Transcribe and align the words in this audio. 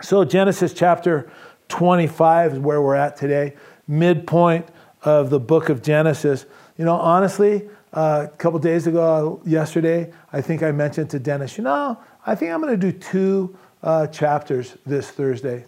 So, 0.00 0.24
Genesis 0.24 0.72
chapter 0.72 1.30
25 1.68 2.54
is 2.54 2.58
where 2.58 2.80
we're 2.80 2.94
at 2.94 3.16
today, 3.16 3.54
midpoint 3.86 4.66
of 5.02 5.28
the 5.28 5.38
book 5.38 5.68
of 5.68 5.82
Genesis. 5.82 6.46
You 6.78 6.86
know, 6.86 6.94
honestly, 6.94 7.68
uh, 7.92 8.26
a 8.32 8.36
couple 8.36 8.58
days 8.58 8.86
ago, 8.86 9.42
yesterday, 9.44 10.10
I 10.32 10.40
think 10.40 10.62
I 10.62 10.72
mentioned 10.72 11.10
to 11.10 11.18
Dennis, 11.18 11.58
you 11.58 11.64
know, 11.64 11.98
I 12.24 12.34
think 12.34 12.52
I'm 12.52 12.62
going 12.62 12.78
to 12.78 12.92
do 12.92 12.98
two 12.98 13.56
uh, 13.82 14.06
chapters 14.06 14.76
this 14.86 15.10
Thursday. 15.10 15.66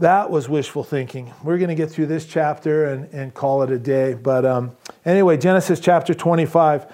That 0.00 0.30
was 0.30 0.48
wishful 0.48 0.82
thinking. 0.82 1.32
We're 1.44 1.58
going 1.58 1.68
to 1.68 1.76
get 1.76 1.90
through 1.90 2.06
this 2.06 2.26
chapter 2.26 2.86
and, 2.86 3.08
and 3.14 3.32
call 3.32 3.62
it 3.62 3.70
a 3.70 3.78
day. 3.78 4.14
But 4.14 4.44
um, 4.44 4.76
anyway, 5.04 5.36
Genesis 5.36 5.78
chapter 5.78 6.14
25, 6.14 6.86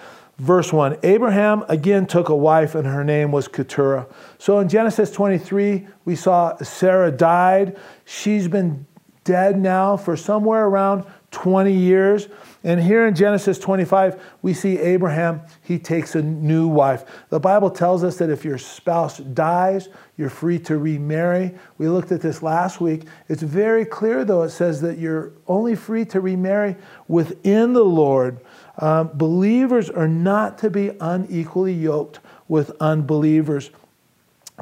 verse 0.43 0.72
1. 0.72 0.98
Abraham 1.04 1.64
again 1.68 2.04
took 2.04 2.29
a 2.29 2.34
wife, 2.34 2.75
and 2.75 2.84
her 2.84 3.04
name 3.04 3.30
was 3.30 3.46
Keturah. 3.46 4.08
So 4.38 4.58
in 4.58 4.68
Genesis 4.68 5.12
23, 5.12 5.86
we 6.04 6.16
saw 6.16 6.57
Sarah 6.57 7.12
died. 7.12 7.79
She's 8.04 8.48
been 8.48 8.84
dead 9.22 9.57
now 9.57 9.96
for 9.96 10.17
somewhere 10.17 10.67
around 10.67 11.04
20 11.31 11.72
years. 11.72 12.26
And 12.64 12.82
here 12.82 13.07
in 13.07 13.14
Genesis 13.14 13.57
25, 13.61 14.20
we 14.43 14.53
see 14.53 14.79
Abraham, 14.79 15.43
he 15.62 15.79
takes 15.79 16.17
a 16.17 16.22
new 16.22 16.67
wife. 16.67 17.04
The 17.29 17.39
Bible 17.39 17.70
tells 17.70 18.03
us 18.03 18.17
that 18.18 18.29
if 18.29 18.45
your 18.45 18.59
spouse 18.59 19.18
dies, 19.18 19.89
you're 20.17 20.29
free 20.29 20.59
to 20.61 20.76
remarry. 20.76 21.54
We 21.79 21.89
looked 21.89 22.11
at 22.11 22.20
this 22.20 22.43
last 22.43 22.81
week. 22.81 23.04
It's 23.29 23.43
very 23.43 23.84
clear, 23.84 24.25
though, 24.25 24.43
it 24.43 24.50
says 24.50 24.81
that 24.81 24.98
you're 24.98 25.32
only 25.46 25.76
free 25.76 26.04
to 26.06 26.20
remarry 26.20 26.75
within 27.06 27.75
the 27.75 27.84
Lord. 27.84 28.40
Um, 28.79 29.11
believers 29.14 29.90
are 29.90 30.08
not 30.08 30.58
to 30.58 30.71
be 30.71 30.93
unequally 31.00 31.75
yoked 31.75 32.20
with 32.48 32.72
unbelievers. 32.81 33.70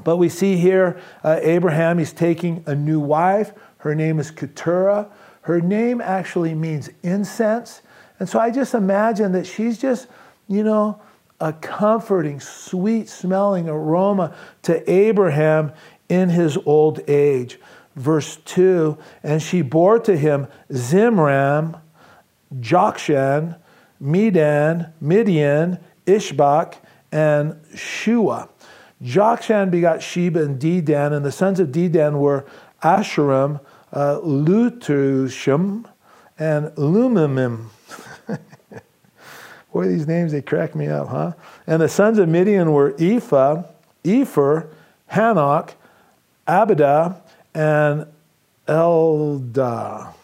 But 0.03 0.17
we 0.17 0.29
see 0.29 0.57
here 0.57 1.01
uh, 1.23 1.39
Abraham, 1.43 1.99
he's 1.99 2.13
taking 2.13 2.65
a 2.67 2.75
new 2.75 3.01
wife. 3.01 3.53
Her 3.79 3.95
name 3.95 4.19
is 4.19 4.31
Keturah. 4.31 5.09
Her 5.43 5.61
name 5.61 6.01
actually 6.01 6.55
means 6.55 6.91
incense. 7.03 7.83
And 8.19 8.29
so 8.29 8.39
I 8.39 8.51
just 8.51 8.75
imagine 8.75 9.33
that 9.33 9.47
she's 9.47 9.79
just, 9.79 10.07
you 10.49 10.63
know, 10.63 11.01
a 11.41 11.53
comforting, 11.55 12.39
sweet 12.39 13.09
smelling 13.09 13.69
aroma 13.69 14.35
to 14.63 14.91
Abraham 14.91 15.73
in 16.09 16.29
his 16.29 16.59
old 16.67 17.01
age. 17.09 17.59
Verse 17.97 18.37
2 18.45 18.99
And 19.23 19.43
she 19.43 19.63
bore 19.63 19.99
to 20.01 20.17
him 20.17 20.49
Zimran, 20.71 21.81
Jokshan, 22.55 23.57
Medan, 24.01 24.93
Midian, 25.01 25.79
Ishbak, 26.07 26.77
and 27.13 27.55
Shuah. 27.75 28.49
Jokshan 29.03 29.71
begot 29.71 30.03
Sheba 30.03 30.43
and 30.43 30.61
Dedan, 30.61 31.13
and 31.13 31.25
the 31.25 31.33
sons 31.33 31.61
of 31.61 31.69
Dedan 31.69 32.19
were 32.19 32.47
Asherim, 32.83 33.61
uh, 33.93 34.21
Lutushim, 34.23 35.85
and 36.39 36.69
Lumimim. 36.77 37.67
Boy, 39.73 39.87
these 39.87 40.07
names, 40.07 40.33
they 40.33 40.43
crack 40.43 40.75
me 40.75 40.89
up, 40.89 41.09
huh? 41.09 41.33
And 41.67 41.81
the 41.81 41.89
sons 41.89 42.19
of 42.19 42.29
Midian 42.29 42.73
were 42.73 42.95
Ephah, 42.99 43.65
Epher, 44.05 44.69
Hanoch, 45.13 45.75
Abidah, 46.47 47.17
and 47.55 48.07
Eldaah. 48.67 50.15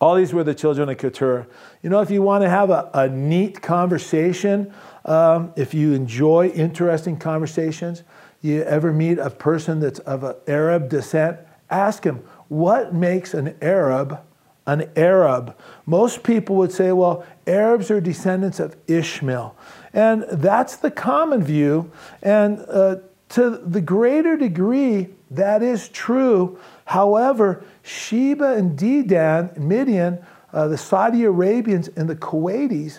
All 0.00 0.14
these 0.14 0.32
were 0.32 0.44
the 0.44 0.54
children 0.54 0.88
of 0.88 0.98
Keturah. 0.98 1.46
You 1.82 1.90
know, 1.90 2.00
if 2.00 2.10
you 2.10 2.22
want 2.22 2.42
to 2.42 2.48
have 2.48 2.70
a, 2.70 2.90
a 2.94 3.08
neat 3.08 3.60
conversation, 3.60 4.72
um, 5.04 5.52
if 5.56 5.74
you 5.74 5.92
enjoy 5.92 6.48
interesting 6.48 7.18
conversations, 7.18 8.02
you 8.40 8.62
ever 8.62 8.92
meet 8.92 9.18
a 9.18 9.30
person 9.30 9.80
that's 9.80 9.98
of 10.00 10.36
Arab 10.48 10.88
descent, 10.88 11.38
ask 11.68 12.04
him, 12.04 12.24
what 12.48 12.94
makes 12.94 13.34
an 13.34 13.54
Arab 13.60 14.20
an 14.66 14.88
Arab? 14.96 15.56
Most 15.86 16.22
people 16.22 16.56
would 16.56 16.72
say, 16.72 16.92
well, 16.92 17.24
Arabs 17.46 17.90
are 17.90 18.00
descendants 18.00 18.60
of 18.60 18.76
Ishmael. 18.86 19.56
And 19.92 20.24
that's 20.30 20.76
the 20.76 20.90
common 20.90 21.42
view. 21.42 21.90
And 22.22 22.64
uh, 22.68 22.96
to 23.30 23.50
the 23.50 23.80
greater 23.80 24.36
degree, 24.36 25.08
that 25.30 25.62
is 25.62 25.88
true. 25.88 26.58
However, 26.90 27.62
Sheba 27.84 28.56
and 28.56 28.76
Dedan, 28.76 29.56
Midian, 29.56 30.18
uh, 30.52 30.66
the 30.66 30.76
Saudi 30.76 31.22
Arabians, 31.22 31.86
and 31.86 32.10
the 32.10 32.16
Kuwaitis, 32.16 32.98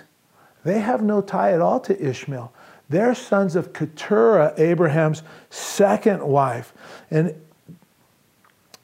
they 0.64 0.80
have 0.80 1.02
no 1.02 1.20
tie 1.20 1.52
at 1.52 1.60
all 1.60 1.82
to 1.82 2.02
Ishmael. 2.02 2.54
They're 2.88 3.14
sons 3.14 3.58
of 3.58 3.74
Keturah, 3.74 4.54
Abraham's 4.56 5.24
second 5.50 6.24
wife. 6.24 6.72
And 7.10 7.36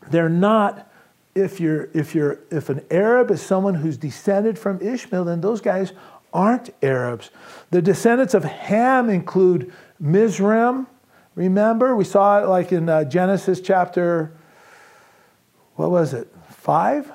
they're 0.09 0.27
not 0.27 0.91
if 1.35 1.61
you're 1.61 1.87
if 1.93 2.13
you're 2.13 2.39
if 2.51 2.67
an 2.67 2.83
Arab 2.91 3.31
is 3.31 3.41
someone 3.41 3.75
who's 3.75 3.95
descended 3.95 4.59
from 4.59 4.81
Ishmael, 4.81 5.23
then 5.23 5.39
those 5.39 5.61
guys 5.61 5.93
aren't 6.33 6.71
Arabs. 6.83 7.29
The 7.71 7.81
descendants 7.81 8.33
of 8.33 8.43
Ham 8.43 9.09
include 9.09 9.71
Mizraim. 10.01 10.85
Remember, 11.35 11.95
we 11.95 12.03
saw 12.03 12.43
it 12.43 12.49
like 12.49 12.73
in 12.73 12.89
uh, 12.89 13.05
Genesis 13.05 13.61
chapter. 13.61 14.33
What 15.77 15.91
was 15.91 16.13
it? 16.13 16.27
Five. 16.49 17.11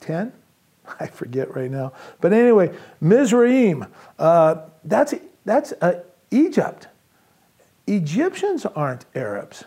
Ten. 0.00 0.32
I 1.00 1.06
forget 1.06 1.56
right 1.56 1.70
now. 1.70 1.92
But 2.20 2.32
anyway, 2.32 2.76
Mizraim. 3.00 3.86
Uh, 4.18 4.56
that's 4.84 5.14
that's 5.44 5.72
uh, 5.80 6.02
Egypt. 6.30 6.88
Egyptians 7.86 8.66
aren't 8.66 9.06
Arabs. 9.14 9.64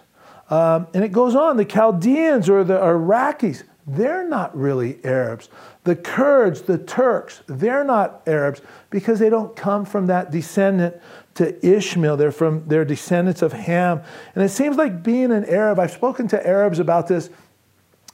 Um, 0.50 0.88
and 0.94 1.04
it 1.04 1.12
goes 1.12 1.36
on 1.36 1.58
the 1.58 1.66
Chaldeans 1.66 2.50
or 2.50 2.64
the 2.64 2.78
Iraqis, 2.78 3.64
they're 3.88 4.28
not 4.28 4.56
really 4.56 5.00
Arabs. 5.04 5.50
The 5.84 5.96
Kurds, 5.96 6.64
the 6.64 6.78
Turks, 6.78 7.42
they're 7.48 7.84
not 7.84 8.22
Arabs 8.28 8.62
because 8.90 9.20
they 9.20 9.30
don't 9.30 9.56
come 9.56 9.86
from 9.86 10.08
that 10.08 10.32
descendant 10.32 10.96
to 11.36 11.66
Ishmael. 11.66 12.18
They're 12.18 12.32
from 12.32 12.68
they're 12.68 12.86
descendants 12.86 13.42
of 13.42 13.54
Ham. 13.54 14.02
And 14.34 14.44
it 14.44 14.50
seems 14.50 14.78
like 14.78 15.04
being 15.04 15.32
an 15.32 15.46
Arab, 15.46 15.80
I've 15.80 15.92
spoken 15.92 16.28
to 16.30 16.48
Arabs 16.48 16.80
about 16.80 17.08
this, 17.08 17.30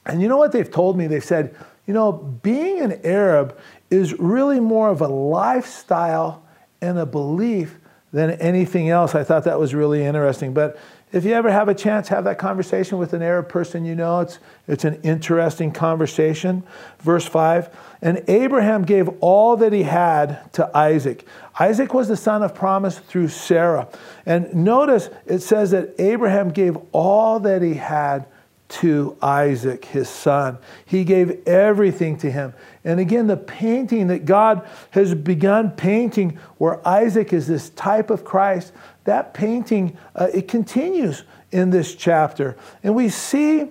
and 0.04 0.20
you 0.20 0.28
know 0.28 0.36
what 0.36 0.52
they've 0.52 0.70
told 0.70 0.96
me? 0.96 1.06
They've 1.06 1.24
said, 1.24 1.54
you 1.86 1.94
know, 1.94 2.12
being 2.12 2.80
an 2.80 3.00
Arab 3.04 3.58
is 3.90 4.18
really 4.18 4.60
more 4.60 4.90
of 4.90 5.00
a 5.00 5.08
lifestyle 5.08 6.42
and 6.80 6.98
a 6.98 7.06
belief 7.06 7.78
than 8.12 8.32
anything 8.32 8.88
else. 8.88 9.14
I 9.14 9.24
thought 9.24 9.44
that 9.44 9.58
was 9.58 9.74
really 9.74 10.04
interesting. 10.04 10.52
But 10.52 10.78
if 11.12 11.24
you 11.26 11.34
ever 11.34 11.50
have 11.50 11.68
a 11.68 11.74
chance, 11.74 12.08
have 12.08 12.24
that 12.24 12.38
conversation 12.38 12.96
with 12.96 13.12
an 13.12 13.22
Arab 13.22 13.48
person 13.48 13.84
you 13.84 13.94
know. 13.94 14.20
It's, 14.20 14.38
it's 14.66 14.84
an 14.84 14.98
interesting 15.02 15.70
conversation. 15.70 16.62
Verse 17.00 17.26
5 17.26 17.68
And 18.00 18.24
Abraham 18.28 18.84
gave 18.84 19.08
all 19.20 19.56
that 19.58 19.72
he 19.72 19.82
had 19.82 20.52
to 20.54 20.74
Isaac. 20.76 21.26
Isaac 21.60 21.92
was 21.92 22.08
the 22.08 22.16
son 22.16 22.42
of 22.42 22.54
promise 22.54 22.98
through 22.98 23.28
Sarah. 23.28 23.88
And 24.24 24.52
notice 24.54 25.10
it 25.26 25.40
says 25.40 25.72
that 25.72 25.94
Abraham 25.98 26.48
gave 26.48 26.78
all 26.92 27.40
that 27.40 27.60
he 27.60 27.74
had 27.74 28.26
to 28.72 29.18
Isaac, 29.20 29.84
his 29.84 30.08
son. 30.08 30.56
He 30.86 31.04
gave 31.04 31.46
everything 31.46 32.16
to 32.18 32.30
him. 32.30 32.54
And 32.84 33.00
again, 33.00 33.26
the 33.26 33.36
painting 33.36 34.06
that 34.06 34.24
God 34.24 34.66
has 34.92 35.14
begun 35.14 35.72
painting, 35.72 36.38
where 36.56 36.86
Isaac 36.88 37.34
is 37.34 37.46
this 37.46 37.68
type 37.70 38.08
of 38.08 38.24
Christ, 38.24 38.72
that 39.04 39.34
painting, 39.34 39.96
uh, 40.14 40.28
it 40.32 40.48
continues 40.48 41.24
in 41.50 41.70
this 41.70 41.94
chapter. 41.94 42.56
And 42.82 42.94
we 42.94 43.08
see, 43.08 43.68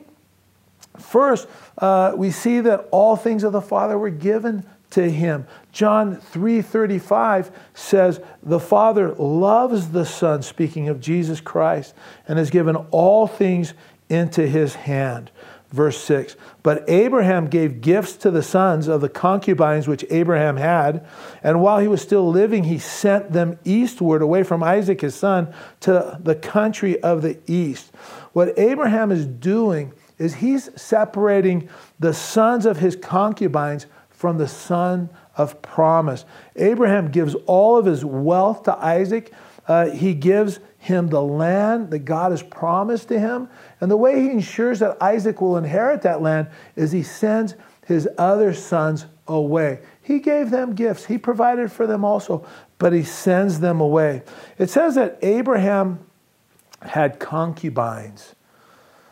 first, 0.98 1.48
uh, 1.78 2.14
we 2.16 2.32
see 2.32 2.60
that 2.62 2.88
all 2.92 3.16
things 3.16 3.44
of 3.44 3.54
the 3.54 3.62
Father 3.62 3.98
were 3.98 4.10
given 4.10 4.66
to 4.92 5.10
him. 5.10 5.48
John 5.72 6.18
3:35 6.18 7.50
says, 7.74 8.20
"The 8.44 8.60
Father 8.60 9.14
loves 9.18 9.90
the 9.90 10.06
Son, 10.06 10.42
speaking 10.42 10.90
of 10.90 11.00
Jesus 11.00 11.42
Christ, 11.42 11.94
and 12.28 12.38
has 12.38 12.50
given 12.50 12.76
all 12.92 13.26
things 13.26 13.74
into 14.10 14.46
his 14.46 14.76
hand." 14.76 15.32
Verse 15.72 15.98
6 16.04 16.36
But 16.64 16.84
Abraham 16.90 17.48
gave 17.48 17.82
gifts 17.82 18.14
to 18.18 18.32
the 18.32 18.44
sons 18.44 18.88
of 18.88 19.02
the 19.02 19.10
concubines 19.10 19.88
which 19.88 20.06
Abraham 20.10 20.58
had, 20.58 21.06
and 21.42 21.62
while 21.62 21.80
he 21.80 21.88
was 21.88 22.02
still 22.02 22.30
living, 22.30 22.66
he 22.66 22.78
sent 22.78 23.32
them 23.32 23.58
eastward 23.64 24.22
away 24.22 24.44
from 24.44 24.64
Isaac 24.64 25.02
his 25.02 25.16
son 25.16 25.54
to 25.82 26.20
the 26.22 26.36
country 26.36 27.02
of 27.02 27.22
the 27.22 27.40
east. 27.48 27.92
What 28.34 28.58
Abraham 28.60 29.12
is 29.12 29.26
doing 29.26 29.94
is 30.18 30.36
he's 30.36 30.70
separating 30.80 31.70
the 32.00 32.14
sons 32.14 32.66
of 32.66 32.78
his 32.78 32.96
concubines 32.96 33.88
from 34.10 34.38
the 34.38 34.48
son 34.48 35.10
of 35.36 35.62
promise. 35.62 36.26
Abraham 36.56 37.10
gives 37.10 37.34
all 37.48 37.78
of 37.78 37.86
his 37.86 38.06
wealth 38.06 38.64
to 38.64 38.78
Isaac. 38.78 39.34
Uh, 39.68 39.90
he 39.90 40.14
gives 40.14 40.60
him 40.78 41.08
the 41.08 41.22
land 41.22 41.92
that 41.92 42.00
God 42.00 42.32
has 42.32 42.44
promised 42.44 43.08
to 43.08 43.20
him. 43.20 43.48
And 43.82 43.90
the 43.90 43.98
way 43.98 44.22
he 44.22 44.30
ensures 44.30 44.80
that 44.80 45.02
Isaac 45.02 45.42
will 45.42 45.58
inherit 45.58 46.04
that 46.04 46.22
land 46.22 46.48
is 46.76 46.92
he 46.92 47.04
sends 47.04 47.56
his 47.86 48.08
other 48.18 48.54
sons 48.54 49.08
away. 49.28 49.80
He 50.02 50.20
gave 50.20 50.52
them 50.52 50.76
gifts, 50.76 51.06
he 51.06 51.18
provided 51.18 51.72
for 51.72 51.88
them 51.88 52.06
also. 52.06 52.46
but 52.78 52.94
he 52.94 53.04
sends 53.04 53.60
them 53.60 53.80
away. 53.80 54.24
It 54.58 54.70
says 54.70 54.96
that 54.96 55.20
Abraham 55.22 56.00
had 56.82 57.20
concubines. 57.20 58.34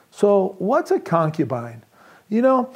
So, 0.10 0.56
what's 0.58 0.90
a 0.90 1.00
concubine? 1.00 1.84
You 2.30 2.42
know, 2.42 2.74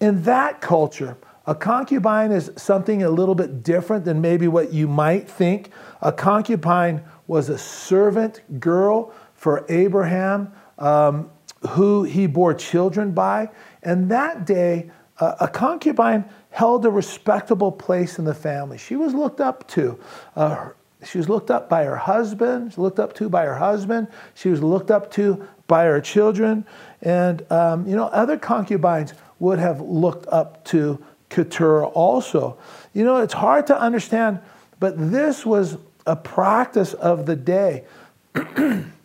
in 0.00 0.22
that 0.22 0.62
culture, 0.62 1.18
a 1.46 1.54
concubine 1.54 2.32
is 2.32 2.50
something 2.56 3.02
a 3.02 3.10
little 3.10 3.34
bit 3.34 3.62
different 3.62 4.06
than 4.06 4.20
maybe 4.20 4.48
what 4.48 4.72
you 4.72 4.88
might 4.88 5.28
think. 5.28 5.70
A 6.00 6.10
concubine 6.10 7.02
was 7.26 7.48
a 7.48 7.58
servant 7.58 8.40
girl 8.60 9.12
for 9.34 9.66
Abraham 9.68 10.52
um, 10.80 11.30
who 11.70 12.02
he 12.02 12.26
bore 12.26 12.54
children 12.54 13.12
by. 13.12 13.50
And 13.82 14.10
that 14.10 14.46
day, 14.46 14.90
uh, 15.18 15.36
a 15.40 15.48
concubine 15.48 16.24
held 16.50 16.84
a 16.84 16.90
respectable 16.90 17.70
place 17.70 18.18
in 18.18 18.24
the 18.24 18.34
family. 18.34 18.78
She 18.78 18.96
was 18.96 19.14
looked 19.14 19.40
up 19.40 19.68
to. 19.68 19.98
Uh, 20.34 20.70
she 21.04 21.18
was 21.18 21.28
looked 21.28 21.50
up 21.50 21.68
by 21.68 21.84
her 21.84 21.96
husband, 21.96 22.74
she 22.74 22.80
looked 22.80 22.98
up 22.98 23.14
to 23.14 23.28
by 23.28 23.44
her 23.44 23.56
husband, 23.56 24.08
she 24.34 24.50
was 24.50 24.62
looked 24.62 24.90
up 24.90 25.10
to 25.12 25.46
by 25.66 25.84
her 25.84 26.00
children. 26.00 26.66
And, 27.00 27.50
um, 27.50 27.86
you 27.86 27.96
know, 27.96 28.06
other 28.06 28.36
concubines 28.36 29.14
would 29.38 29.58
have 29.58 29.80
looked 29.80 30.26
up 30.28 30.64
to 30.66 31.02
Keturah 31.30 31.86
also. 31.86 32.58
You 32.92 33.04
know, 33.04 33.18
it's 33.18 33.32
hard 33.32 33.66
to 33.68 33.80
understand, 33.80 34.40
but 34.78 34.94
this 35.10 35.46
was 35.46 35.78
a 36.06 36.16
practice 36.16 36.92
of 36.92 37.24
the 37.24 37.36
day. 37.36 37.84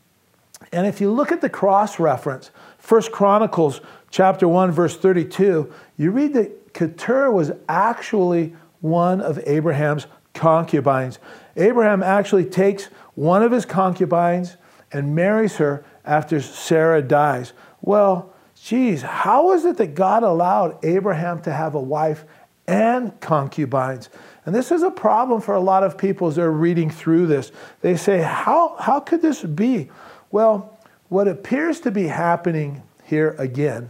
and 0.76 0.86
if 0.86 1.00
you 1.00 1.10
look 1.10 1.32
at 1.32 1.40
the 1.40 1.50
cross 1.50 2.00
reference, 2.00 2.52
First 2.80 3.14
Chronicles 3.14 3.80
chapter 4.12 4.46
1, 4.46 4.74
verse 4.74 4.98
32, 4.98 5.72
you 5.96 6.12
read 6.12 6.34
that 6.34 6.74
Keturah 6.74 7.32
was 7.32 7.54
actually 7.70 8.54
one 8.82 9.22
of 9.22 9.40
Abraham's 9.48 10.06
concubines. 10.34 11.18
Abraham 11.56 12.04
actually 12.04 12.44
takes 12.44 12.88
one 13.14 13.42
of 13.42 13.54
his 13.54 13.66
concubines 13.66 14.58
and 14.92 15.16
marries 15.16 15.56
her 15.56 15.86
after 16.04 16.42
Sarah 16.42 17.02
dies. 17.02 17.54
Well, 17.82 18.34
geez, 18.62 19.02
how 19.02 19.54
is 19.54 19.64
it 19.64 19.78
that 19.78 19.96
God 19.96 20.24
allowed 20.24 20.84
Abraham 20.84 21.42
to 21.44 21.54
have 21.54 21.76
a 21.76 21.82
wife 21.82 22.26
and 22.68 23.18
concubines? 23.22 24.10
And 24.46 24.54
this 24.54 24.74
is 24.74 24.84
a 24.84 24.92
problem 24.92 25.40
for 25.40 25.56
a 25.56 25.62
lot 25.62 25.86
of 25.86 25.98
people 25.98 26.28
as 26.28 26.36
they're 26.36 26.52
reading 26.52 26.90
through 26.90 27.28
this. 27.28 27.54
They 27.80 27.96
say, 27.96 28.22
how, 28.22 28.76
how 28.78 29.00
could 29.00 29.22
this 29.22 29.42
be? 29.42 29.90
Well, 30.32 30.78
what 31.10 31.28
appears 31.28 31.80
to 31.82 31.92
be 31.92 32.08
happening 32.08 32.84
here 33.04 33.36
again 33.38 33.90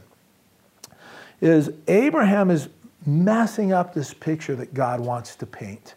is 1.41 1.71
Abraham 1.87 2.49
is 2.49 2.69
messing 3.05 3.71
up 3.71 3.93
this 3.93 4.13
picture 4.13 4.55
that 4.55 4.73
God 4.73 4.99
wants 4.99 5.35
to 5.37 5.45
paint, 5.45 5.95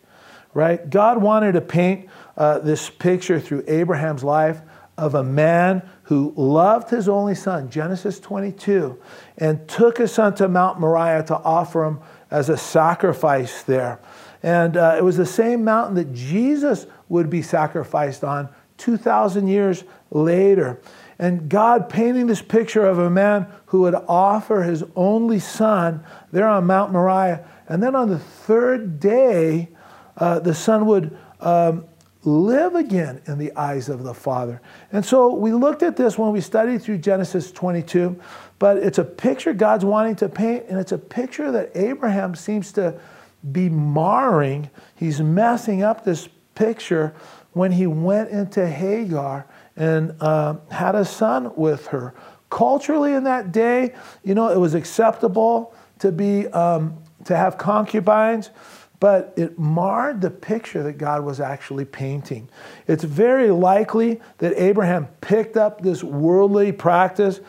right? 0.55 0.88
God 0.88 1.20
wanted 1.23 1.52
to 1.52 1.61
paint 1.61 2.08
uh, 2.37 2.58
this 2.58 2.90
picture 2.90 3.40
through 3.40 3.64
Abraham's 3.67 4.23
life 4.23 4.61
of 4.96 5.14
a 5.14 5.23
man 5.23 5.88
who 6.05 6.35
loved 6.37 6.90
his 6.90 7.08
only 7.08 7.35
son, 7.35 7.70
Genesis 7.70 8.19
22, 8.19 8.99
and 9.38 9.67
took 9.69 9.99
his 9.99 10.12
son 10.12 10.35
to 10.35 10.49
Mount 10.49 10.81
Moriah 10.81 11.23
to 11.25 11.37
offer 11.37 11.85
him 11.85 12.00
as 12.31 12.49
a 12.49 12.56
sacrifice 12.56 13.62
there. 13.62 14.00
And 14.43 14.76
uh, 14.76 14.96
it 14.99 15.05
was 15.05 15.17
the 15.17 15.26
same 15.26 15.64
mountain 15.64 15.94
that 15.94 16.12
Jesus 16.12 16.87
would 17.08 17.31
be 17.31 17.43
sacrificed 17.43 18.25
on 18.25 18.49
2,000 18.79 19.49
years 19.49 19.85
later. 20.11 20.81
And 21.19 21.49
God 21.49 21.89
painting 21.89 22.27
this 22.27 22.43
picture 22.43 22.87
of 22.87 22.99
a 22.99 23.11
man 23.11 23.47
who 23.67 23.81
would 23.83 23.95
offer 24.07 24.63
his 24.63 24.85
only 24.95 25.41
son 25.41 26.05
there 26.33 26.47
on 26.47 26.67
Mount 26.67 26.93
Moriah. 26.93 27.45
And 27.69 27.83
then 27.83 27.95
on 27.95 28.09
the 28.09 28.19
third 28.19 29.01
day, 29.01 29.69
uh, 30.17 30.39
the 30.39 30.55
son 30.55 30.87
would 30.87 31.17
um, 31.41 31.85
live 32.23 32.75
again 32.75 33.21
in 33.27 33.39
the 33.39 33.53
eyes 33.57 33.89
of 33.89 34.03
the 34.03 34.15
Father. 34.15 34.61
And 34.93 35.05
so 35.05 35.35
we 35.35 35.53
looked 35.53 35.83
at 35.83 35.97
this 35.97 36.19
when 36.19 36.33
we 36.33 36.41
studied 36.41 36.83
through 36.83 36.99
Genesis 36.99 37.51
22, 37.53 38.21
but 38.59 38.79
it's 38.79 38.99
a 38.99 39.05
picture 39.05 39.53
God's 39.53 39.85
wanting 39.85 40.17
to 40.17 40.29
paint, 40.29 40.67
and 40.69 40.79
it's 40.79 40.93
a 40.93 40.99
picture 40.99 41.51
that 41.53 41.71
Abraham 41.75 42.35
seems 42.35 42.73
to 42.73 42.99
be 43.53 43.69
marring. 43.69 44.71
He's 44.97 45.21
messing 45.21 45.83
up 45.83 46.05
this 46.05 46.29
picture 46.55 47.15
when 47.59 47.73
he 47.73 47.89
went 47.89 48.31
into 48.31 48.65
Hagar 48.69 49.45
and 49.77 50.15
uh, 50.21 50.55
had 50.71 50.95
a 50.95 51.05
son 51.05 51.53
with 51.57 51.89
her. 51.89 52.15
Culturally, 52.51 53.15
in 53.15 53.25
that 53.25 53.51
day, 53.51 53.97
you 54.23 54.37
know, 54.37 54.49
it 54.49 54.59
was 54.59 54.75
acceptable 54.75 55.75
to 55.99 56.13
be 56.13 56.47
um, 56.49 56.97
to 57.25 57.37
have 57.37 57.59
concubines, 57.59 58.51
but 59.01 59.35
it 59.37 59.59
marred 59.59 60.21
the 60.21 60.31
picture 60.31 60.85
that 60.85 60.99
God 60.99 61.25
was 61.25 61.41
actually 61.41 61.85
painting. 61.85 62.49
It's 62.87 63.03
very 63.03 63.51
likely 63.51 64.21
that 64.39 64.55
Abraham 64.57 65.09
picked 65.21 65.57
up 65.57 65.83
this 65.83 66.05
worldly 66.05 66.71
practice 66.71 67.41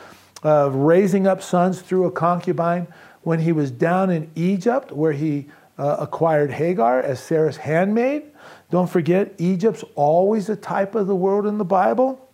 of 0.41 0.73
raising 0.73 1.27
up 1.27 1.39
sons 1.43 1.83
through 1.83 2.05
a 2.05 2.11
concubine 2.11 2.87
when 3.21 3.39
he 3.39 3.51
was 3.51 3.69
down 3.69 4.09
in 4.09 4.31
Egypt, 4.33 4.91
where 4.91 5.11
he 5.11 5.49
uh, 5.77 5.97
acquired 5.99 6.49
Hagar 6.49 6.99
as 6.99 7.19
Sarah's 7.19 7.57
handmaid. 7.57 8.23
Don't 8.71 8.89
forget, 8.89 9.33
Egypt's 9.37 9.83
always 9.95 10.49
a 10.49 10.55
type 10.55 10.95
of 10.95 11.07
the 11.07 11.15
world 11.15 11.45
in 11.45 11.57
the 11.57 11.65
Bible. 11.65 12.27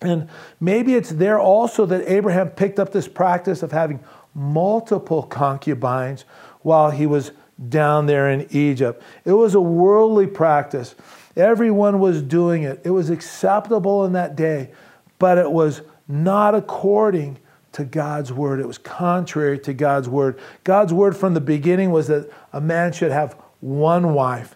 And 0.00 0.28
maybe 0.60 0.94
it's 0.94 1.10
there 1.10 1.38
also 1.38 1.86
that 1.86 2.08
Abraham 2.10 2.50
picked 2.50 2.78
up 2.78 2.92
this 2.92 3.08
practice 3.08 3.62
of 3.62 3.72
having 3.72 4.00
multiple 4.34 5.22
concubines 5.22 6.24
while 6.62 6.90
he 6.90 7.06
was 7.06 7.32
down 7.68 8.06
there 8.06 8.30
in 8.30 8.46
Egypt. 8.50 9.02
It 9.24 9.32
was 9.32 9.54
a 9.54 9.60
worldly 9.60 10.26
practice. 10.26 10.94
Everyone 11.36 12.00
was 12.00 12.22
doing 12.22 12.62
it. 12.62 12.80
It 12.84 12.90
was 12.90 13.10
acceptable 13.10 14.04
in 14.04 14.12
that 14.12 14.36
day, 14.36 14.70
but 15.18 15.38
it 15.38 15.50
was 15.50 15.82
not 16.06 16.54
according 16.54 17.38
to 17.72 17.84
God's 17.84 18.32
word. 18.32 18.60
It 18.60 18.66
was 18.66 18.78
contrary 18.78 19.58
to 19.60 19.72
God's 19.72 20.08
word. 20.08 20.38
God's 20.62 20.92
word 20.92 21.16
from 21.16 21.34
the 21.34 21.40
beginning 21.40 21.90
was 21.90 22.06
that 22.06 22.30
a 22.52 22.60
man 22.60 22.92
should 22.92 23.10
have 23.10 23.36
one 23.60 24.14
wife. 24.14 24.54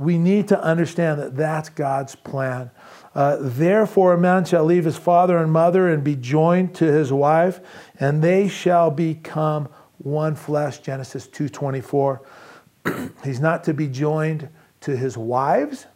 We 0.00 0.18
need 0.18 0.48
to 0.48 0.62
understand 0.62 1.20
that 1.20 1.36
that's 1.36 1.68
God's 1.68 2.14
plan. 2.14 2.70
Uh, 3.14 3.36
Therefore, 3.40 4.14
a 4.14 4.18
man 4.18 4.44
shall 4.44 4.64
leave 4.64 4.84
his 4.84 4.96
father 4.96 5.38
and 5.38 5.52
mother 5.52 5.88
and 5.88 6.02
be 6.02 6.16
joined 6.16 6.74
to 6.76 6.86
his 6.86 7.12
wife, 7.12 7.60
and 7.98 8.22
they 8.22 8.48
shall 8.48 8.90
become 8.90 9.68
one 9.98 10.34
flesh. 10.34 10.78
Genesis 10.78 11.26
2:24. 11.28 12.20
He's 13.24 13.40
not 13.40 13.64
to 13.64 13.74
be 13.74 13.88
joined 13.88 14.48
to 14.80 14.96
his 14.96 15.18
wives. 15.18 15.86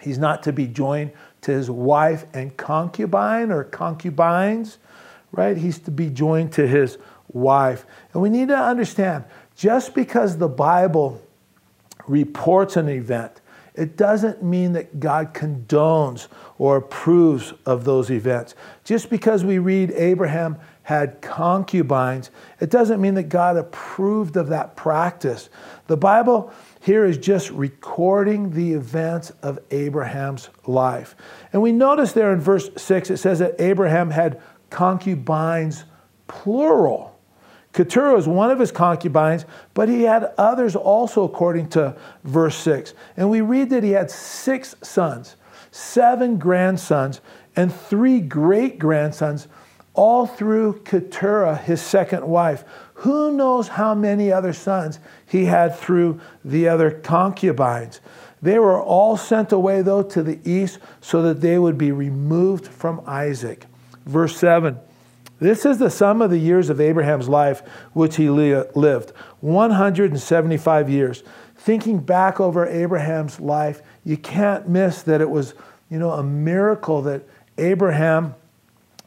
He's 0.00 0.18
not 0.18 0.42
to 0.44 0.52
be 0.52 0.66
joined 0.66 1.12
to 1.42 1.52
his 1.52 1.70
wife 1.70 2.24
and 2.32 2.56
concubine 2.56 3.50
or 3.50 3.64
concubines 3.64 4.78
right? 5.32 5.56
He's 5.56 5.78
to 5.80 5.90
be 5.90 6.10
joined 6.10 6.52
to 6.52 6.66
his 6.66 6.98
wife. 7.28 7.84
And 8.12 8.22
we 8.22 8.30
need 8.30 8.48
to 8.48 8.56
understand 8.56 9.24
just 9.56 9.94
because 9.94 10.38
the 10.38 10.48
Bible 10.48 11.22
reports 12.08 12.76
an 12.76 12.88
event, 12.88 13.40
it 13.74 13.96
doesn't 13.96 14.42
mean 14.42 14.72
that 14.72 14.98
God 14.98 15.32
condones 15.32 16.26
or 16.58 16.76
approves 16.76 17.52
of 17.64 17.84
those 17.84 18.10
events. 18.10 18.56
Just 18.82 19.08
because 19.08 19.44
we 19.44 19.58
read 19.58 19.92
Abraham 19.92 20.58
had 20.82 21.20
concubines, 21.20 22.30
it 22.60 22.70
doesn't 22.70 23.00
mean 23.00 23.14
that 23.14 23.28
God 23.28 23.56
approved 23.56 24.36
of 24.36 24.48
that 24.48 24.74
practice. 24.74 25.48
The 25.86 25.96
Bible 25.96 26.52
here 26.80 27.04
is 27.04 27.18
just 27.18 27.50
recording 27.50 28.50
the 28.50 28.72
events 28.72 29.30
of 29.42 29.60
Abraham's 29.70 30.48
life. 30.66 31.14
And 31.52 31.62
we 31.62 31.70
notice 31.70 32.12
there 32.12 32.32
in 32.32 32.40
verse 32.40 32.70
6, 32.76 33.10
it 33.10 33.18
says 33.18 33.38
that 33.38 33.60
Abraham 33.60 34.10
had 34.10 34.40
concubines, 34.70 35.84
plural. 36.26 37.17
Keturah 37.72 38.14
was 38.14 38.26
one 38.26 38.50
of 38.50 38.58
his 38.58 38.72
concubines, 38.72 39.44
but 39.74 39.88
he 39.88 40.02
had 40.02 40.32
others 40.38 40.74
also, 40.74 41.24
according 41.24 41.68
to 41.70 41.96
verse 42.24 42.56
6. 42.56 42.94
And 43.16 43.30
we 43.30 43.40
read 43.40 43.70
that 43.70 43.84
he 43.84 43.90
had 43.90 44.10
six 44.10 44.74
sons, 44.82 45.36
seven 45.70 46.38
grandsons, 46.38 47.20
and 47.56 47.72
three 47.72 48.20
great 48.20 48.78
grandsons, 48.78 49.48
all 49.94 50.26
through 50.26 50.80
Keturah, 50.84 51.56
his 51.56 51.82
second 51.82 52.26
wife. 52.26 52.64
Who 52.94 53.32
knows 53.32 53.68
how 53.68 53.94
many 53.94 54.32
other 54.32 54.52
sons 54.52 54.98
he 55.26 55.44
had 55.44 55.76
through 55.76 56.20
the 56.44 56.68
other 56.68 56.90
concubines? 56.90 58.00
They 58.40 58.58
were 58.58 58.80
all 58.80 59.16
sent 59.16 59.52
away, 59.52 59.82
though, 59.82 60.02
to 60.04 60.22
the 60.22 60.38
east 60.48 60.78
so 61.00 61.22
that 61.22 61.40
they 61.40 61.58
would 61.58 61.76
be 61.76 61.92
removed 61.92 62.66
from 62.66 63.02
Isaac. 63.06 63.66
Verse 64.06 64.36
7 64.36 64.78
This 65.40 65.64
is 65.64 65.78
the 65.78 65.90
sum 65.90 66.20
of 66.20 66.30
the 66.30 66.38
years 66.38 66.68
of 66.68 66.80
Abraham's 66.80 67.28
life 67.28 67.62
which 67.92 68.16
he 68.16 68.28
lived 68.28 69.12
175 69.40 70.90
years. 70.90 71.22
Thinking 71.56 71.98
back 71.98 72.40
over 72.40 72.66
Abraham's 72.66 73.40
life, 73.40 73.82
you 74.04 74.16
can't 74.16 74.68
miss 74.68 75.02
that 75.02 75.20
it 75.20 75.28
was, 75.28 75.54
you 75.90 75.98
know, 75.98 76.12
a 76.12 76.22
miracle 76.22 77.02
that 77.02 77.22
Abraham 77.58 78.34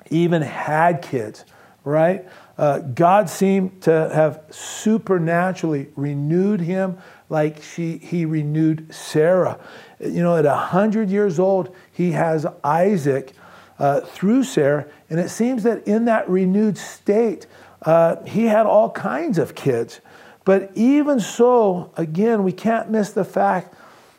even 0.10 0.42
had 0.42 1.02
kids, 1.02 1.46
right? 1.84 2.28
Uh, 2.58 2.80
God 2.80 3.30
seemed 3.30 3.82
to 3.84 4.12
have 4.14 4.44
supernaturally 4.52 5.88
renewed 5.96 6.60
him, 6.60 6.98
like 7.30 7.64
she, 7.64 7.98
he 7.98 8.26
renewed 8.26 8.94
Sarah. 8.94 9.58
You 10.00 10.22
know, 10.22 10.36
at 10.36 10.46
100 10.46 11.10
years 11.10 11.40
old, 11.40 11.76
he 11.92 12.12
has 12.12 12.46
Isaac 12.64 13.34
uh, 13.80 14.02
through 14.02 14.44
Sarah. 14.44 14.88
And 15.10 15.20
it 15.20 15.30
seems 15.30 15.64
that 15.64 15.88
in 15.88 16.06
that 16.06 16.30
renewed 16.30 16.78
state, 16.78 17.48
uh, 17.84 18.24
he 18.26 18.46
had 18.46 18.66
all 18.66 18.92
kinds 18.92 19.38
of 19.38 19.56
kids. 19.56 20.02
But 20.44 20.72
even 20.76 21.20
so, 21.20 21.92
again, 21.98 22.44
we 22.44 22.52
can't 22.52 22.90
miss 22.90 23.12
the 23.12 23.24
fact 23.24 23.76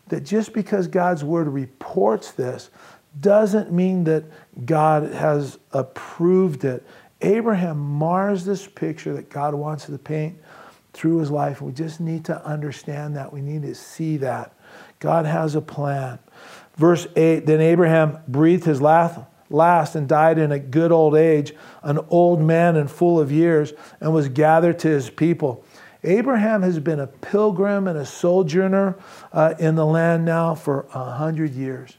that 0.08 0.24
just 0.24 0.52
because 0.52 0.88
God's 0.88 1.24
word 1.24 1.48
reports 1.48 2.32
this 2.32 2.70
doesn't 3.20 3.72
mean 3.72 4.04
that 4.04 4.24
God 4.64 5.12
has 5.12 5.58
approved 5.72 6.64
it. 6.64 6.86
Abraham 7.20 7.78
mars 7.78 8.44
this 8.44 8.66
picture 8.66 9.14
that 9.14 9.30
God 9.30 9.54
wants 9.54 9.86
to 9.86 9.98
paint 9.98 10.38
through 10.92 11.18
his 11.18 11.30
life. 11.30 11.62
We 11.62 11.72
just 11.72 12.00
need 12.00 12.24
to 12.26 12.44
understand 12.44 13.16
that. 13.16 13.32
We 13.32 13.40
need 13.40 13.62
to 13.62 13.74
see 13.74 14.16
that. 14.18 14.54
God 14.98 15.24
has 15.24 15.54
a 15.54 15.60
plan. 15.60 16.18
Verse 16.76 17.06
8 17.16 17.46
Then 17.46 17.60
Abraham 17.60 18.18
breathed 18.28 18.64
his 18.64 18.80
last, 18.80 19.20
last 19.52 19.94
and 19.94 20.08
died 20.08 20.38
in 20.38 20.52
a 20.52 20.58
good 20.58 20.92
old 20.92 21.14
age, 21.14 21.52
an 21.82 21.98
old 22.08 22.40
man 22.40 22.76
and 22.76 22.90
full 22.90 23.20
of 23.20 23.30
years, 23.30 23.72
and 24.00 24.12
was 24.12 24.28
gathered 24.28 24.78
to 24.80 24.88
his 24.88 25.10
people. 25.10 25.64
Abraham 26.04 26.62
has 26.62 26.80
been 26.80 26.98
a 26.98 27.06
pilgrim 27.06 27.86
and 27.86 27.96
a 27.96 28.04
sojourner 28.06 28.98
uh, 29.32 29.54
in 29.58 29.76
the 29.76 29.86
land 29.86 30.24
now 30.24 30.54
for 30.54 30.86
a 30.92 31.12
hundred 31.12 31.54
years. 31.54 31.96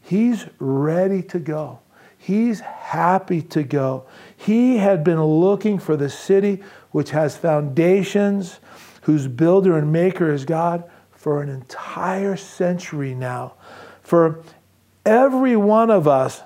He's 0.00 0.46
ready 0.58 1.22
to 1.22 1.38
go. 1.38 1.80
He's 2.18 2.60
happy 2.60 3.40
to 3.42 3.62
go. 3.62 4.06
He 4.36 4.78
had 4.78 5.04
been 5.04 5.22
looking 5.22 5.78
for 5.78 5.96
the 5.96 6.10
city 6.10 6.62
which 6.90 7.10
has 7.10 7.36
foundations, 7.36 8.58
whose 9.02 9.28
builder 9.28 9.78
and 9.78 9.92
maker 9.92 10.32
is 10.32 10.44
God, 10.44 10.84
for 11.12 11.42
an 11.42 11.48
entire 11.48 12.36
century 12.36 13.14
now. 13.14 13.54
For 14.02 14.42
every 15.04 15.56
one 15.56 15.90
of 15.90 16.06
us, 16.06 16.42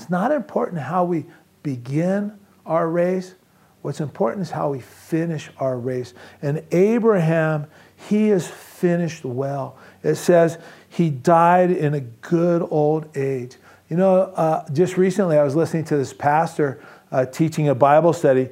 it's 0.00 0.08
not 0.08 0.32
important 0.32 0.80
how 0.80 1.04
we 1.04 1.26
begin 1.62 2.32
our 2.64 2.88
race. 2.88 3.34
What's 3.82 4.00
important 4.00 4.40
is 4.40 4.50
how 4.50 4.70
we 4.70 4.80
finish 4.80 5.50
our 5.58 5.78
race. 5.78 6.14
And 6.40 6.64
Abraham, 6.72 7.66
he 8.08 8.30
is 8.30 8.46
finished 8.46 9.26
well. 9.26 9.76
It 10.02 10.14
says 10.14 10.56
he 10.88 11.10
died 11.10 11.70
in 11.70 11.92
a 11.92 12.00
good 12.00 12.66
old 12.70 13.14
age. 13.14 13.56
You 13.90 13.98
know, 13.98 14.20
uh, 14.22 14.66
just 14.72 14.96
recently 14.96 15.36
I 15.36 15.42
was 15.42 15.54
listening 15.54 15.84
to 15.84 15.98
this 15.98 16.14
pastor 16.14 16.82
uh, 17.12 17.26
teaching 17.26 17.68
a 17.68 17.74
Bible 17.74 18.14
study, 18.14 18.48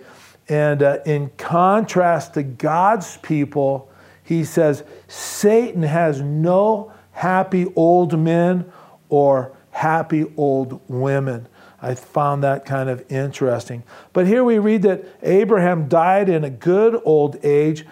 and 0.51 0.83
uh, 0.83 0.99
in 1.07 1.31
contrast 1.39 2.35
to 2.35 2.43
God's 2.43 3.17
people, 3.19 3.91
he 4.23 4.45
says 4.45 4.85
Satan 5.07 5.83
has 5.83 6.21
no 6.21 6.93
happy 7.13 7.73
old 7.75 8.19
men 8.19 8.71
or 9.09 9.57
happy 9.79 10.27
old 10.37 10.81
women. 10.89 11.47
I 11.81 11.95
found 11.95 12.43
that 12.43 12.65
kind 12.65 12.89
of 12.89 13.05
interesting. 13.11 13.85
But 14.13 14.27
here 14.27 14.43
we 14.43 14.59
read 14.59 14.83
that 14.83 15.05
Abraham 15.23 15.89
died 15.89 16.29
in 16.29 16.43
a 16.43 16.51
good 16.51 17.01
old 17.05 17.37
age, 17.45 17.87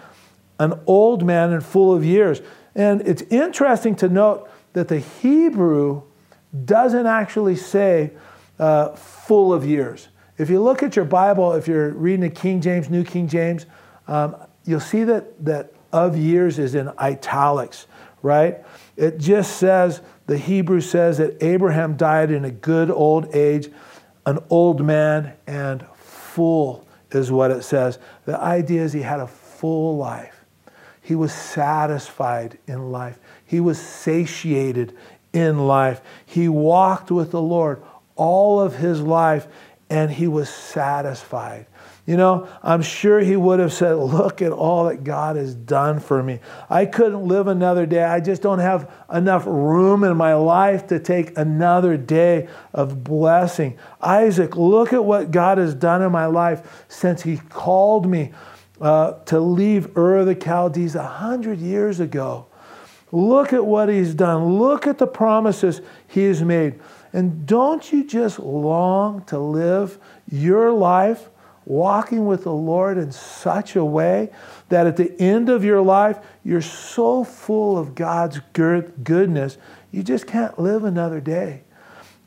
an 0.59 0.73
old 0.85 1.25
man 1.25 1.53
and 1.53 1.63
full 1.63 1.95
of 1.95 2.03
years. 2.03 2.41
And 2.75 3.01
it's 3.07 3.21
interesting 3.29 3.95
to 3.97 4.09
note 4.09 4.49
that 4.73 4.89
the 4.89 4.99
Hebrew 4.99 6.01
doesn't 6.65 7.07
actually 7.07 7.55
say 7.55 8.11
uh, 8.59 8.89
full 8.89 9.53
of 9.53 9.65
years. 9.65 10.09
If 10.37 10.49
you 10.49 10.61
look 10.61 10.83
at 10.83 10.97
your 10.97 11.05
Bible, 11.05 11.53
if 11.53 11.69
you're 11.69 11.91
reading 11.91 12.21
the 12.21 12.29
King 12.29 12.59
James, 12.59 12.89
New 12.89 13.05
King 13.05 13.29
James, 13.29 13.65
um, 14.09 14.35
you'll 14.65 14.81
see 14.81 15.05
that, 15.05 15.45
that 15.45 15.71
of 15.93 16.17
years 16.17 16.59
is 16.59 16.75
in 16.75 16.91
italics, 16.99 17.87
right? 18.21 18.65
It 18.97 19.19
just 19.19 19.57
says, 19.57 20.01
the 20.27 20.37
Hebrew 20.37 20.81
says 20.81 21.17
that 21.17 21.41
Abraham 21.41 21.95
died 21.95 22.31
in 22.31 22.45
a 22.45 22.51
good 22.51 22.91
old 22.91 23.33
age, 23.33 23.69
an 24.25 24.39
old 24.49 24.85
man 24.85 25.33
and 25.47 25.85
full 25.95 26.85
is 27.11 27.31
what 27.31 27.49
it 27.51 27.63
says. 27.63 27.97
The 28.25 28.39
idea 28.39 28.83
is 28.83 28.91
he 28.91 29.01
had 29.01 29.21
a 29.21 29.27
full 29.27 29.97
life. 29.97 30.45
He 31.01 31.15
was 31.15 31.33
satisfied 31.33 32.59
in 32.67 32.91
life. 32.91 33.17
He 33.45 33.61
was 33.61 33.79
satiated 33.79 34.95
in 35.31 35.65
life. 35.65 36.01
He 36.25 36.49
walked 36.49 37.09
with 37.09 37.31
the 37.31 37.41
Lord 37.41 37.81
all 38.17 38.59
of 38.59 38.75
his 38.75 38.99
life 38.99 39.47
and 39.89 40.11
he 40.11 40.27
was 40.27 40.49
satisfied. 40.49 41.66
You 42.07 42.15
know, 42.15 42.47
I'm 42.63 42.81
sure 42.81 43.19
he 43.19 43.35
would 43.35 43.59
have 43.59 43.73
said, 43.73 43.95
Look 43.95 44.41
at 44.41 44.53
all 44.53 44.85
that 44.85 45.03
God 45.03 45.35
has 45.35 45.53
done 45.53 45.99
for 45.99 46.23
me. 46.23 46.39
I 46.69 46.85
couldn't 46.85 47.27
live 47.27 47.47
another 47.47 47.85
day. 47.85 48.01
I 48.01 48.21
just 48.21 48.41
don't 48.41 48.59
have 48.59 48.89
enough 49.13 49.43
room 49.45 50.05
in 50.05 50.15
my 50.15 50.33
life 50.33 50.87
to 50.87 50.99
take 50.99 51.37
another 51.37 51.97
day 51.97 52.47
of 52.73 53.03
blessing. 53.03 53.77
Isaac, 54.01 54.55
look 54.55 54.93
at 54.93 55.03
what 55.03 55.31
God 55.31 55.57
has 55.57 55.75
done 55.75 56.01
in 56.01 56.13
my 56.13 56.27
life 56.27 56.85
since 56.87 57.23
he 57.23 57.37
called 57.49 58.09
me 58.09 58.31
uh, 58.79 59.13
to 59.25 59.41
leave 59.41 59.97
Ur 59.97 60.19
of 60.19 60.27
the 60.27 60.35
Chaldees 60.35 60.95
a 60.95 61.03
hundred 61.03 61.59
years 61.59 61.99
ago. 61.99 62.45
Look 63.11 63.51
at 63.51 63.65
what 63.65 63.89
he's 63.89 64.13
done. 64.13 64.57
Look 64.57 64.87
at 64.87 64.97
the 64.97 65.07
promises 65.07 65.81
he 66.07 66.23
has 66.23 66.41
made. 66.41 66.79
And 67.11 67.45
don't 67.45 67.91
you 67.91 68.05
just 68.05 68.39
long 68.39 69.25
to 69.25 69.37
live 69.37 69.99
your 70.29 70.71
life 70.71 71.29
walking 71.67 72.25
with 72.25 72.43
the 72.43 72.53
Lord 72.53 72.97
in 72.97 73.11
such 73.11 73.75
a 73.75 73.83
way 73.83 74.29
that 74.69 74.87
at 74.87 74.95
the 74.95 75.13
end 75.21 75.49
of 75.49 75.65
your 75.65 75.81
life, 75.81 76.19
you're 76.43 76.61
so 76.61 77.23
full 77.23 77.77
of 77.77 77.93
God's 77.93 78.39
goodness, 78.53 79.57
you 79.91 80.01
just 80.01 80.27
can't 80.27 80.57
live 80.57 80.85
another 80.85 81.19
day. 81.19 81.63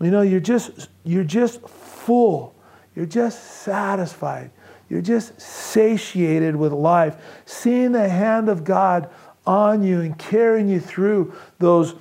You 0.01 0.11
know, 0.11 0.23
you're 0.23 0.41
just, 0.41 0.89
you're 1.05 1.25
just 1.25 1.67
full. 1.69 2.55
You're 2.95 3.07
just 3.07 3.63
satisfied. 3.63 4.51
You're 4.89 5.03
just 5.03 5.41
satiated 5.41 6.57
with 6.57 6.73
life, 6.73 7.17
seeing 7.47 7.93
the 7.93 8.09
hand 8.09 8.49
of 8.49 8.65
God 8.65 9.09
on 9.47 9.83
you 9.83 10.01
and 10.01 10.19
carrying 10.19 10.69
you 10.69 10.81
through 10.81 11.35
those 11.59 11.95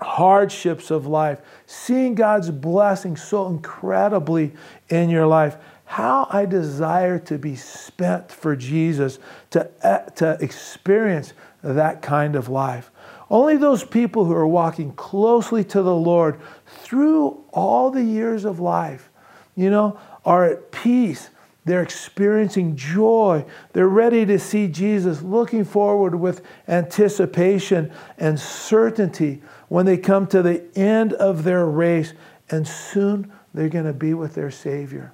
hardships 0.00 0.90
of 0.90 1.06
life, 1.06 1.40
seeing 1.66 2.14
God's 2.14 2.50
blessing 2.50 3.16
so 3.16 3.48
incredibly 3.48 4.52
in 4.88 5.10
your 5.10 5.26
life. 5.26 5.56
How 5.84 6.26
I 6.30 6.46
desire 6.46 7.18
to 7.20 7.38
be 7.38 7.56
spent 7.56 8.32
for 8.32 8.56
Jesus, 8.56 9.18
to, 9.50 9.70
uh, 9.82 10.10
to 10.10 10.38
experience 10.40 11.32
that 11.62 12.02
kind 12.02 12.36
of 12.36 12.48
life. 12.48 12.90
Only 13.30 13.56
those 13.56 13.84
people 13.84 14.24
who 14.24 14.34
are 14.34 14.46
walking 14.46 14.92
closely 14.92 15.64
to 15.64 15.82
the 15.82 15.94
Lord 15.94 16.40
through 16.66 17.44
all 17.52 17.90
the 17.90 18.02
years 18.02 18.44
of 18.44 18.60
life, 18.60 19.10
you 19.56 19.70
know, 19.70 19.98
are 20.24 20.44
at 20.44 20.72
peace. 20.72 21.30
They're 21.64 21.82
experiencing 21.82 22.76
joy. 22.76 23.46
They're 23.72 23.88
ready 23.88 24.26
to 24.26 24.38
see 24.38 24.68
Jesus, 24.68 25.22
looking 25.22 25.64
forward 25.64 26.14
with 26.14 26.42
anticipation 26.68 27.90
and 28.18 28.38
certainty 28.38 29.42
when 29.68 29.86
they 29.86 29.96
come 29.96 30.26
to 30.28 30.42
the 30.42 30.62
end 30.76 31.14
of 31.14 31.44
their 31.44 31.64
race, 31.64 32.12
and 32.50 32.68
soon 32.68 33.32
they're 33.54 33.70
going 33.70 33.86
to 33.86 33.94
be 33.94 34.12
with 34.12 34.34
their 34.34 34.50
Savior. 34.50 35.12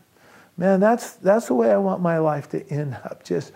Man, 0.61 0.79
that's, 0.79 1.13
that's 1.13 1.47
the 1.47 1.55
way 1.55 1.71
I 1.71 1.79
want 1.79 2.03
my 2.03 2.19
life 2.19 2.51
to 2.51 2.63
end 2.69 2.93
up 2.93 3.25
just 3.25 3.53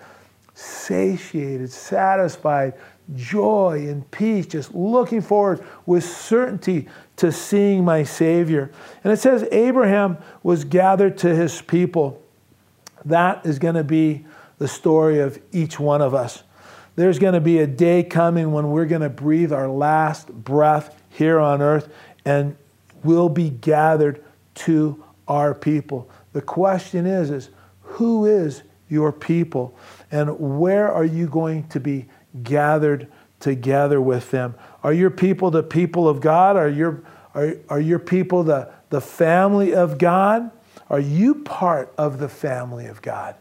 satiated, 0.54 1.70
satisfied, 1.70 2.72
joy 3.14 3.84
and 3.90 4.10
peace, 4.10 4.46
just 4.46 4.74
looking 4.74 5.20
forward 5.20 5.62
with 5.84 6.02
certainty 6.02 6.88
to 7.16 7.30
seeing 7.30 7.84
my 7.84 8.04
Savior. 8.04 8.70
And 9.04 9.12
it 9.12 9.18
says 9.18 9.46
Abraham 9.52 10.16
was 10.42 10.64
gathered 10.64 11.18
to 11.18 11.36
his 11.36 11.60
people. 11.60 12.22
That 13.04 13.44
is 13.44 13.58
going 13.58 13.74
to 13.74 13.84
be 13.84 14.24
the 14.56 14.66
story 14.66 15.20
of 15.20 15.38
each 15.52 15.78
one 15.78 16.00
of 16.00 16.14
us. 16.14 16.42
There's 16.96 17.18
going 17.18 17.34
to 17.34 17.40
be 17.40 17.58
a 17.58 17.66
day 17.66 18.02
coming 18.02 18.52
when 18.52 18.70
we're 18.70 18.86
going 18.86 19.02
to 19.02 19.10
breathe 19.10 19.52
our 19.52 19.68
last 19.68 20.28
breath 20.28 21.02
here 21.10 21.38
on 21.38 21.60
earth 21.60 21.92
and 22.24 22.56
we'll 23.02 23.28
be 23.28 23.50
gathered 23.50 24.24
to 24.54 25.04
our 25.28 25.52
people. 25.52 26.08
The 26.34 26.42
question 26.42 27.06
is 27.06 27.30
is 27.30 27.48
who 27.80 28.26
is 28.26 28.62
your 28.88 29.12
people 29.12 29.74
and 30.10 30.58
where 30.60 30.92
are 30.92 31.04
you 31.04 31.26
going 31.26 31.66
to 31.68 31.80
be 31.80 32.06
gathered 32.42 33.10
together 33.40 34.00
with 34.00 34.30
them? 34.30 34.54
Are 34.82 34.92
your 34.92 35.10
people 35.10 35.50
the 35.50 35.62
people 35.62 36.06
of 36.06 36.20
God? 36.20 36.56
Are 36.56 36.68
your 36.68 37.02
are, 37.34 37.54
are 37.68 37.80
your 37.80 37.98
people 37.98 38.44
the, 38.44 38.70
the 38.90 39.00
family 39.00 39.74
of 39.74 39.98
God? 39.98 40.50
Are 40.90 41.00
you 41.00 41.36
part 41.36 41.92
of 41.98 42.18
the 42.18 42.28
family 42.28 42.86
of 42.86 43.02
God? 43.02 43.34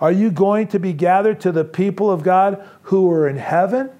Are 0.00 0.10
you 0.10 0.30
going 0.30 0.66
to 0.68 0.80
be 0.80 0.92
gathered 0.92 1.40
to 1.42 1.52
the 1.52 1.64
people 1.64 2.10
of 2.10 2.22
God 2.22 2.66
who 2.82 3.10
are 3.10 3.28
in 3.28 3.36
heaven? 3.36 3.90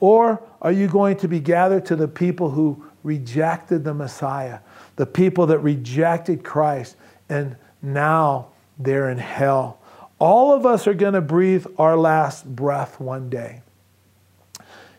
Or 0.00 0.42
are 0.62 0.72
you 0.72 0.88
going 0.88 1.16
to 1.18 1.28
be 1.28 1.40
gathered 1.40 1.84
to 1.86 1.96
the 1.96 2.08
people 2.08 2.50
who 2.50 2.86
rejected 3.02 3.84
the 3.84 3.92
Messiah, 3.92 4.60
the 4.96 5.06
people 5.06 5.46
that 5.46 5.58
rejected 5.58 6.42
Christ, 6.42 6.96
and 7.34 7.56
now 7.82 8.46
they're 8.78 9.10
in 9.10 9.18
hell? 9.18 9.80
All 10.20 10.54
of 10.54 10.64
us 10.64 10.86
are 10.86 10.94
going 10.94 11.14
to 11.14 11.20
breathe 11.20 11.66
our 11.78 11.96
last 11.96 12.46
breath 12.46 13.00
one 13.00 13.28
day. 13.28 13.62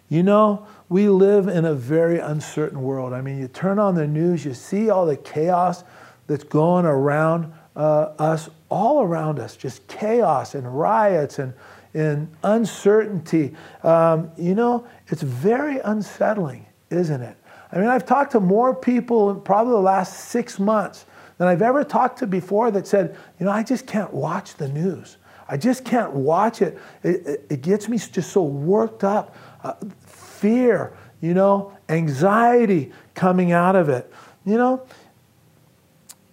You 0.09 0.21
know, 0.21 0.67
we 0.89 1.07
live 1.07 1.47
in 1.47 1.63
a 1.63 1.73
very 1.73 2.19
uncertain 2.19 2.81
world. 2.81 3.13
I 3.13 3.21
mean, 3.21 3.39
you 3.39 3.47
turn 3.47 3.79
on 3.79 3.95
the 3.95 4.05
news, 4.05 4.43
you 4.43 4.53
see 4.53 4.89
all 4.89 5.05
the 5.05 5.15
chaos 5.15 5.85
that's 6.27 6.43
going 6.43 6.85
around 6.85 7.53
uh, 7.75 8.13
us, 8.19 8.49
all 8.69 9.01
around 9.01 9.39
us, 9.39 9.55
just 9.55 9.87
chaos 9.87 10.55
and 10.55 10.77
riots 10.77 11.39
and, 11.39 11.53
and 11.93 12.29
uncertainty. 12.43 13.55
Um, 13.83 14.29
you 14.37 14.55
know, 14.55 14.85
it's 15.07 15.21
very 15.21 15.79
unsettling, 15.79 16.65
isn't 16.89 17.21
it? 17.21 17.37
I 17.71 17.77
mean, 17.77 17.87
I've 17.87 18.05
talked 18.05 18.33
to 18.33 18.41
more 18.41 18.75
people 18.75 19.31
in 19.31 19.41
probably 19.41 19.71
the 19.71 19.79
last 19.79 20.29
six 20.29 20.59
months 20.59 21.05
than 21.37 21.47
I've 21.47 21.61
ever 21.61 21.83
talked 21.83 22.19
to 22.19 22.27
before 22.27 22.71
that 22.71 22.87
said, 22.87 23.17
you 23.39 23.45
know, 23.45 23.51
I 23.51 23.63
just 23.63 23.85
can't 23.85 24.13
watch 24.13 24.55
the 24.55 24.67
news. 24.67 25.17
I 25.47 25.57
just 25.57 25.85
can't 25.85 26.11
watch 26.11 26.61
it. 26.61 26.77
It, 27.03 27.27
it, 27.27 27.45
it 27.49 27.61
gets 27.61 27.87
me 27.87 27.97
just 27.97 28.31
so 28.31 28.43
worked 28.43 29.03
up. 29.03 29.35
Uh, 29.63 29.73
fear, 29.99 30.93
you 31.21 31.33
know, 31.33 31.75
anxiety 31.89 32.91
coming 33.13 33.51
out 33.51 33.75
of 33.75 33.89
it. 33.89 34.11
You 34.45 34.57
know, 34.57 34.85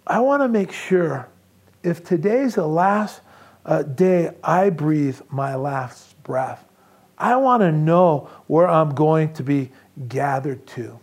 I 0.07 0.19
want 0.19 0.41
to 0.41 0.47
make 0.47 0.71
sure 0.71 1.27
if 1.83 2.03
today's 2.03 2.55
the 2.55 2.67
last 2.67 3.21
uh, 3.65 3.83
day 3.83 4.31
I 4.43 4.69
breathe 4.69 5.19
my 5.29 5.55
last 5.55 6.21
breath, 6.23 6.63
I 7.17 7.35
want 7.37 7.61
to 7.61 7.71
know 7.71 8.29
where 8.47 8.67
I'm 8.67 8.95
going 8.95 9.33
to 9.33 9.43
be 9.43 9.71
gathered 10.07 10.65
to. 10.67 10.99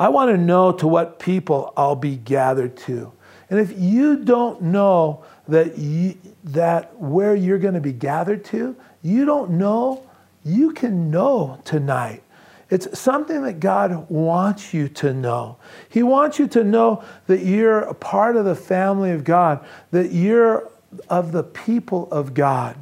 I 0.00 0.08
want 0.08 0.30
to 0.30 0.38
know 0.38 0.72
to 0.72 0.88
what 0.88 1.18
people 1.18 1.74
I'll 1.76 1.94
be 1.94 2.16
gathered 2.16 2.74
to. 2.78 3.12
And 3.50 3.60
if 3.60 3.78
you 3.78 4.16
don't 4.16 4.62
know 4.62 5.24
that, 5.46 5.76
you, 5.76 6.16
that 6.44 6.98
where 6.98 7.34
you're 7.34 7.58
going 7.58 7.74
to 7.74 7.82
be 7.82 7.92
gathered 7.92 8.42
to, 8.46 8.74
you 9.02 9.26
don't 9.26 9.50
know, 9.50 10.02
you 10.42 10.72
can 10.72 11.10
know 11.10 11.60
tonight. 11.66 12.22
It's 12.70 12.98
something 12.98 13.42
that 13.42 13.60
God 13.60 14.08
wants 14.08 14.72
you 14.72 14.88
to 14.88 15.12
know. 15.12 15.58
He 15.90 16.02
wants 16.02 16.38
you 16.38 16.48
to 16.48 16.64
know 16.64 17.04
that 17.26 17.44
you're 17.44 17.80
a 17.80 17.94
part 17.94 18.36
of 18.36 18.46
the 18.46 18.54
family 18.54 19.10
of 19.10 19.22
God, 19.22 19.62
that 19.90 20.12
you're 20.12 20.70
of 21.10 21.32
the 21.32 21.42
people 21.42 22.08
of 22.10 22.32
God. 22.32 22.74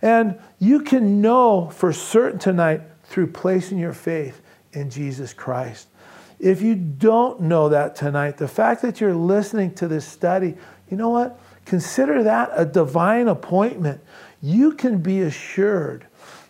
And 0.00 0.38
you 0.58 0.80
can 0.80 1.20
know 1.20 1.68
for 1.68 1.92
certain 1.92 2.38
tonight 2.38 2.80
through 3.04 3.32
placing 3.32 3.78
your 3.78 3.92
faith 3.92 4.40
in 4.72 4.88
Jesus 4.88 5.34
Christ. 5.34 5.88
If 6.44 6.60
you 6.60 6.74
don't 6.74 7.40
know 7.40 7.70
that 7.70 7.96
tonight, 7.96 8.36
the 8.36 8.48
fact 8.48 8.82
that 8.82 9.00
you're 9.00 9.14
listening 9.14 9.72
to 9.76 9.88
this 9.88 10.06
study, 10.06 10.56
you 10.90 10.96
know 10.98 11.08
what? 11.08 11.40
Consider 11.64 12.22
that 12.24 12.50
a 12.52 12.66
divine 12.66 13.28
appointment. 13.28 14.02
You 14.42 14.72
can 14.72 14.98
be 14.98 15.22
assured 15.22 16.06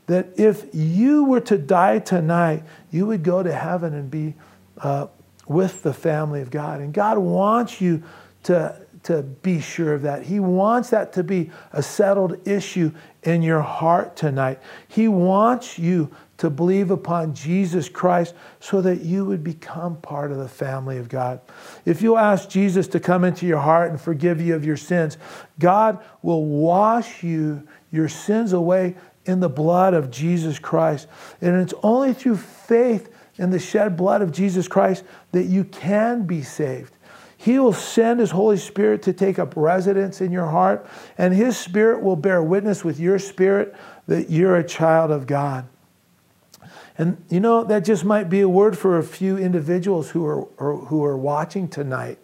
that 0.06 0.30
if 0.36 0.66
you 0.72 1.26
were 1.26 1.42
to 1.42 1.56
die 1.56 2.00
tonight, 2.00 2.64
you 2.90 3.06
would 3.06 3.22
go 3.22 3.44
to 3.44 3.52
heaven 3.52 3.94
and 3.94 4.10
be 4.10 4.34
uh, 4.78 5.06
with 5.46 5.84
the 5.84 5.94
family 5.94 6.40
of 6.40 6.50
God. 6.50 6.80
And 6.80 6.92
God 6.92 7.18
wants 7.18 7.80
you 7.80 8.02
to, 8.42 8.76
to 9.04 9.22
be 9.22 9.60
sure 9.60 9.94
of 9.94 10.02
that. 10.02 10.24
He 10.24 10.40
wants 10.40 10.90
that 10.90 11.12
to 11.12 11.22
be 11.22 11.52
a 11.72 11.84
settled 11.84 12.48
issue 12.48 12.90
in 13.22 13.42
your 13.42 13.62
heart 13.62 14.16
tonight. 14.16 14.58
He 14.88 15.06
wants 15.06 15.78
you 15.78 16.10
to 16.38 16.50
believe 16.50 16.91
upon 16.91 17.35
Jesus 17.35 17.88
Christ 17.88 18.35
so 18.61 18.81
that 18.81 19.03
you 19.03 19.25
would 19.25 19.45
become 19.45 19.97
part 20.00 20.33
of 20.33 20.38
the 20.38 20.49
family 20.49 20.99
of 20.99 21.09
God. 21.09 21.41
If 21.85 22.03
you 22.03 22.17
ask 22.17 22.49
Jesus 22.49 22.88
to 22.88 23.00
come 23.00 23.25
into 23.25 23.47
your 23.47 23.61
heart 23.61 23.91
and 23.91 24.00
forgive 24.00 24.41
you 24.41 24.55
of 24.55 24.64
your 24.64 24.76
sins, 24.76 25.17
God 25.59 26.03
will 26.23 26.45
wash 26.45 27.23
you 27.23 27.67
your 27.91 28.09
sins 28.09 28.53
away 28.53 28.97
in 29.25 29.41
the 29.41 29.49
blood 29.49 29.95
of 29.95 30.11
Jesus 30.11 30.59
Christ. 30.59 31.07
And 31.41 31.61
it's 31.62 31.75
only 31.83 32.12
through 32.12 32.37
faith 32.37 33.11
in 33.37 33.50
the 33.50 33.59
shed 33.59 33.97
blood 33.97 34.23
of 34.23 34.33
Jesus 34.33 34.69
Christ 34.69 35.05
that 35.33 35.45
you 35.45 35.64
can 35.64 36.26
be 36.26 36.43
saved. 36.43 36.97
He 37.37 37.59
will 37.59 37.73
send 37.73 38.21
His 38.21 38.31
Holy 38.31 38.57
Spirit 38.57 39.03
to 39.03 39.12
take 39.12 39.38
up 39.38 39.53
residence 39.55 40.20
in 40.20 40.33
your 40.33 40.47
heart, 40.47 40.87
and 41.18 41.35
His 41.35 41.59
Spirit 41.59 42.03
will 42.03 42.16
bear 42.16 42.42
witness 42.42 42.83
with 42.83 42.99
your 42.99 43.18
spirit 43.18 43.75
that 44.07 44.31
you're 44.31 44.57
a 44.57 44.66
child 44.66 45.11
of 45.11 45.27
God. 45.27 45.66
And 46.96 47.22
you 47.28 47.40
know, 47.40 47.64
that 47.64 47.85
just 47.85 48.04
might 48.04 48.28
be 48.28 48.40
a 48.40 48.48
word 48.48 48.78
for 48.78 48.98
a 48.98 49.02
few 49.02 49.37
individuals 49.37 50.11
who 50.11 50.24
are, 50.24 50.76
who 50.87 51.04
are 51.04 51.16
watching 51.16 51.68
tonight. 51.68 52.18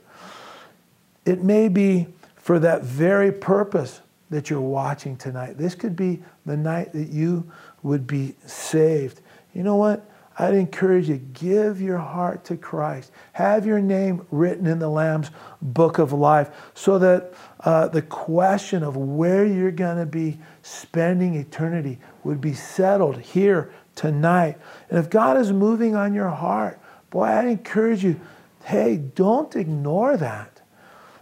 It 1.24 1.42
may 1.42 1.68
be 1.68 2.08
for 2.36 2.58
that 2.60 2.82
very 2.82 3.32
purpose 3.32 4.00
that 4.30 4.48
you're 4.48 4.60
watching 4.60 5.16
tonight. 5.16 5.58
This 5.58 5.74
could 5.74 5.96
be 5.96 6.22
the 6.46 6.56
night 6.56 6.92
that 6.92 7.08
you 7.08 7.50
would 7.82 8.06
be 8.06 8.36
saved. 8.46 9.20
You 9.52 9.64
know 9.64 9.76
what? 9.76 10.08
I'd 10.38 10.54
encourage 10.54 11.08
you, 11.10 11.16
give 11.34 11.82
your 11.82 11.98
heart 11.98 12.44
to 12.46 12.56
Christ. 12.56 13.12
Have 13.32 13.66
your 13.66 13.80
name 13.80 14.26
written 14.30 14.66
in 14.66 14.78
the 14.78 14.88
Lamb's 14.88 15.30
book 15.60 15.98
of 15.98 16.14
life 16.14 16.70
so 16.72 16.98
that 16.98 17.34
uh, 17.60 17.88
the 17.88 18.00
question 18.00 18.82
of 18.82 18.96
where 18.96 19.44
you're 19.44 19.70
going 19.70 19.98
to 19.98 20.06
be 20.06 20.38
spending 20.62 21.34
eternity 21.34 21.98
would 22.24 22.40
be 22.40 22.54
settled 22.54 23.20
here 23.20 23.70
tonight. 24.00 24.56
And 24.88 24.98
if 24.98 25.10
God 25.10 25.36
is 25.36 25.52
moving 25.52 25.94
on 25.94 26.14
your 26.14 26.30
heart, 26.30 26.80
boy, 27.10 27.24
I 27.24 27.44
encourage 27.48 28.02
you, 28.02 28.18
hey, 28.64 28.96
don't 28.96 29.54
ignore 29.54 30.16
that. 30.16 30.62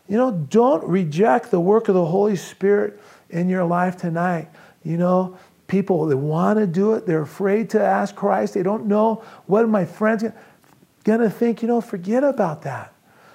You 0.06 0.16
know, 0.16 0.30
don't 0.30 0.84
reject 0.84 1.50
the 1.50 1.58
work 1.58 1.88
of 1.88 1.96
the 1.96 2.04
Holy 2.04 2.36
Spirit 2.36 3.00
in 3.30 3.48
your 3.48 3.64
life 3.64 3.96
tonight. 3.96 4.48
You 4.84 4.96
know, 4.96 5.36
people, 5.66 6.06
they 6.06 6.14
want 6.14 6.60
to 6.60 6.68
do 6.68 6.94
it. 6.94 7.04
They're 7.04 7.22
afraid 7.22 7.68
to 7.70 7.82
ask 7.82 8.14
Christ. 8.14 8.54
They 8.54 8.62
don't 8.62 8.86
know 8.86 9.24
what 9.46 9.68
my 9.68 9.84
friends 9.84 10.24
going 11.02 11.20
to 11.20 11.30
think. 11.30 11.62
You 11.62 11.68
know, 11.68 11.80
forget 11.80 12.22
about 12.22 12.62
that. 12.62 12.94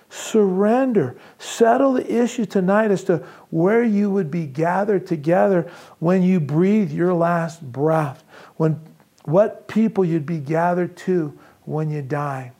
Surrender. 0.09 1.17
Settle 1.37 1.93
the 1.93 2.23
issue 2.23 2.45
tonight 2.45 2.91
as 2.91 3.03
to 3.05 3.17
where 3.49 3.83
you 3.83 4.09
would 4.09 4.31
be 4.31 4.45
gathered 4.45 5.05
together 5.05 5.69
when 5.99 6.23
you 6.23 6.39
breathe 6.39 6.93
your 6.93 7.13
last 7.13 7.61
breath, 7.61 8.23
when 8.55 8.79
what 9.23 9.67
people 9.67 10.03
you'd 10.03 10.25
be 10.25 10.39
gathered 10.39 10.95
to 10.97 11.37
when 11.65 11.89
you 11.89 12.01
die. 12.01 12.51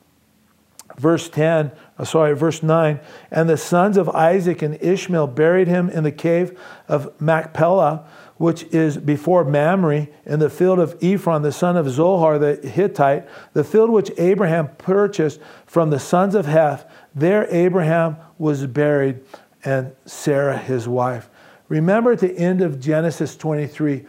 Verse 0.98 1.28
10, 1.28 1.72
uh, 1.98 2.04
sorry, 2.04 2.36
verse 2.36 2.62
9. 2.62 3.00
And 3.30 3.48
the 3.48 3.56
sons 3.56 3.96
of 3.96 4.08
Isaac 4.10 4.62
and 4.62 4.80
Ishmael 4.80 5.26
buried 5.28 5.66
him 5.66 5.90
in 5.90 6.04
the 6.04 6.12
cave 6.12 6.58
of 6.86 7.20
Machpelah, 7.20 8.06
which 8.36 8.64
is 8.64 8.96
before 8.96 9.44
Mamre, 9.44 10.06
in 10.24 10.38
the 10.38 10.50
field 10.50 10.78
of 10.78 10.96
Ephron, 11.02 11.42
the 11.42 11.52
son 11.52 11.76
of 11.76 11.88
Zohar 11.88 12.38
the 12.38 12.56
Hittite, 12.56 13.28
the 13.54 13.64
field 13.64 13.90
which 13.90 14.12
Abraham 14.18 14.68
purchased 14.76 15.40
from 15.66 15.90
the 15.90 15.98
sons 15.98 16.34
of 16.34 16.46
Heth. 16.46 16.88
There 17.14 17.46
Abraham 17.50 18.16
was 18.38 18.66
buried, 18.66 19.20
and 19.64 19.92
Sarah 20.04 20.58
his 20.58 20.86
wife. 20.86 21.28
Remember 21.68 22.12
at 22.12 22.20
the 22.20 22.36
end 22.36 22.60
of 22.60 22.78
Genesis 22.78 23.36
23, 23.36 24.04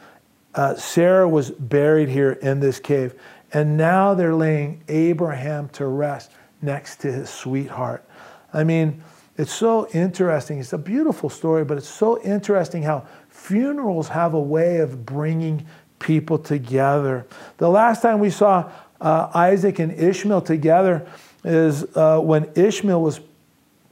uh, 0.55 0.75
Sarah 0.75 1.27
was 1.27 1.51
buried 1.51 2.09
here 2.09 2.33
in 2.33 2.59
this 2.59 2.79
cave, 2.79 3.13
and 3.53 3.77
now 3.77 4.13
they're 4.13 4.35
laying 4.35 4.83
Abraham 4.87 5.69
to 5.69 5.85
rest 5.85 6.31
next 6.61 6.97
to 7.01 7.11
his 7.11 7.29
sweetheart. 7.29 8.07
I 8.53 8.63
mean, 8.63 9.03
it's 9.37 9.53
so 9.53 9.87
interesting. 9.89 10.59
It's 10.59 10.73
a 10.73 10.77
beautiful 10.77 11.29
story, 11.29 11.65
but 11.65 11.77
it's 11.77 11.89
so 11.89 12.21
interesting 12.21 12.83
how 12.83 13.05
funerals 13.29 14.07
have 14.07 14.33
a 14.33 14.39
way 14.39 14.77
of 14.77 15.05
bringing 15.05 15.65
people 15.99 16.37
together. 16.37 17.25
The 17.57 17.69
last 17.69 18.01
time 18.01 18.19
we 18.19 18.29
saw 18.29 18.71
uh, 19.01 19.29
Isaac 19.33 19.79
and 19.79 19.91
Ishmael 19.91 20.41
together 20.41 21.05
is 21.43 21.85
uh, 21.95 22.19
when 22.19 22.49
Ishmael 22.55 23.01
was 23.01 23.19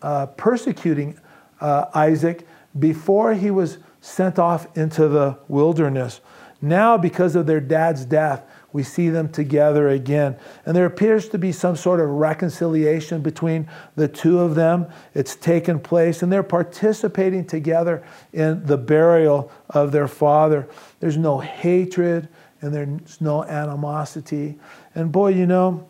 uh, 0.02 0.28
persecuting 0.28 1.20
uh, 1.60 1.86
Isaac 1.94 2.48
before 2.80 3.34
he 3.34 3.52
was 3.52 3.78
sent 4.02 4.40
off 4.40 4.78
into 4.78 5.08
the 5.08 5.38
wilderness. 5.48 6.22
Now, 6.64 6.98
because 6.98 7.36
of 7.36 7.46
their 7.46 7.60
dad's 7.60 8.06
death, 8.06 8.50
we 8.72 8.84
see 8.84 9.10
them 9.10 9.28
together 9.28 9.90
again. 9.90 10.38
And 10.66 10.74
there 10.74 10.86
appears 10.86 11.28
to 11.30 11.38
be 11.38 11.52
some 11.52 11.76
sort 11.76 12.00
of 12.00 12.08
reconciliation 12.08 13.22
between 13.22 13.68
the 13.98 14.08
two 14.08 14.40
of 14.40 14.56
them. 14.56 14.88
It's 15.14 15.36
taken 15.36 15.82
place, 15.82 16.24
and 16.24 16.32
they're 16.32 16.42
participating 16.42 17.44
together 17.44 18.02
in 18.32 18.66
the 18.66 18.78
burial 18.78 19.52
of 19.72 19.92
their 19.92 20.08
father. 20.08 20.70
There's 21.02 21.18
no 21.18 21.38
hatred 21.38 22.30
and 22.62 22.74
there's 22.74 23.20
no 23.20 23.44
animosity. 23.44 24.58
And 24.96 25.12
boy, 25.12 25.34
you 25.34 25.46
know, 25.46 25.86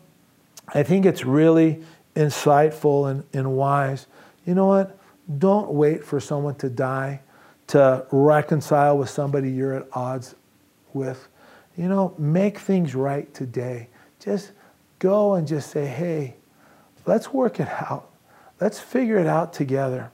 I 0.74 0.82
think 0.82 1.06
it's 1.06 1.24
really 1.24 1.84
insightful 2.16 3.08
and, 3.08 3.22
and 3.32 3.56
wise. 3.56 4.08
You 4.44 4.56
know 4.56 4.66
what? 4.66 4.98
Don't 5.38 5.70
wait 5.70 6.02
for 6.02 6.18
someone 6.18 6.56
to 6.56 6.68
die 6.68 7.20
to 7.68 8.04
reconcile 8.10 8.98
with 8.98 9.08
somebody 9.08 9.52
you're 9.52 9.74
at 9.74 9.86
odds 9.92 10.34
with. 10.94 11.28
You 11.76 11.88
know, 11.88 12.14
make 12.18 12.58
things 12.58 12.94
right 12.94 13.32
today. 13.34 13.88
Just 14.20 14.52
go 14.98 15.34
and 15.34 15.46
just 15.46 15.70
say, 15.70 15.86
hey, 15.86 16.36
let's 17.04 17.32
work 17.32 17.60
it 17.60 17.68
out. 17.68 18.10
Let's 18.60 18.78
figure 18.78 19.18
it 19.18 19.26
out 19.26 19.52
together. 19.52 20.10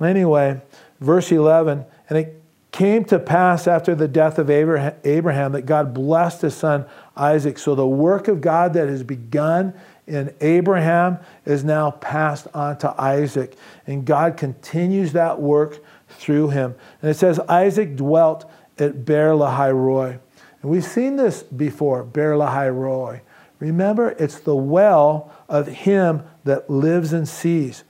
Anyway, 0.00 0.60
verse 1.00 1.32
11, 1.32 1.84
and 2.08 2.18
it 2.18 2.40
came 2.70 3.04
to 3.06 3.18
pass 3.18 3.66
after 3.66 3.96
the 3.96 4.06
death 4.06 4.38
of 4.38 4.48
Abraham 4.48 5.52
that 5.52 5.66
God 5.66 5.92
blessed 5.92 6.42
his 6.42 6.54
son 6.54 6.86
Isaac. 7.16 7.58
So 7.58 7.74
the 7.74 7.86
work 7.86 8.28
of 8.28 8.40
God 8.40 8.74
that 8.74 8.88
has 8.88 9.02
begun 9.02 9.74
in 10.06 10.32
Abraham 10.40 11.18
is 11.44 11.64
now 11.64 11.90
passed 11.90 12.46
on 12.54 12.78
to 12.78 12.94
Isaac. 13.00 13.56
And 13.88 14.04
God 14.04 14.36
continues 14.36 15.12
that 15.14 15.40
work 15.40 15.80
through 16.08 16.50
him. 16.50 16.76
And 17.02 17.10
it 17.10 17.14
says, 17.14 17.40
Isaac 17.40 17.96
dwelt 17.96 18.48
at 18.80 19.04
Beer 19.04 19.30
Lahai 19.30 19.74
Roi. 19.74 20.18
And 20.62 20.70
we've 20.70 20.84
seen 20.84 21.16
this 21.16 21.42
before, 21.42 22.04
Beer 22.04 22.34
Lahai 22.34 22.74
Roi. 22.74 23.22
Remember, 23.58 24.10
it's 24.10 24.40
the 24.40 24.56
well 24.56 25.32
of 25.48 25.66
him 25.66 26.22
that 26.44 26.70
lives 26.70 27.12
and 27.12 27.28
sees. 27.28 27.84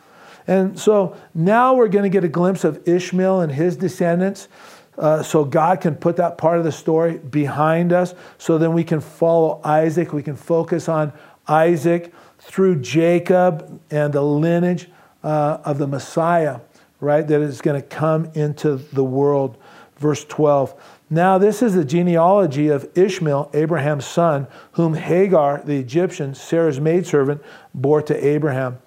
And 0.46 0.79
so 0.79 1.14
now 1.35 1.74
we're 1.74 1.88
going 1.88 2.05
to 2.05 2.09
get 2.09 2.24
a 2.24 2.29
glimpse 2.29 2.64
of 2.64 2.88
Ishmael 2.88 3.40
and 3.40 3.53
his 3.53 3.77
descendants. 3.77 4.48
Uh, 4.96 5.22
so 5.22 5.44
God 5.44 5.81
can 5.81 5.94
put 5.94 6.16
that 6.16 6.38
part 6.38 6.59
of 6.59 6.64
the 6.64 6.72
story 6.72 7.18
behind 7.18 7.92
us. 7.92 8.14
So 8.38 8.59
then 8.59 8.72
we 8.72 8.83
can 8.83 9.01
follow 9.01 9.61
Isaac. 9.62 10.12
We 10.12 10.22
can 10.22 10.37
focus 10.37 10.88
on 10.88 11.12
Isaac 11.46 12.12
through 12.38 12.81
Jacob 12.81 13.81
and 13.90 14.12
the 14.12 14.22
lineage 14.22 14.88
uh, 15.22 15.59
of 15.64 15.79
the 15.79 15.87
Messiah, 15.87 16.61
right? 17.01 17.27
That 17.27 17.42
is 17.42 17.61
going 17.61 17.81
to 17.81 17.87
come 17.87 18.31
into 18.35 18.77
the 18.77 19.05
world. 19.05 19.57
Verse 19.98 20.24
12. 20.24 20.74
Now, 21.11 21.38
this 21.38 21.62
is 21.62 21.74
the 21.74 21.84
genealogy 21.84 22.68
of 22.68 22.88
Ishmael, 22.96 23.50
Abraham's 23.54 24.06
son, 24.06 24.46
whom 24.72 24.94
Hagar, 24.94 25.62
the 25.64 25.78
Egyptian, 25.78 26.34
Sarah's 26.34 26.80
maidservant, 26.80 27.42
bore 27.74 28.02
to 28.02 28.26
Abraham. 28.26 28.78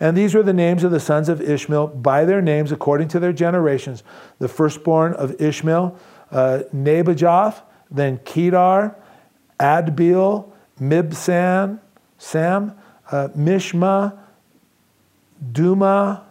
And 0.00 0.16
these 0.16 0.34
were 0.34 0.42
the 0.42 0.52
names 0.52 0.84
of 0.84 0.90
the 0.90 1.00
sons 1.00 1.28
of 1.28 1.40
Ishmael 1.40 1.88
by 1.88 2.24
their 2.24 2.42
names 2.42 2.70
according 2.70 3.08
to 3.08 3.20
their 3.20 3.32
generations. 3.32 4.02
The 4.38 4.48
firstborn 4.48 5.14
of 5.14 5.40
Ishmael, 5.40 5.96
uh, 6.30 6.60
Nebajoth, 6.74 7.62
then 7.90 8.18
Kedar, 8.24 8.94
Adbeel, 9.58 10.50
Mibsam, 10.80 11.80
Sam, 12.18 12.76
uh, 13.10 13.28
Mishma, 13.36 14.18
Dumah, 15.52 16.22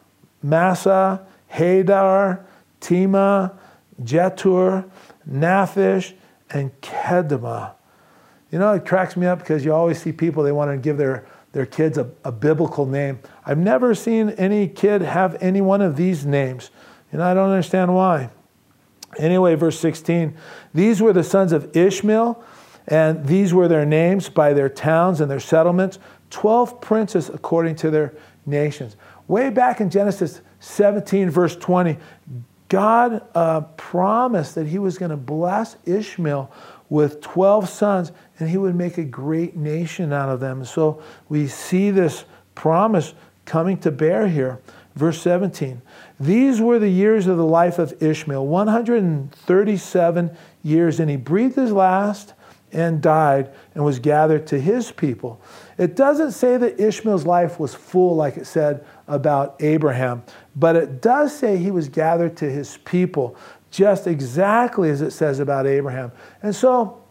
Massa, 0.43 1.25
Hadar, 1.51 2.45
Tema, 2.79 3.56
Jetur, 4.01 4.89
Naphish, 5.29 6.13
and 6.49 6.71
Kedemah. 6.81 7.73
You 8.51 8.59
know, 8.59 8.73
it 8.73 8.85
cracks 8.85 9.17
me 9.17 9.27
up 9.27 9.39
because 9.39 9.65
you 9.65 9.73
always 9.73 10.01
see 10.01 10.11
people, 10.11 10.43
they 10.43 10.51
want 10.51 10.71
to 10.71 10.77
give 10.77 10.97
their 10.97 11.27
their 11.53 11.65
kids 11.65 11.97
a, 11.97 12.09
a 12.23 12.31
biblical 12.31 12.85
name. 12.85 13.19
I've 13.43 13.57
never 13.57 13.95
seen 13.95 14.29
any 14.31 14.67
kid 14.67 15.01
have 15.01 15.41
any 15.41 15.59
one 15.59 15.81
of 15.81 15.95
these 15.95 16.25
names, 16.25 16.69
and 17.11 17.23
I 17.23 17.33
don't 17.33 17.49
understand 17.49 17.95
why. 17.95 18.29
Anyway, 19.17 19.55
verse 19.55 19.79
16 19.79 20.35
these 20.73 21.01
were 21.01 21.13
the 21.13 21.23
sons 21.23 21.51
of 21.51 21.75
Ishmael, 21.75 22.43
and 22.87 23.25
these 23.25 23.53
were 23.53 23.67
their 23.67 23.85
names 23.85 24.29
by 24.29 24.53
their 24.53 24.69
towns 24.69 25.19
and 25.19 25.31
their 25.31 25.39
settlements 25.39 25.99
12 26.29 26.81
princes 26.81 27.29
according 27.29 27.75
to 27.77 27.89
their 27.89 28.13
nations. 28.45 28.95
Way 29.27 29.49
back 29.49 29.81
in 29.81 29.89
Genesis 29.89 30.41
17, 30.59 31.29
verse 31.29 31.55
20, 31.55 31.97
God 32.69 33.21
uh, 33.33 33.61
promised 33.61 34.55
that 34.55 34.67
He 34.67 34.79
was 34.79 34.97
going 34.97 35.11
to 35.11 35.17
bless 35.17 35.77
Ishmael 35.85 36.51
with 36.89 37.21
12 37.21 37.69
sons 37.69 38.11
and 38.39 38.49
he 38.49 38.57
would 38.57 38.75
make 38.75 38.97
a 38.97 39.03
great 39.03 39.55
nation 39.55 40.13
out 40.13 40.29
of 40.29 40.39
them. 40.39 40.63
So 40.65 41.01
we 41.29 41.47
see 41.47 41.91
this 41.91 42.25
promise 42.55 43.13
coming 43.45 43.77
to 43.79 43.91
bear 43.91 44.27
here. 44.27 44.59
Verse 44.95 45.21
17 45.21 45.81
These 46.19 46.61
were 46.61 46.79
the 46.79 46.89
years 46.89 47.27
of 47.27 47.37
the 47.37 47.45
life 47.45 47.77
of 47.79 48.01
Ishmael 48.01 48.45
137 48.45 50.37
years, 50.63 50.99
and 50.99 51.09
he 51.09 51.17
breathed 51.17 51.55
his 51.55 51.71
last 51.71 52.33
and 52.71 53.01
died 53.01 53.51
and 53.73 53.83
was 53.83 53.99
gathered 53.99 54.47
to 54.47 54.59
his 54.59 54.91
people. 54.91 55.39
It 55.77 55.95
doesn't 55.95 56.31
say 56.31 56.57
that 56.57 56.79
Ishmael's 56.79 57.25
life 57.25 57.59
was 57.59 57.73
full 57.73 58.15
like 58.15 58.37
it 58.37 58.45
said 58.45 58.85
about 59.07 59.55
Abraham, 59.59 60.23
but 60.55 60.75
it 60.75 61.01
does 61.01 61.35
say 61.35 61.57
he 61.57 61.71
was 61.71 61.87
gathered 61.87 62.35
to 62.37 62.49
his 62.49 62.77
people, 62.77 63.35
just 63.71 64.07
exactly 64.07 64.89
as 64.89 65.01
it 65.01 65.11
says 65.11 65.39
about 65.39 65.65
Abraham. 65.67 66.11
And 66.41 66.55
so 66.55 67.01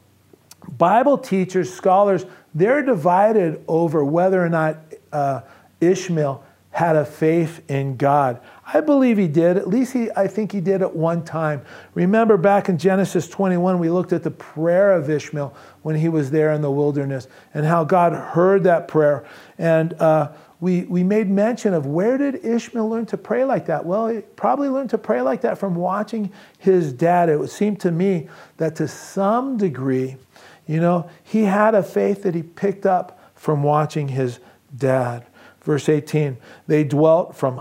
Bible 0.77 1.19
teachers, 1.19 1.73
scholars, 1.73 2.27
they're 2.55 2.83
divided 2.83 3.63
over 3.69 4.05
whether 4.05 4.43
or 4.43 4.49
not 4.49 4.79
uh, 5.13 5.43
Ishmael 5.81 6.43
had 6.71 6.97
a 6.97 7.05
faith 7.05 7.63
in 7.71 7.97
God. 7.97 8.41
I 8.73 8.81
believe 8.81 9.17
he 9.17 9.29
did. 9.29 9.57
At 9.57 9.69
least 9.69 9.93
he, 9.93 10.11
I 10.17 10.27
think 10.27 10.51
he 10.51 10.61
did 10.61 10.83
at 10.83 10.95
one 10.95 11.25
time. 11.25 11.63
Remember 11.95 12.37
back 12.37 12.69
in 12.69 12.79
Genesis 12.79 13.29
21, 13.29 13.79
we 13.79 13.91
looked 13.91 14.13
at 14.13 14.25
the 14.25 14.31
prayer 14.31 14.93
of 14.93 15.09
Ishmael 15.09 15.55
when 15.83 15.95
he 15.95 16.09
was 16.09 16.33
there 16.33 16.53
in 16.53 16.63
the 16.63 16.71
wilderness 16.71 17.29
and 17.55 17.65
how 17.65 17.85
God 17.85 18.13
heard 18.13 18.65
that 18.65 18.89
prayer. 18.89 19.25
And 19.57 19.93
uh, 19.95 20.33
we, 20.59 20.83
we 20.83 21.05
made 21.05 21.31
mention 21.31 21.75
of 21.75 21.87
where 21.87 22.19
did 22.19 22.45
Ishmael 22.45 22.89
learn 22.89 23.07
to 23.07 23.17
pray 23.17 23.45
like 23.45 23.67
that? 23.67 23.87
Well, 23.87 24.09
he 24.09 24.21
probably 24.21 24.69
learned 24.69 24.91
to 24.91 24.99
pray 24.99 25.23
like 25.23 25.43
that 25.43 25.59
from 25.59 25.77
watching 25.77 26.33
his 26.59 26.93
dad. 26.93 27.29
It 27.29 27.39
would 27.39 27.51
seem 27.51 27.77
to 27.77 27.93
me 27.93 28.29
that 28.57 28.75
to 28.77 28.89
some 28.89 29.59
degree, 29.59 30.17
you 30.67 30.81
know, 30.81 31.09
he 31.23 31.45
had 31.45 31.77
a 31.77 31.85
faith 31.85 32.25
that 32.25 32.35
he 32.35 32.43
picked 32.43 32.85
up 32.85 33.21
from 33.37 33.63
watching 33.63 34.09
his 34.09 34.41
dad. 34.77 35.25
Verse 35.61 35.89
18 35.89 36.37
they 36.67 36.83
dwelt 36.85 37.37
from 37.37 37.59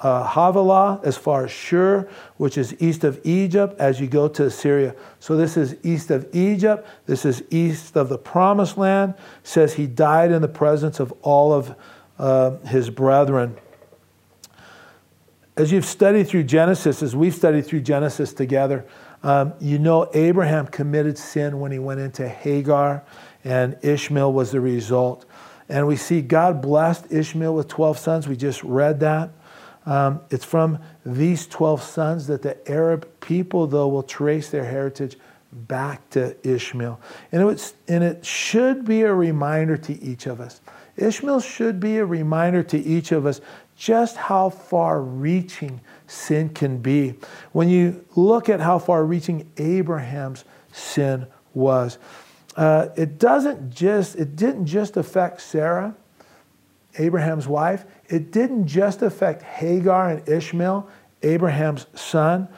uh, 0.00 0.26
Havilah 0.26 1.00
as 1.04 1.16
far 1.16 1.44
as 1.44 1.50
Shur, 1.50 2.08
which 2.36 2.58
is 2.58 2.80
east 2.80 3.04
of 3.04 3.20
Egypt, 3.24 3.78
as 3.78 4.00
you 4.00 4.06
go 4.06 4.28
to 4.28 4.44
Assyria. 4.44 4.94
So 5.20 5.36
this 5.36 5.56
is 5.56 5.76
east 5.82 6.10
of 6.10 6.28
Egypt. 6.34 6.86
This 7.06 7.24
is 7.24 7.42
east 7.50 7.96
of 7.96 8.08
the 8.08 8.18
promised 8.18 8.76
land. 8.76 9.14
It 9.14 9.46
says 9.46 9.74
he 9.74 9.86
died 9.86 10.32
in 10.32 10.42
the 10.42 10.48
presence 10.48 11.00
of 11.00 11.12
all 11.22 11.52
of 11.52 11.74
uh, 12.18 12.56
his 12.66 12.90
brethren. 12.90 13.56
As 15.56 15.72
you've 15.72 15.86
studied 15.86 16.28
through 16.28 16.44
Genesis, 16.44 17.02
as 17.02 17.16
we've 17.16 17.34
studied 17.34 17.64
through 17.66 17.80
Genesis 17.80 18.34
together, 18.34 18.84
um, 19.22 19.54
you 19.58 19.78
know, 19.78 20.10
Abraham 20.12 20.66
committed 20.66 21.16
sin 21.16 21.58
when 21.58 21.72
he 21.72 21.78
went 21.78 22.00
into 22.00 22.28
Hagar, 22.28 23.02
and 23.44 23.78
Ishmael 23.82 24.32
was 24.32 24.50
the 24.50 24.60
result. 24.60 25.24
And 25.68 25.86
we 25.86 25.96
see 25.96 26.20
God 26.20 26.60
blessed 26.60 27.10
Ishmael 27.10 27.54
with 27.54 27.68
12 27.68 27.98
sons. 27.98 28.28
We 28.28 28.36
just 28.36 28.62
read 28.62 29.00
that. 29.00 29.30
Um, 29.86 30.20
it's 30.30 30.44
from 30.44 30.80
these 31.04 31.46
12 31.46 31.82
sons 31.82 32.26
that 32.26 32.42
the 32.42 32.70
Arab 32.70 33.08
people, 33.20 33.66
though, 33.66 33.88
will 33.88 34.02
trace 34.02 34.50
their 34.50 34.64
heritage 34.64 35.16
back 35.52 36.10
to 36.10 36.36
Ishmael. 36.46 37.00
And, 37.32 37.40
it 37.40 37.44
was, 37.44 37.74
and 37.88 38.02
it 38.04 38.26
should 38.26 38.84
be 38.84 39.02
a 39.02 39.14
reminder 39.14 39.76
to 39.78 40.02
each 40.02 40.26
of 40.26 40.40
us. 40.40 40.60
Ishmael 40.96 41.40
should 41.40 41.78
be 41.78 41.98
a 41.98 42.04
reminder 42.04 42.62
to 42.64 42.78
each 42.78 43.12
of 43.12 43.26
us 43.26 43.40
just 43.76 44.16
how 44.16 44.48
far 44.50 45.00
reaching 45.02 45.80
sin 46.06 46.48
can 46.48 46.78
be. 46.78 47.14
When 47.52 47.68
you 47.68 48.04
look 48.16 48.48
at 48.48 48.60
how 48.60 48.78
far 48.78 49.04
reaching 49.04 49.50
Abraham's 49.58 50.44
sin 50.72 51.26
was, 51.54 51.98
uh, 52.56 52.88
it 52.96 53.18
doesn't 53.18 53.70
just, 53.70 54.16
it 54.16 54.34
didn't 54.34 54.66
just 54.66 54.96
affect 54.96 55.42
Sarah, 55.42 55.94
Abraham's 56.98 57.48
wife. 57.48 57.84
It 58.08 58.30
didn't 58.30 58.66
just 58.66 59.02
affect 59.02 59.42
Hagar 59.42 60.10
and 60.10 60.28
Ishmael, 60.28 60.88
Abraham's 61.22 61.86
son. 61.94 62.48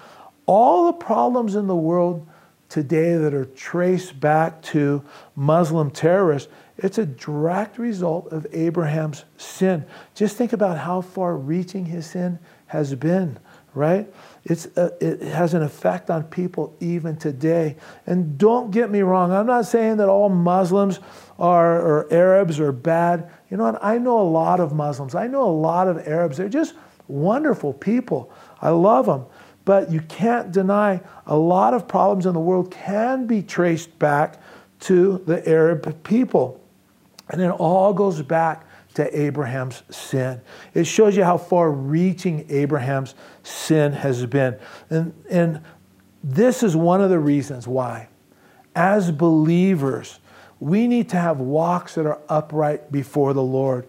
All 0.46 0.86
the 0.86 0.92
problems 0.94 1.54
in 1.54 1.66
the 1.66 1.76
world 1.76 2.26
today 2.68 3.16
that 3.16 3.34
are 3.34 3.46
traced 3.46 4.18
back 4.20 4.60
to 4.62 5.02
Muslim 5.34 5.90
terrorists, 5.90 6.50
it's 6.76 6.98
a 6.98 7.06
direct 7.06 7.78
result 7.78 8.28
of 8.32 8.46
Abraham's 8.52 9.24
sin. 9.36 9.84
Just 10.14 10.36
think 10.36 10.52
about 10.52 10.78
how 10.78 11.00
far 11.00 11.36
reaching 11.36 11.86
his 11.86 12.06
sin 12.06 12.38
has 12.66 12.94
been, 12.94 13.38
right? 13.74 14.12
It's 14.44 14.66
a, 14.76 14.92
uh, 14.92 14.96
it 15.00 15.22
has 15.22 15.54
an 15.54 15.62
effect 15.62 16.10
on 16.10 16.24
people 16.24 16.76
even 16.80 17.16
today. 17.16 17.76
And 18.06 18.38
don't 18.38 18.70
get 18.70 18.90
me 18.90 19.00
wrong, 19.00 19.32
I'm 19.32 19.46
not 19.46 19.66
saying 19.66 19.96
that 19.96 20.08
all 20.08 20.28
Muslims 20.28 21.00
are, 21.38 21.80
or 21.80 22.12
Arabs 22.12 22.60
are 22.60 22.72
bad. 22.72 23.30
You 23.50 23.56
know 23.56 23.64
what? 23.64 23.82
I 23.82 23.98
know 23.98 24.20
a 24.20 24.28
lot 24.28 24.60
of 24.60 24.72
Muslims, 24.72 25.14
I 25.14 25.26
know 25.26 25.44
a 25.44 25.50
lot 25.50 25.88
of 25.88 26.06
Arabs. 26.06 26.36
They're 26.36 26.48
just 26.48 26.74
wonderful 27.06 27.72
people. 27.72 28.30
I 28.60 28.70
love 28.70 29.06
them. 29.06 29.24
But 29.64 29.90
you 29.90 30.00
can't 30.00 30.50
deny 30.50 31.00
a 31.26 31.36
lot 31.36 31.74
of 31.74 31.86
problems 31.86 32.26
in 32.26 32.32
the 32.32 32.40
world 32.40 32.70
can 32.70 33.26
be 33.26 33.42
traced 33.42 33.98
back 33.98 34.40
to 34.80 35.22
the 35.26 35.46
Arab 35.48 36.02
people. 36.04 36.60
And 37.28 37.42
it 37.42 37.50
all 37.50 37.92
goes 37.92 38.22
back 38.22 38.64
to 38.94 39.20
Abraham's 39.20 39.82
sin. 39.90 40.40
It 40.74 40.84
shows 40.84 41.16
you 41.16 41.24
how 41.24 41.36
far 41.36 41.70
reaching 41.70 42.46
Abraham's 42.48 43.14
sin 43.42 43.92
has 43.92 44.24
been. 44.26 44.58
And, 44.88 45.12
and 45.30 45.60
this 46.24 46.62
is 46.62 46.74
one 46.74 47.00
of 47.00 47.10
the 47.10 47.18
reasons 47.18 47.68
why, 47.68 48.08
as 48.74 49.10
believers, 49.10 50.18
we 50.60 50.88
need 50.88 51.08
to 51.10 51.16
have 51.16 51.40
walks 51.40 51.94
that 51.94 52.06
are 52.06 52.20
upright 52.28 52.90
before 52.90 53.32
the 53.32 53.42
Lord. 53.42 53.86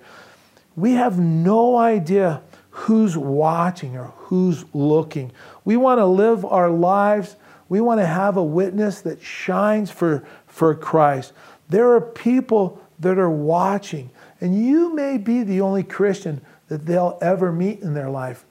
We 0.75 0.93
have 0.93 1.19
no 1.19 1.77
idea 1.77 2.41
who's 2.69 3.17
watching 3.17 3.97
or 3.97 4.13
who's 4.17 4.63
looking. 4.73 5.31
We 5.65 5.77
want 5.77 5.99
to 5.99 6.05
live 6.05 6.45
our 6.45 6.69
lives. 6.69 7.35
We 7.67 7.81
want 7.81 7.99
to 7.99 8.05
have 8.05 8.37
a 8.37 8.43
witness 8.43 9.01
that 9.01 9.21
shines 9.21 9.91
for, 9.91 10.25
for 10.47 10.73
Christ. 10.75 11.33
There 11.69 11.91
are 11.93 12.01
people 12.01 12.81
that 12.99 13.17
are 13.17 13.29
watching, 13.29 14.09
and 14.41 14.65
you 14.65 14.93
may 14.93 15.17
be 15.17 15.43
the 15.43 15.61
only 15.61 15.83
Christian 15.83 16.41
that 16.67 16.85
they'll 16.85 17.17
ever 17.21 17.51
meet 17.51 17.81
in 17.81 17.93
their 17.93 18.09
life. 18.09 18.45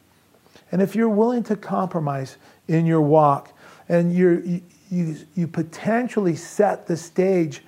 And 0.71 0.83
if 0.83 0.95
you're 0.95 1.09
willing 1.09 1.43
to 1.45 1.57
compromise 1.57 2.37
in 2.67 2.85
your 2.85 3.01
walk 3.01 3.53
and 3.89 4.13
you, 4.13 4.61
you, 4.91 5.17
you 5.35 5.47
potentially 5.47 6.37
set 6.37 6.87
the 6.87 6.97
stage, 6.97 7.63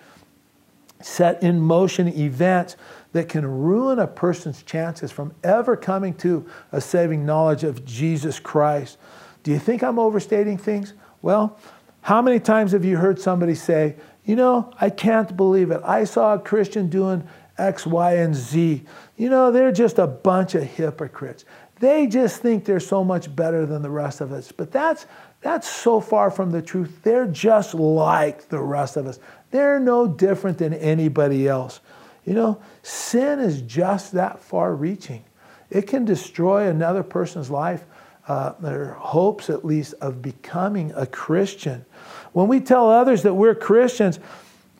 set 1.00 1.42
in 1.42 1.60
motion 1.60 2.08
events 2.08 2.76
that 3.12 3.28
can 3.28 3.46
ruin 3.46 3.98
a 3.98 4.06
person's 4.06 4.62
chances 4.62 5.10
from 5.10 5.34
ever 5.42 5.76
coming 5.76 6.14
to 6.14 6.48
a 6.72 6.80
saving 6.80 7.26
knowledge 7.26 7.64
of 7.64 7.84
Jesus 7.84 8.38
Christ. 8.38 8.98
Do 9.42 9.50
you 9.50 9.58
think 9.58 9.82
I'm 9.82 9.98
overstating 9.98 10.58
things? 10.58 10.94
Well, 11.22 11.58
how 12.02 12.22
many 12.22 12.40
times 12.40 12.72
have 12.72 12.84
you 12.84 12.96
heard 12.96 13.20
somebody 13.20 13.54
say, 13.54 13.96
you 14.24 14.36
know, 14.36 14.72
I 14.80 14.90
can't 14.90 15.36
believe 15.36 15.70
it. 15.70 15.80
I 15.84 16.04
saw 16.04 16.34
a 16.34 16.38
Christian 16.38 16.88
doing 16.88 17.26
X, 17.58 17.86
Y, 17.86 18.14
and 18.14 18.34
Z. 18.34 18.84
You 19.16 19.28
know, 19.28 19.52
they're 19.52 19.72
just 19.72 19.98
a 19.98 20.06
bunch 20.06 20.54
of 20.54 20.62
hypocrites. 20.62 21.44
They 21.80 22.06
just 22.06 22.42
think 22.42 22.66
they're 22.66 22.78
so 22.78 23.02
much 23.02 23.34
better 23.34 23.64
than 23.66 23.80
the 23.80 23.90
rest 23.90 24.20
of 24.20 24.32
us. 24.32 24.52
But 24.52 24.70
that's, 24.70 25.06
that's 25.40 25.68
so 25.68 26.00
far 26.00 26.30
from 26.30 26.50
the 26.50 26.60
truth. 26.60 27.00
They're 27.02 27.26
just 27.26 27.74
like 27.74 28.48
the 28.48 28.60
rest 28.60 28.96
of 28.96 29.06
us. 29.06 29.18
They're 29.50 29.80
no 29.80 30.06
different 30.06 30.58
than 30.58 30.74
anybody 30.74 31.48
else. 31.48 31.80
You 32.26 32.34
know, 32.34 32.62
sin 32.82 33.40
is 33.40 33.62
just 33.62 34.12
that 34.12 34.40
far 34.40 34.74
reaching. 34.74 35.24
It 35.70 35.86
can 35.86 36.04
destroy 36.04 36.68
another 36.68 37.02
person's 37.02 37.50
life, 37.50 37.84
uh, 38.28 38.52
their 38.60 38.92
hopes 38.92 39.48
at 39.48 39.64
least 39.64 39.94
of 40.02 40.20
becoming 40.20 40.92
a 40.94 41.06
Christian. 41.06 41.86
When 42.32 42.46
we 42.46 42.60
tell 42.60 42.90
others 42.90 43.22
that 43.22 43.32
we're 43.32 43.54
Christians, 43.54 44.20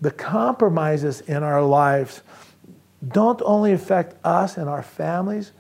the 0.03 0.11
compromises 0.11 1.23
in 1.23 1.43
our 1.43 1.63
lives 1.63 2.21
don't 3.07 3.41
only 3.43 3.73
affect 3.73 4.15
us 4.23 4.59
and 4.59 4.69
our 4.69 4.83
families, 4.83 5.53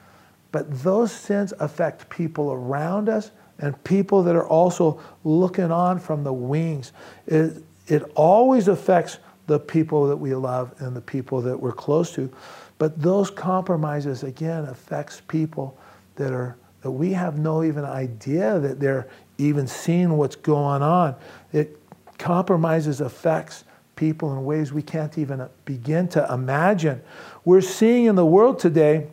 but 0.52 0.82
those 0.82 1.12
sins 1.12 1.52
affect 1.60 2.08
people 2.10 2.52
around 2.52 3.08
us 3.08 3.30
and 3.58 3.82
people 3.84 4.22
that 4.22 4.34
are 4.34 4.46
also 4.46 5.00
looking 5.24 5.70
on 5.70 5.98
from 5.98 6.24
the 6.24 6.32
wings. 6.32 6.92
It, 7.26 7.62
it 7.86 8.02
always 8.14 8.68
affects 8.68 9.18
the 9.46 9.58
people 9.58 10.06
that 10.08 10.16
we 10.16 10.34
love 10.34 10.74
and 10.78 10.94
the 10.96 11.00
people 11.00 11.40
that 11.42 11.58
we're 11.58 11.72
close 11.72 12.12
to. 12.12 12.30
But 12.78 13.00
those 13.00 13.30
compromises, 13.30 14.22
again, 14.22 14.64
affects 14.64 15.20
people 15.26 15.76
that 16.16 16.32
are 16.32 16.56
that 16.82 16.90
we 16.90 17.12
have 17.12 17.38
no 17.38 17.62
even 17.62 17.84
idea 17.84 18.58
that 18.58 18.80
they're 18.80 19.08
even 19.38 19.66
seeing 19.66 20.16
what's 20.16 20.36
going 20.36 20.82
on. 20.82 21.14
It 21.52 21.78
compromises 22.18 23.00
affects 23.00 23.64
people 23.96 24.32
in 24.32 24.44
ways 24.44 24.72
we 24.72 24.82
can't 24.82 25.18
even 25.18 25.46
begin 25.64 26.08
to 26.08 26.26
imagine. 26.32 27.02
We're 27.44 27.60
seeing 27.60 28.06
in 28.06 28.14
the 28.14 28.24
world 28.24 28.58
today 28.58 29.08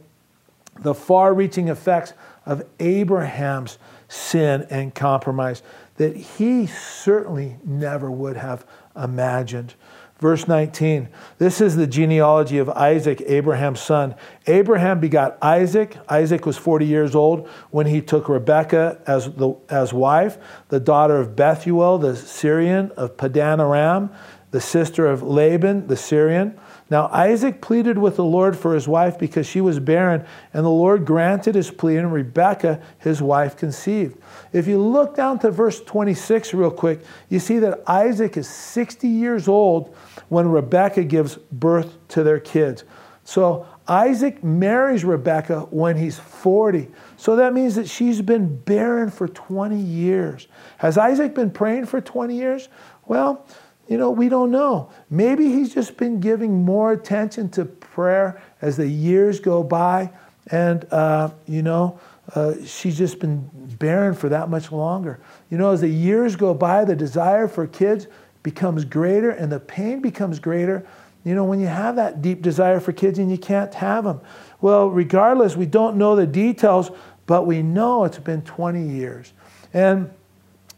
the 0.82 0.94
far 0.94 1.34
reaching 1.34 1.68
effects 1.68 2.14
of 2.46 2.64
Abraham's 2.80 3.78
sin 4.08 4.66
and 4.70 4.94
compromise 4.96 5.62
that 5.98 6.16
he 6.16 6.68
certainly 6.68 7.58
never 7.64 8.10
would 8.10 8.38
have 8.38 8.66
imagined. 8.96 9.74
Verse 10.20 10.48
19, 10.48 11.10
this 11.38 11.62
is 11.62 11.76
the 11.76 11.86
genealogy 11.86 12.58
of 12.58 12.70
Isaac, 12.70 13.22
Abraham's 13.28 13.80
son. 13.80 14.16
Abraham 14.48 15.00
begot 15.00 15.38
Isaac. 15.44 15.96
Isaac 16.10 16.44
was 16.44 16.58
40 16.58 16.88
years 16.88 17.14
old 17.14 17.48
when 17.70 17.86
he 17.86 18.02
took 18.02 18.28
Rebekah 18.28 19.02
as, 19.06 19.32
the, 19.34 19.54
as 19.70 19.94
wife, 19.94 20.40
the 20.70 20.80
daughter 20.80 21.18
of 21.18 21.36
Bethuel, 21.36 22.00
the 22.00 22.16
Syrian, 22.16 22.92
of 22.98 23.16
Padan 23.16 23.60
Aram, 23.60 24.10
the 24.50 24.62
sister 24.62 25.06
of 25.06 25.22
Laban, 25.22 25.86
the 25.86 25.98
Syrian. 25.98 26.60
Now 26.90 27.10
Isaac 27.12 27.62
pleaded 27.62 27.98
with 27.98 28.16
the 28.16 28.24
Lord 28.24 28.58
for 28.58 28.74
his 28.74 28.88
wife 28.88 29.20
because 29.20 29.46
she 29.46 29.62
was 29.62 29.80
barren, 29.80 30.26
and 30.54 30.66
the 30.66 30.70
Lord 30.70 31.06
granted 31.06 31.56
his 31.56 31.70
plea, 31.70 31.98
and 31.98 32.12
Rebekah, 32.14 32.82
his 33.00 33.22
wife, 33.22 33.58
conceived. 33.58 34.18
If 34.54 34.68
you 34.68 34.80
look 34.80 35.16
down 35.16 35.40
to 35.40 35.52
verse 35.52 35.82
26 35.82 36.54
real 36.54 36.72
quick, 36.72 37.02
you 37.30 37.40
see 37.40 37.60
that 37.60 37.84
Isaac 37.88 38.38
is 38.38 38.48
60 38.48 39.08
years 39.08 39.48
old 39.48 39.96
when 40.30 40.48
Rebekah 40.50 41.04
gives 41.04 41.36
birth 41.52 41.98
to 42.10 42.24
their 42.24 42.40
kids. 42.40 42.84
So 43.24 43.68
Isaac 43.90 44.42
marries 44.44 45.04
Rebekah 45.04 45.68
when 45.70 45.98
he's 45.98 46.18
40. 46.18 46.90
So 47.18 47.36
that 47.36 47.54
means 47.54 47.76
that 47.76 47.90
she's 47.90 48.22
been 48.22 48.56
barren 48.56 49.12
for 49.12 49.28
20 49.28 49.78
years. 49.78 50.48
Has 50.78 50.98
Isaac 50.98 51.36
been 51.36 51.52
praying 51.52 51.88
for 51.88 52.00
20 52.00 52.36
years? 52.36 52.70
Well, 53.06 53.46
you 53.88 53.98
know, 53.98 54.12
we 54.12 54.30
don't 54.30 54.52
know. 54.52 54.90
Maybe 55.10 55.46
he's 55.50 55.74
just 55.74 55.98
been 55.98 56.20
giving 56.20 56.64
more 56.66 56.92
attention 56.92 57.50
to 57.52 57.66
prayer 57.66 58.42
as 58.62 58.78
the 58.78 58.88
years 58.88 59.40
go 59.40 59.64
by, 59.64 60.12
and, 60.52 60.86
uh, 60.92 61.32
you 61.46 61.62
know, 61.62 62.00
uh, 62.36 62.54
she's 62.66 62.98
just 62.98 63.20
been 63.20 63.50
barren 63.80 64.14
for 64.14 64.30
that 64.30 64.50
much 64.50 64.72
longer. 64.72 65.20
You 65.50 65.58
know, 65.58 65.72
as 65.72 65.82
the 65.82 65.88
years 65.88 66.36
go 66.36 66.54
by, 66.54 66.84
the 66.84 66.96
desire 66.96 67.48
for 67.48 67.68
kids 67.68 68.08
becomes 68.44 68.86
greater 68.86 69.32
and 69.32 69.52
the 69.52 69.60
pain 69.60 70.02
becomes 70.02 70.40
greater. 70.40 70.86
You 71.24 71.36
know, 71.36 71.44
when 71.44 71.60
you 71.60 71.68
have 71.68 71.96
that 71.96 72.22
deep 72.22 72.42
desire 72.42 72.80
for 72.80 72.92
kids 72.92 73.20
and 73.20 73.32
you 73.32 73.38
can't 73.38 73.74
have 73.74 74.04
them. 74.04 74.22
Well, 74.62 74.90
regardless, 74.90 75.56
we 75.56 75.66
don't 75.66 75.98
know 75.98 76.16
the 76.16 76.28
details, 76.28 76.92
but 77.26 77.46
we 77.46 77.62
know 77.62 78.04
it's 78.04 78.20
been 78.20 78.42
20 78.42 78.88
years. 78.88 79.34
And 79.74 80.10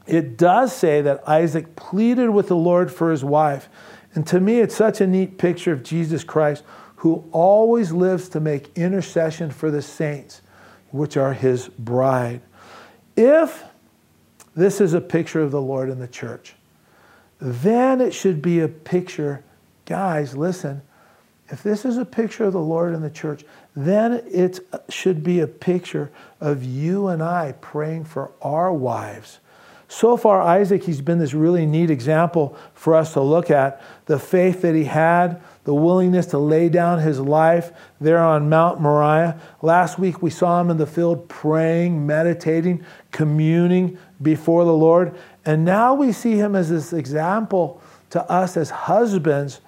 it 0.10 0.38
does 0.38 0.76
say 0.76 1.02
that 1.02 1.28
Isaac 1.28 1.76
pleaded 1.76 2.30
with 2.30 2.48
the 2.48 2.56
Lord 2.56 2.92
for 2.92 3.12
his 3.12 3.24
wife. 3.24 3.70
And 4.16 4.26
to 4.28 4.40
me, 4.40 4.60
it's 4.60 4.76
such 4.76 5.02
a 5.02 5.08
neat 5.08 5.38
picture 5.38 5.72
of 5.72 5.84
Jesus 5.84 6.24
Christ 6.24 6.64
who 6.98 7.24
always 7.32 7.92
lives 7.92 8.28
to 8.30 8.40
make 8.40 8.76
intercession 8.76 9.52
for 9.52 9.70
the 9.70 9.82
saints, 9.82 10.42
which 10.92 11.16
are 11.16 11.34
his 11.34 11.68
bride. 11.70 12.42
If 13.16 13.64
this 14.56 14.82
is 14.82 14.94
a 14.94 15.02
picture 15.02 15.42
of 15.42 15.52
the 15.52 15.62
Lord 15.62 15.90
in 15.90 16.00
the 16.00 16.08
church, 16.08 16.56
then 17.40 18.02
it 18.02 18.14
should 18.14 18.42
be 18.42 18.60
a 18.60 18.68
picture, 18.68 19.44
guys, 19.86 20.36
listen, 20.36 20.82
if 21.50 21.64
this 21.64 21.86
is 21.86 21.98
a 21.98 22.06
picture 22.06 22.46
of 22.46 22.54
the 22.54 22.60
Lord 22.60 22.94
in 22.94 23.02
the 23.02 23.10
church, 23.10 23.46
then 23.76 24.24
it 24.32 24.60
should 24.90 25.24
be 25.24 25.40
a 25.40 25.48
picture 25.48 26.12
of 26.42 26.64
you 26.64 27.08
and 27.08 27.24
I 27.24 27.54
praying 27.62 28.06
for 28.06 28.32
our 28.42 28.74
wives 28.74 29.40
so 29.92 30.18
far, 30.18 30.40
Isaac, 30.40 30.84
he's 30.84 31.02
been 31.02 31.18
this 31.18 31.34
really 31.34 31.66
neat 31.66 31.90
example 31.90 32.56
for 32.76 32.94
us 32.94 33.14
to 33.14 33.22
look 33.22 33.50
at. 33.50 33.82
The 34.06 34.20
faith 34.20 34.62
that 34.62 34.76
he 34.76 34.84
had, 34.84 35.42
the 35.64 35.74
willingness 35.74 36.28
to 36.28 36.38
lay 36.38 36.70
down 36.70 37.00
his 37.00 37.20
life 37.20 37.72
there 38.00 38.20
on 38.20 38.50
Mount 38.50 38.80
Moriah. 38.80 39.42
Last 39.64 39.98
week, 39.98 40.22
we 40.22 40.30
saw 40.30 40.62
him 40.62 40.70
in 40.70 40.78
the 40.78 40.86
field 40.86 41.28
praying, 41.28 42.06
meditating, 42.06 42.86
communing 43.12 43.98
before 44.22 44.64
the 44.64 44.74
Lord. 44.74 45.18
And 45.44 45.66
now 45.66 45.96
we 45.96 46.12
see 46.12 46.36
him 46.36 46.56
as 46.56 46.70
this 46.70 46.94
example 46.94 47.82
to 48.12 48.22
us 48.30 48.58
as 48.58 48.70
husbands, 48.70 49.60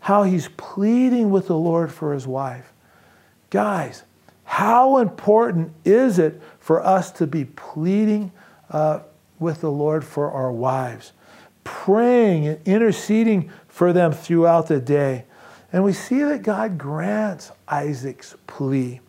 how 0.00 0.24
he's 0.24 0.48
pleading 0.58 1.30
with 1.30 1.46
the 1.46 1.56
Lord 1.56 1.90
for 1.90 2.12
his 2.12 2.26
wife. 2.26 2.70
Guys, 3.48 4.02
how 4.44 4.98
important 4.98 5.72
is 5.86 6.18
it 6.18 6.38
for 6.60 6.84
us 6.84 7.10
to 7.12 7.26
be 7.26 7.46
pleading 7.46 8.30
uh, 8.68 9.00
with 9.38 9.60
the 9.60 9.70
Lord 9.70 10.04
for 10.04 10.30
our 10.30 10.52
wives, 10.52 11.12
praying 11.64 12.46
and 12.46 12.60
interceding 12.66 13.50
for 13.68 13.92
them 13.92 14.12
throughout 14.12 14.68
the 14.68 14.80
day. 14.80 15.24
And 15.72 15.82
we 15.82 15.92
see 15.92 16.20
that 16.20 16.42
God 16.42 16.78
grants 16.78 17.50
Isaac's 17.66 18.36
plea. 18.46 19.00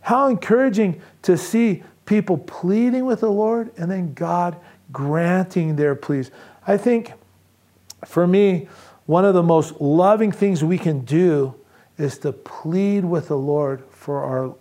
How 0.00 0.28
encouraging 0.28 1.00
to 1.22 1.36
see 1.36 1.82
people 2.06 2.38
pleading 2.38 3.04
with 3.04 3.20
the 3.20 3.30
Lord 3.30 3.70
and 3.76 3.90
then 3.90 4.14
God 4.14 4.56
granting 4.90 5.76
their 5.76 5.94
pleas. 5.94 6.30
I 6.66 6.76
think 6.76 7.12
for 8.04 8.26
me, 8.26 8.68
one 9.06 9.24
of 9.24 9.34
the 9.34 9.42
most 9.42 9.80
loving 9.80 10.32
things 10.32 10.64
we 10.64 10.78
can 10.78 11.04
do 11.04 11.54
is 11.98 12.18
to 12.18 12.32
plead 12.32 13.04
with 13.04 13.28
the 13.28 13.36
Lord 13.36 13.84
for 13.90 14.22
our 14.22 14.54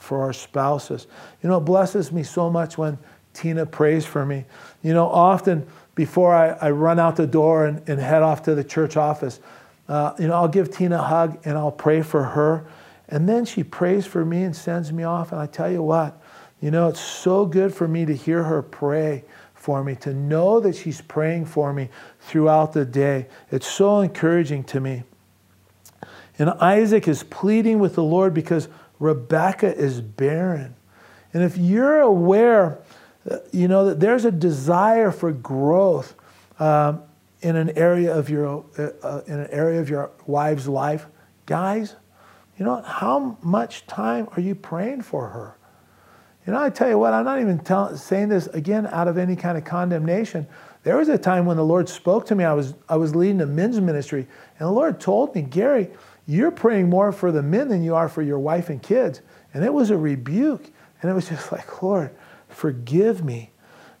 for 0.00 0.22
our 0.22 0.32
spouses. 0.32 1.06
You 1.42 1.48
know, 1.48 1.58
it 1.58 1.64
blesses 1.64 2.12
me 2.12 2.22
so 2.22 2.50
much 2.50 2.78
when 2.78 2.98
Tina 3.38 3.64
prays 3.66 4.04
for 4.04 4.26
me. 4.26 4.44
You 4.82 4.92
know, 4.92 5.08
often 5.08 5.66
before 5.94 6.34
I, 6.34 6.48
I 6.50 6.70
run 6.70 6.98
out 6.98 7.16
the 7.16 7.26
door 7.26 7.66
and, 7.66 7.88
and 7.88 8.00
head 8.00 8.22
off 8.22 8.42
to 8.44 8.54
the 8.54 8.64
church 8.64 8.96
office, 8.96 9.38
uh, 9.88 10.14
you 10.18 10.26
know, 10.26 10.34
I'll 10.34 10.48
give 10.48 10.70
Tina 10.70 10.96
a 10.96 11.02
hug 11.02 11.38
and 11.44 11.56
I'll 11.56 11.72
pray 11.72 12.02
for 12.02 12.24
her. 12.24 12.66
And 13.08 13.28
then 13.28 13.44
she 13.44 13.62
prays 13.62 14.06
for 14.06 14.24
me 14.24 14.42
and 14.42 14.54
sends 14.54 14.92
me 14.92 15.04
off. 15.04 15.30
And 15.30 15.40
I 15.40 15.46
tell 15.46 15.70
you 15.70 15.82
what, 15.82 16.20
you 16.60 16.70
know, 16.70 16.88
it's 16.88 17.00
so 17.00 17.46
good 17.46 17.72
for 17.72 17.86
me 17.86 18.04
to 18.04 18.14
hear 18.14 18.42
her 18.42 18.60
pray 18.60 19.24
for 19.54 19.84
me, 19.84 19.94
to 19.96 20.12
know 20.12 20.60
that 20.60 20.74
she's 20.74 21.00
praying 21.00 21.46
for 21.46 21.72
me 21.72 21.88
throughout 22.20 22.72
the 22.72 22.84
day. 22.84 23.28
It's 23.50 23.66
so 23.66 24.00
encouraging 24.00 24.64
to 24.64 24.80
me. 24.80 25.04
And 26.38 26.50
Isaac 26.50 27.08
is 27.08 27.22
pleading 27.22 27.78
with 27.78 27.94
the 27.94 28.02
Lord 28.02 28.34
because 28.34 28.68
Rebekah 28.98 29.76
is 29.76 30.00
barren. 30.00 30.74
And 31.32 31.42
if 31.42 31.56
you're 31.56 32.00
aware, 32.00 32.78
you 33.52 33.68
know, 33.68 33.86
that 33.86 34.00
there's 34.00 34.24
a 34.24 34.32
desire 34.32 35.10
for 35.10 35.32
growth 35.32 36.14
um, 36.58 37.02
in 37.40 37.56
an 37.56 37.70
area 37.76 38.14
of 38.14 38.28
your 38.28 38.64
uh, 38.78 38.88
uh, 39.02 39.22
in 39.26 39.38
an 39.38 39.48
area 39.50 39.80
of 39.80 39.88
your 39.88 40.10
wife's 40.26 40.66
life, 40.66 41.06
guys, 41.46 41.94
you 42.58 42.64
know, 42.64 42.82
how 42.82 43.38
much 43.42 43.86
time 43.86 44.28
are 44.36 44.40
you 44.40 44.54
praying 44.54 45.02
for 45.02 45.28
her? 45.28 45.56
You 46.46 46.52
know, 46.52 46.62
I 46.62 46.70
tell 46.70 46.88
you 46.88 46.98
what, 46.98 47.12
I'm 47.12 47.24
not 47.24 47.40
even 47.40 47.58
tell, 47.58 47.96
saying 47.96 48.30
this 48.30 48.46
again 48.48 48.86
out 48.86 49.06
of 49.06 49.18
any 49.18 49.36
kind 49.36 49.58
of 49.58 49.64
condemnation. 49.64 50.46
There 50.82 50.96
was 50.96 51.08
a 51.08 51.18
time 51.18 51.44
when 51.44 51.56
the 51.56 51.64
Lord 51.64 51.88
spoke 51.88 52.26
to 52.26 52.34
me. 52.34 52.44
I 52.44 52.54
was 52.54 52.74
I 52.88 52.96
was 52.96 53.14
leading 53.14 53.40
a 53.40 53.46
men's 53.46 53.80
ministry, 53.80 54.26
and 54.58 54.66
the 54.66 54.72
Lord 54.72 55.00
told 55.00 55.34
me, 55.34 55.42
Gary, 55.42 55.90
you're 56.26 56.50
praying 56.50 56.90
more 56.90 57.12
for 57.12 57.32
the 57.32 57.42
men 57.42 57.68
than 57.68 57.82
you 57.82 57.94
are 57.94 58.08
for 58.08 58.22
your 58.22 58.38
wife 58.38 58.68
and 58.68 58.82
kids. 58.82 59.22
And 59.54 59.64
it 59.64 59.72
was 59.72 59.90
a 59.90 59.96
rebuke. 59.96 60.70
And 61.00 61.10
it 61.10 61.14
was 61.14 61.28
just 61.28 61.52
like, 61.52 61.82
Lord, 61.82 62.10
forgive 62.58 63.24
me. 63.24 63.52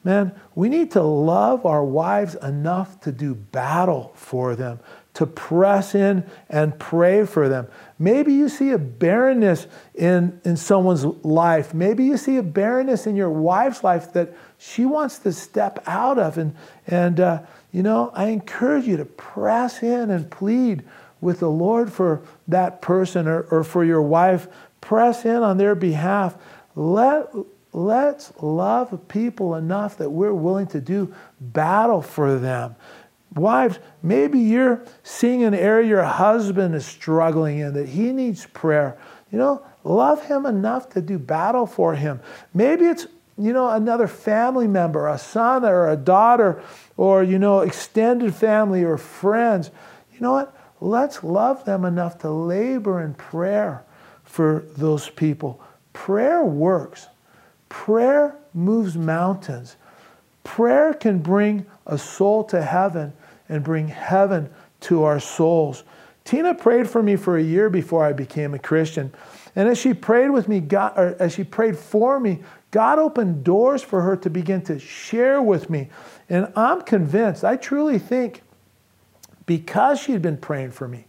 Man, 0.02 0.32
we 0.54 0.68
need 0.68 0.90
to 0.92 1.02
love 1.02 1.64
our 1.64 1.84
wives 1.84 2.34
enough 2.36 3.00
to 3.00 3.12
do 3.12 3.34
battle 3.34 4.12
for 4.14 4.56
them, 4.56 4.80
to 5.14 5.26
press 5.26 5.94
in 5.94 6.24
and 6.48 6.76
pray 6.78 7.24
for 7.24 7.48
them. 7.48 7.68
Maybe 7.98 8.32
you 8.32 8.48
see 8.48 8.70
a 8.70 8.78
barrenness 8.78 9.66
in, 9.94 10.40
in 10.44 10.56
someone's 10.56 11.04
life. 11.04 11.72
Maybe 11.72 12.04
you 12.04 12.16
see 12.16 12.36
a 12.36 12.42
barrenness 12.42 13.06
in 13.06 13.14
your 13.14 13.30
wife's 13.30 13.84
life 13.84 14.12
that 14.12 14.34
she 14.56 14.84
wants 14.84 15.18
to 15.20 15.32
step 15.32 15.82
out 15.86 16.18
of. 16.18 16.36
And, 16.36 16.56
and 16.86 17.20
uh, 17.20 17.42
you 17.72 17.82
know, 17.84 18.10
I 18.14 18.26
encourage 18.26 18.86
you 18.86 18.96
to 18.96 19.04
press 19.04 19.82
in 19.82 20.10
and 20.10 20.28
plead 20.30 20.82
with 21.20 21.40
the 21.40 21.50
Lord 21.50 21.92
for 21.92 22.22
that 22.48 22.82
person 22.82 23.28
or, 23.28 23.42
or 23.50 23.62
for 23.62 23.84
your 23.84 24.02
wife. 24.02 24.48
Press 24.80 25.24
in 25.24 25.42
on 25.42 25.58
their 25.58 25.74
behalf. 25.74 26.36
Let, 26.74 27.28
let's 27.78 28.32
love 28.42 29.06
people 29.06 29.54
enough 29.54 29.98
that 29.98 30.10
we're 30.10 30.34
willing 30.34 30.66
to 30.66 30.80
do 30.80 31.14
battle 31.40 32.02
for 32.02 32.38
them. 32.38 32.74
Wives, 33.34 33.78
maybe 34.02 34.40
you're 34.40 34.82
seeing 35.04 35.44
an 35.44 35.54
area 35.54 35.86
your 35.86 36.02
husband 36.02 36.74
is 36.74 36.84
struggling 36.84 37.58
in, 37.58 37.74
that 37.74 37.88
he 37.88 38.12
needs 38.12 38.46
prayer. 38.46 38.98
You 39.30 39.38
know, 39.38 39.62
love 39.84 40.24
him 40.26 40.44
enough 40.44 40.88
to 40.90 41.00
do 41.00 41.18
battle 41.18 41.66
for 41.66 41.94
him. 41.94 42.20
Maybe 42.52 42.86
it's, 42.86 43.06
you 43.36 43.52
know, 43.52 43.68
another 43.68 44.08
family 44.08 44.66
member, 44.66 45.06
a 45.06 45.18
son 45.18 45.64
or 45.64 45.88
a 45.88 45.96
daughter, 45.96 46.60
or, 46.96 47.22
you 47.22 47.38
know, 47.38 47.60
extended 47.60 48.34
family 48.34 48.82
or 48.82 48.98
friends. 48.98 49.70
You 50.12 50.20
know 50.20 50.32
what? 50.32 50.56
Let's 50.80 51.22
love 51.22 51.64
them 51.64 51.84
enough 51.84 52.18
to 52.20 52.30
labor 52.30 53.02
in 53.02 53.14
prayer 53.14 53.84
for 54.24 54.64
those 54.76 55.10
people. 55.10 55.60
Prayer 55.92 56.42
works. 56.44 57.06
Prayer 57.68 58.36
moves 58.54 58.96
mountains. 58.96 59.76
Prayer 60.44 60.94
can 60.94 61.18
bring 61.18 61.66
a 61.86 61.98
soul 61.98 62.44
to 62.44 62.62
heaven 62.62 63.12
and 63.48 63.62
bring 63.62 63.88
heaven 63.88 64.50
to 64.80 65.04
our 65.04 65.20
souls. 65.20 65.84
Tina 66.24 66.54
prayed 66.54 66.88
for 66.88 67.02
me 67.02 67.16
for 67.16 67.38
a 67.38 67.42
year 67.42 67.70
before 67.70 68.04
I 68.04 68.12
became 68.12 68.54
a 68.54 68.58
Christian. 68.58 69.12
And 69.56 69.68
as 69.68 69.78
she 69.78 69.94
prayed 69.94 70.30
with 70.30 70.46
me, 70.46 70.60
God, 70.60 70.92
or 70.96 71.16
as 71.18 71.32
she 71.34 71.44
prayed 71.44 71.76
for 71.76 72.20
me, 72.20 72.40
God 72.70 72.98
opened 72.98 73.44
doors 73.44 73.82
for 73.82 74.02
her 74.02 74.16
to 74.18 74.30
begin 74.30 74.62
to 74.62 74.78
share 74.78 75.40
with 75.40 75.70
me. 75.70 75.88
And 76.28 76.52
I'm 76.54 76.82
convinced, 76.82 77.44
I 77.44 77.56
truly 77.56 77.98
think 77.98 78.42
because 79.46 79.98
she 80.00 80.12
had 80.12 80.20
been 80.20 80.36
praying 80.36 80.72
for 80.72 80.86
me. 80.86 81.06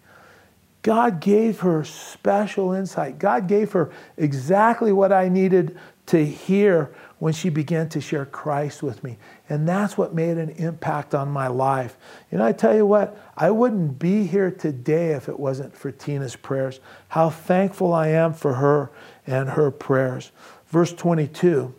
God 0.82 1.20
gave 1.20 1.60
her 1.60 1.84
special 1.84 2.72
insight. 2.72 3.20
God 3.20 3.48
gave 3.48 3.74
her 3.74 3.92
exactly 4.16 4.94
what 4.94 5.12
I 5.12 5.28
needed 5.28 5.78
to 6.10 6.26
hear 6.26 6.92
when 7.20 7.34
she 7.34 7.50
began 7.50 7.88
to 7.88 8.02
share 8.02 8.26
Christ 8.26 8.82
with 8.82 9.04
me. 9.04 9.20
And 9.48 9.70
that's 9.70 9.96
what 9.96 10.16
made 10.16 10.40
an 10.40 10.50
impact 10.52 11.14
on 11.14 11.30
my 11.30 11.48
life. 11.48 11.98
And 12.32 12.42
I 12.42 12.52
tell 12.52 12.76
you 12.76 12.84
what, 12.84 13.16
I 13.38 13.52
wouldn't 13.52 14.00
be 14.00 14.26
here 14.26 14.50
today 14.50 15.12
if 15.12 15.30
it 15.30 15.40
wasn't 15.40 15.78
for 15.78 15.92
Tina's 15.92 16.36
prayers. 16.36 16.80
How 17.10 17.30
thankful 17.30 17.94
I 17.94 18.08
am 18.08 18.34
for 18.34 18.56
her 18.56 18.90
and 19.28 19.50
her 19.50 19.70
prayers. 19.70 20.32
Verse 20.70 20.92
22 20.94 21.76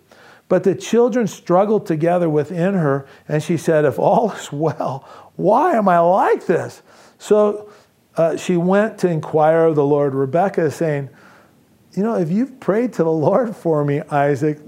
But 0.49 0.63
the 0.63 0.77
children 0.77 1.27
struggled 1.27 1.85
together 1.85 2.31
within 2.31 2.75
her, 2.75 3.09
and 3.27 3.43
she 3.43 3.57
said, 3.57 3.85
If 3.85 3.99
all 3.99 4.31
is 4.31 4.53
well, 4.53 5.09
why 5.35 5.73
am 5.73 5.89
I 5.89 5.99
like 5.99 6.47
this? 6.47 6.83
So 7.19 7.69
uh, 8.17 8.37
she 8.37 8.57
went 8.57 8.99
to 8.99 9.09
inquire 9.09 9.65
of 9.65 9.75
the 9.75 9.85
Lord. 9.85 10.15
Rebekah 10.15 10.67
is 10.67 10.77
saying, 10.77 11.11
You 11.95 12.03
know, 12.05 12.15
if 12.15 12.31
you've 12.31 12.61
prayed 12.61 12.93
to 12.95 13.05
the 13.05 13.11
Lord 13.11 13.55
for 13.55 13.85
me, 13.85 14.01
Isaac, 14.11 14.59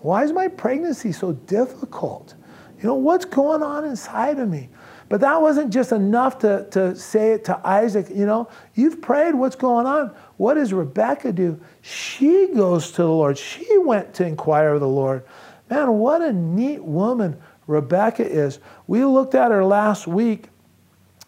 why 0.00 0.24
is 0.24 0.32
my 0.32 0.48
pregnancy 0.48 1.12
so 1.12 1.32
difficult? 1.32 2.34
You 2.78 2.84
know, 2.84 2.94
what's 2.94 3.24
going 3.24 3.62
on 3.62 3.84
inside 3.84 4.38
of 4.38 4.48
me? 4.48 4.68
But 5.08 5.20
that 5.22 5.40
wasn't 5.40 5.72
just 5.72 5.90
enough 5.90 6.38
to, 6.40 6.68
to 6.70 6.94
say 6.94 7.32
it 7.32 7.44
to 7.46 7.60
Isaac. 7.66 8.08
You 8.10 8.26
know, 8.26 8.48
you've 8.74 9.00
prayed, 9.00 9.34
what's 9.34 9.56
going 9.56 9.86
on? 9.86 10.14
What 10.36 10.54
does 10.54 10.72
Rebekah 10.72 11.32
do? 11.32 11.58
She 11.80 12.48
goes 12.54 12.92
to 12.92 13.02
the 13.02 13.08
Lord. 13.08 13.36
She 13.36 13.78
went 13.78 14.14
to 14.14 14.26
inquire 14.26 14.74
of 14.74 14.80
the 14.80 14.88
Lord. 14.88 15.24
Man, 15.70 15.94
what 15.94 16.22
a 16.22 16.32
neat 16.32 16.84
woman 16.84 17.40
Rebekah 17.66 18.26
is. 18.26 18.60
We 18.86 19.04
looked 19.04 19.34
at 19.34 19.50
her 19.50 19.64
last 19.64 20.06
week 20.06 20.48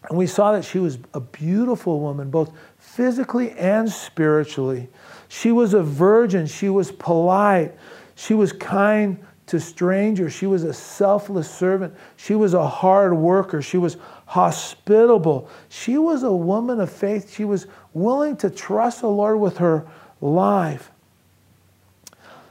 and 0.09 0.17
we 0.17 0.27
saw 0.27 0.51
that 0.53 0.63
she 0.63 0.79
was 0.79 0.97
a 1.13 1.19
beautiful 1.19 1.99
woman, 1.99 2.29
both 2.29 2.51
physically 2.77 3.51
and 3.51 3.89
spiritually. 3.89 4.89
She 5.33 5.53
was 5.53 5.73
a 5.73 5.81
virgin, 5.81 6.45
she 6.45 6.67
was 6.67 6.91
polite, 6.91 7.73
she 8.15 8.33
was 8.33 8.51
kind 8.51 9.17
to 9.45 9.61
strangers, 9.61 10.33
she 10.33 10.45
was 10.45 10.65
a 10.65 10.73
selfless 10.73 11.49
servant, 11.49 11.95
she 12.17 12.35
was 12.35 12.53
a 12.53 12.67
hard 12.67 13.15
worker, 13.15 13.61
she 13.61 13.77
was 13.77 13.95
hospitable, 14.25 15.47
she 15.69 15.97
was 15.97 16.23
a 16.23 16.33
woman 16.33 16.81
of 16.81 16.91
faith, 16.91 17.33
she 17.33 17.45
was 17.45 17.67
willing 17.93 18.35
to 18.37 18.49
trust 18.49 18.99
the 18.99 19.07
Lord 19.07 19.39
with 19.39 19.59
her 19.59 19.87
life. 20.19 20.91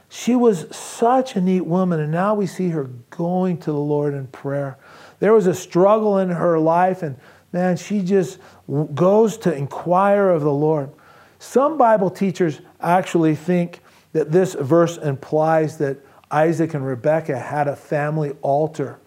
She 0.09 0.35
was 0.35 0.75
such 0.75 1.35
a 1.35 1.41
neat 1.41 1.67
woman, 1.67 1.99
and 1.99 2.11
now 2.11 2.33
we 2.33 2.47
see 2.47 2.69
her 2.69 2.85
going 3.11 3.59
to 3.59 3.71
the 3.71 3.77
Lord 3.77 4.15
in 4.15 4.25
prayer. 4.25 4.79
There 5.19 5.33
was 5.33 5.45
a 5.45 5.53
struggle 5.53 6.17
in 6.17 6.29
her 6.29 6.57
life, 6.57 7.03
and 7.03 7.15
man, 7.53 7.77
she 7.77 8.01
just 8.01 8.39
goes 8.95 9.37
to 9.37 9.55
inquire 9.55 10.29
of 10.29 10.41
the 10.41 10.51
Lord. 10.51 10.89
Some 11.41 11.75
Bible 11.75 12.11
teachers 12.11 12.61
actually 12.79 13.33
think 13.33 13.79
that 14.13 14.31
this 14.31 14.53
verse 14.53 14.97
implies 14.97 15.79
that 15.79 15.97
Isaac 16.29 16.75
and 16.75 16.85
Rebekah 16.85 17.39
had 17.39 17.67
a 17.67 17.75
family 17.75 18.33
altar, 18.43 18.99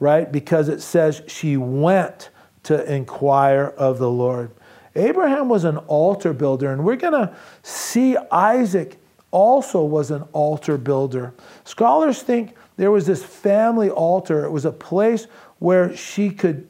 right? 0.00 0.32
Because 0.32 0.70
it 0.70 0.80
says 0.80 1.20
she 1.26 1.58
went 1.58 2.30
to 2.62 2.90
inquire 2.90 3.74
of 3.76 3.98
the 3.98 4.08
Lord. 4.08 4.52
Abraham 4.96 5.50
was 5.50 5.64
an 5.64 5.76
altar 5.76 6.32
builder, 6.32 6.72
and 6.72 6.82
we're 6.82 6.96
going 6.96 7.12
to 7.12 7.36
see 7.62 8.16
Isaac 8.30 8.96
also 9.30 9.84
was 9.84 10.10
an 10.10 10.22
altar 10.32 10.78
builder. 10.78 11.34
Scholars 11.64 12.22
think 12.22 12.56
there 12.78 12.90
was 12.90 13.04
this 13.04 13.22
family 13.22 13.90
altar. 13.90 14.46
It 14.46 14.50
was 14.50 14.64
a 14.64 14.72
place 14.72 15.26
where 15.58 15.94
she 15.94 16.30
could 16.30 16.66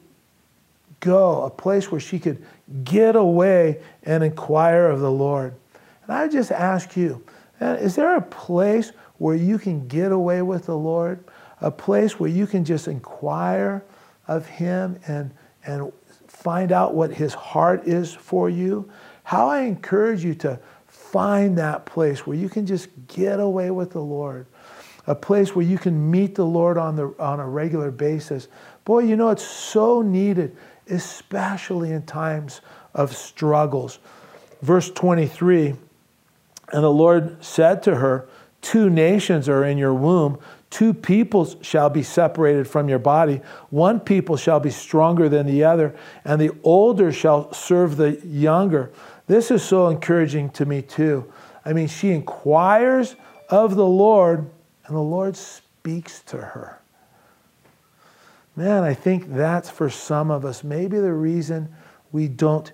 go, 0.99 1.43
a 1.43 1.49
place 1.49 1.89
where 1.89 2.01
she 2.01 2.19
could 2.19 2.43
get 2.83 3.15
away 3.15 3.81
and 4.03 4.23
inquire 4.23 4.87
of 4.87 4.99
the 4.99 5.11
Lord. 5.11 5.53
And 6.03 6.11
I 6.11 6.27
just 6.27 6.51
ask 6.51 6.95
you, 6.95 7.23
uh, 7.61 7.77
is 7.79 7.95
there 7.95 8.15
a 8.15 8.21
place 8.21 8.91
where 9.17 9.35
you 9.35 9.57
can 9.57 9.87
get 9.87 10.11
away 10.11 10.41
with 10.41 10.65
the 10.65 10.77
Lord? 10.77 11.23
A 11.61 11.71
place 11.71 12.19
where 12.19 12.29
you 12.29 12.47
can 12.47 12.65
just 12.65 12.87
inquire 12.87 13.83
of 14.27 14.47
Him 14.47 14.99
and, 15.07 15.31
and 15.65 15.91
find 16.27 16.71
out 16.71 16.93
what 16.93 17.13
His 17.13 17.33
heart 17.33 17.87
is 17.87 18.13
for 18.13 18.49
you? 18.49 18.89
How 19.23 19.47
I 19.47 19.61
encourage 19.61 20.23
you 20.23 20.35
to 20.35 20.59
find 20.87 21.57
that 21.57 21.85
place 21.85 22.25
where 22.25 22.35
you 22.35 22.49
can 22.49 22.65
just 22.65 22.89
get 23.07 23.39
away 23.39 23.71
with 23.71 23.91
the 23.91 24.01
Lord, 24.01 24.47
a 25.07 25.15
place 25.15 25.55
where 25.55 25.65
you 25.65 25.77
can 25.77 26.09
meet 26.11 26.35
the 26.35 26.45
Lord 26.45 26.77
on, 26.77 26.95
the, 26.95 27.13
on 27.19 27.39
a 27.39 27.47
regular 27.47 27.91
basis. 27.91 28.47
Boy, 28.83 28.99
you 28.99 29.15
know, 29.15 29.29
it's 29.29 29.45
so 29.45 30.01
needed, 30.01 30.57
especially 30.89 31.91
in 31.91 32.03
times 32.03 32.61
of 32.93 33.15
struggles. 33.15 33.99
Verse 34.61 34.89
23 34.89 35.69
And 36.71 36.83
the 36.83 36.89
Lord 36.89 37.43
said 37.43 37.83
to 37.83 37.95
her, 37.95 38.27
Two 38.61 38.89
nations 38.89 39.49
are 39.49 39.65
in 39.65 39.77
your 39.77 39.93
womb. 39.93 40.39
Two 40.69 40.93
peoples 40.93 41.57
shall 41.61 41.89
be 41.89 42.01
separated 42.01 42.67
from 42.67 42.89
your 42.89 42.97
body. 42.97 43.41
One 43.69 43.99
people 43.99 44.37
shall 44.37 44.59
be 44.59 44.71
stronger 44.71 45.29
than 45.29 45.45
the 45.45 45.65
other, 45.65 45.95
and 46.25 46.41
the 46.41 46.51
older 46.63 47.11
shall 47.11 47.53
serve 47.53 47.97
the 47.97 48.19
younger. 48.25 48.91
This 49.27 49.51
is 49.51 49.61
so 49.61 49.89
encouraging 49.89 50.49
to 50.51 50.65
me, 50.65 50.81
too. 50.81 51.31
I 51.65 51.73
mean, 51.73 51.87
she 51.87 52.11
inquires 52.11 53.15
of 53.49 53.75
the 53.75 53.85
Lord, 53.85 54.49
and 54.87 54.95
the 54.95 55.01
Lord 55.01 55.37
speaks 55.37 56.21
to 56.23 56.37
her. 56.37 56.79
Man, 58.55 58.83
I 58.83 58.93
think 58.93 59.33
that's 59.33 59.69
for 59.69 59.89
some 59.89 60.29
of 60.29 60.45
us. 60.45 60.63
Maybe 60.63 60.99
the 60.99 61.13
reason 61.13 61.73
we 62.11 62.27
don't 62.27 62.71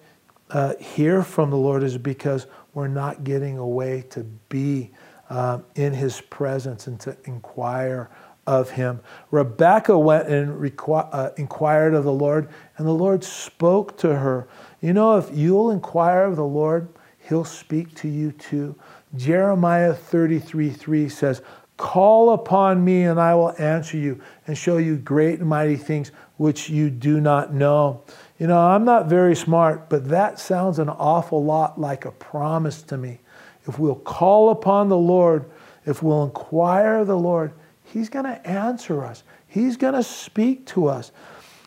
uh, 0.49 0.75
hear 0.75 1.23
from 1.23 1.51
the 1.51 1.57
Lord 1.57 1.83
is 1.83 1.97
because 1.97 2.47
we're 2.73 2.89
not 2.89 3.23
getting 3.23 3.57
away 3.57 4.03
to 4.09 4.23
be 4.49 4.91
um, 5.29 5.63
in 5.75 5.93
his 5.93 6.19
presence 6.21 6.87
and 6.87 6.99
to 7.01 7.15
inquire 7.25 8.09
of 8.45 8.71
him. 8.71 8.99
Rebekah 9.31 9.97
went 9.97 10.27
and 10.27 10.59
requ- 10.59 11.07
uh, 11.11 11.29
inquired 11.37 11.93
of 11.93 12.03
the 12.03 12.11
Lord, 12.11 12.49
and 12.77 12.87
the 12.87 12.91
Lord 12.91 13.23
spoke 13.23 13.95
to 13.99 14.15
her. 14.15 14.49
You 14.81 14.93
know, 14.93 15.17
if 15.17 15.29
you'll 15.31 15.71
inquire 15.71 16.23
of 16.23 16.35
the 16.35 16.45
Lord, 16.45 16.89
he'll 17.19 17.45
speak 17.45 17.95
to 17.95 18.07
you 18.09 18.31
too. 18.31 18.75
Jeremiah 19.15 19.93
33 19.93 20.71
3 20.71 21.09
says, 21.09 21.41
Call 21.79 22.33
upon 22.33 22.83
me, 22.83 23.03
and 23.03 23.21
I 23.21 23.33
will 23.35 23.55
answer 23.57 23.95
you 23.95 24.19
and 24.45 24.57
show 24.57 24.75
you 24.75 24.97
great 24.97 25.39
and 25.39 25.47
mighty 25.47 25.77
things 25.77 26.11
which 26.35 26.69
you 26.69 26.89
do 26.89 27.21
not 27.21 27.53
know. 27.53 28.03
You 28.37 28.47
know, 28.47 28.59
I'm 28.59 28.83
not 28.83 29.07
very 29.07 29.33
smart, 29.33 29.89
but 29.89 30.09
that 30.09 30.39
sounds 30.39 30.77
an 30.77 30.89
awful 30.89 31.41
lot 31.41 31.79
like 31.79 32.03
a 32.03 32.11
promise 32.11 32.81
to 32.81 32.97
me. 32.97 33.21
If 33.65 33.79
we'll 33.79 33.95
call 33.95 34.49
upon 34.49 34.89
the 34.89 34.97
Lord, 34.97 35.49
if 35.85 36.03
we'll 36.03 36.25
inquire 36.25 36.97
of 36.97 37.07
the 37.07 37.17
Lord, 37.17 37.53
He's 37.85 38.09
going 38.09 38.25
to 38.25 38.45
answer 38.45 39.01
us. 39.05 39.23
He's 39.47 39.77
going 39.77 39.93
to 39.93 40.03
speak 40.03 40.65
to 40.67 40.87
us. 40.87 41.13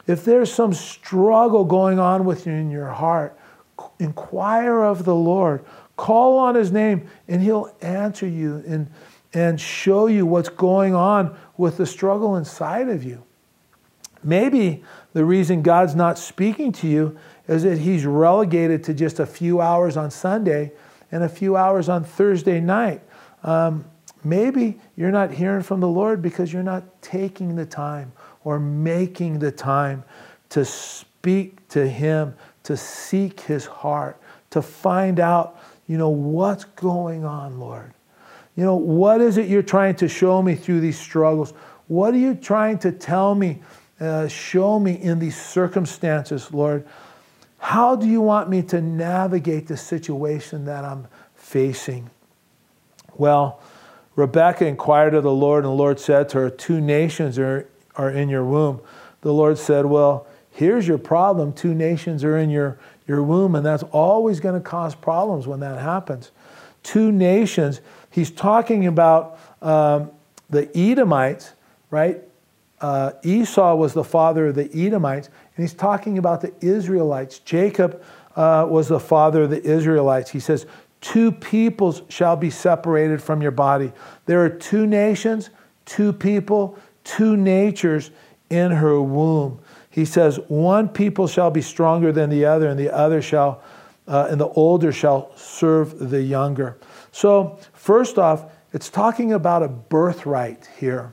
If 0.06 0.26
there's 0.26 0.52
some 0.52 0.74
struggle 0.74 1.64
going 1.64 1.98
on 1.98 2.26
with 2.26 2.46
you 2.46 2.52
in 2.52 2.70
your 2.70 2.90
heart, 2.90 3.38
inquire 3.98 4.82
of 4.82 5.06
the 5.06 5.14
Lord. 5.14 5.64
Call 5.96 6.38
on 6.38 6.54
His 6.54 6.70
name, 6.70 7.08
and 7.28 7.40
He'll 7.40 7.74
answer 7.80 8.26
you 8.26 8.62
and, 8.66 8.90
and 9.35 9.61
show 9.61 10.07
you 10.07 10.26
what's 10.26 10.49
going 10.49 10.95
on 10.95 11.37
with 11.57 11.76
the 11.76 11.87
struggle 11.87 12.37
inside 12.37 12.89
of 12.89 13.03
you. 13.05 13.22
Maybe 14.22 14.85
the 15.14 15.24
reason 15.24 15.62
God's 15.62 15.95
not 15.95 16.18
speaking 16.18 16.72
to 16.72 16.87
you 16.87 17.18
is 17.49 17.64
that 17.64 17.78
He's 17.78 18.07
relegated 18.07 18.85
to 18.85 18.95
just 18.95 19.18
a 19.18 19.26
few 19.26 19.61
hours 19.61 19.97
on 19.97 20.11
Sunday 20.11 20.72
and 21.11 21.24
a 21.24 21.28
few 21.28 21.57
hours 21.57 21.89
on 21.89 22.05
Thursday 22.05 22.61
night. 22.61 23.03
Um, 23.43 23.85
Maybe 24.24 24.78
you're 24.97 25.11
not 25.11 25.33
hearing 25.33 25.62
from 25.62 25.80
the 25.80 25.89
Lord 25.89 26.22
because 26.22 26.53
you're 26.53 26.62
not 26.62 27.03
taking 27.03 27.57
the 27.57 27.66
time 27.66 28.12
or 28.45 28.61
making 28.61 29.41
the 29.41 29.51
time 29.51 30.05
to 30.51 30.64
speak 30.64 31.66
to 31.68 31.89
Him, 31.89 32.35
to 32.64 32.76
seek 32.76 33.41
His 33.41 33.66
heart, 33.66 34.20
to 34.51 34.62
find 34.62 35.18
out, 35.18 35.59
you 35.89 35.99
know, 35.99 36.11
what's 36.11 36.64
going 36.64 37.24
on, 37.24 37.59
Lord. 37.59 37.93
You 38.57 38.64
know, 38.64 38.76
what 38.76 39.20
is 39.20 39.38
it 39.38 39.48
you're 39.48 39.62
trying 39.62 39.94
to 39.96 40.09
show 40.09 40.42
me 40.42 40.55
through 40.55 40.80
these 40.80 40.98
struggles? 40.98 41.53
What 41.88 42.14
are 42.14 42.18
you 42.18 42.34
trying 42.34 42.78
to 42.80 42.92
tell 42.92 43.34
me, 43.34 43.62
uh, 44.00 44.28
show 44.28 44.78
me 44.78 44.92
in 44.92 45.18
these 45.18 45.40
circumstances, 45.40 46.53
Lord? 46.53 46.86
How 47.59 47.96
do 47.96 48.07
you 48.07 48.20
want 48.20 48.50
me 48.50 48.62
to 48.64 48.80
navigate 48.80 49.68
the 49.68 49.76
situation 49.76 50.64
that 50.64 50.84
I'm 50.84 51.07
facing? 51.34 52.11
Well, 53.14 53.61
Rebekah 54.16 54.66
inquired 54.66 55.14
of 55.14 55.22
the 55.22 55.32
Lord, 55.32 55.64
and 55.64 55.72
the 55.72 55.76
Lord 55.76 55.98
said 55.98 56.28
to 56.30 56.38
her, 56.38 56.50
Two 56.50 56.80
nations 56.80 57.38
are, 57.38 57.68
are 57.96 58.11
in 58.11 58.28
your 58.28 58.44
womb. 58.44 58.80
The 59.22 59.32
Lord 59.32 59.59
said, 59.59 59.86
Well, 59.86 60.26
here's 60.50 60.86
your 60.86 60.98
problem. 60.98 61.53
Two 61.53 61.74
nations 61.74 62.24
are 62.24 62.36
in 62.36 62.50
your, 62.50 62.78
your 63.07 63.22
womb, 63.22 63.55
and 63.55 63.64
that's 63.64 63.84
always 63.84 64.40
going 64.40 64.55
to 64.55 64.61
cause 64.61 64.94
problems 64.94 65.46
when 65.46 65.61
that 65.61 65.78
happens. 65.78 66.30
Two 66.82 67.12
nations, 67.12 67.80
he's 68.12 68.30
talking 68.30 68.86
about 68.86 69.38
um, 69.60 70.10
the 70.48 70.70
Edomites, 70.76 71.52
right? 71.90 72.22
Uh, 72.80 73.12
Esau 73.22 73.74
was 73.74 73.94
the 73.94 74.04
father 74.04 74.48
of 74.48 74.54
the 74.54 74.70
Edomites, 74.74 75.28
and 75.56 75.64
he's 75.64 75.74
talking 75.74 76.18
about 76.18 76.40
the 76.40 76.52
Israelites. 76.60 77.40
Jacob 77.40 78.02
uh, 78.36 78.66
was 78.68 78.88
the 78.88 79.00
father 79.00 79.42
of 79.42 79.50
the 79.50 79.62
Israelites. 79.62 80.30
He 80.30 80.40
says, 80.40 80.66
Two 81.00 81.32
peoples 81.32 82.02
shall 82.08 82.36
be 82.36 82.48
separated 82.48 83.20
from 83.20 83.42
your 83.42 83.50
body. 83.50 83.92
There 84.26 84.44
are 84.44 84.48
two 84.48 84.86
nations, 84.86 85.50
two 85.84 86.12
people, 86.12 86.78
two 87.02 87.36
natures 87.36 88.12
in 88.50 88.70
her 88.70 89.02
womb. 89.02 89.58
He 89.90 90.04
says, 90.04 90.38
one 90.48 90.88
people 90.88 91.26
shall 91.26 91.50
be 91.50 91.60
stronger 91.60 92.12
than 92.12 92.30
the 92.30 92.46
other, 92.46 92.68
and 92.68 92.78
the 92.78 92.90
other 92.90 93.20
shall, 93.20 93.62
uh, 94.08 94.28
and 94.30 94.40
the 94.40 94.48
older 94.48 94.90
shall 94.90 95.36
serve 95.36 96.10
the 96.10 96.22
younger. 96.22 96.78
So, 97.12 97.58
first 97.74 98.18
off, 98.18 98.50
it's 98.72 98.88
talking 98.88 99.32
about 99.32 99.62
a 99.62 99.68
birthright 99.68 100.68
here. 100.78 101.12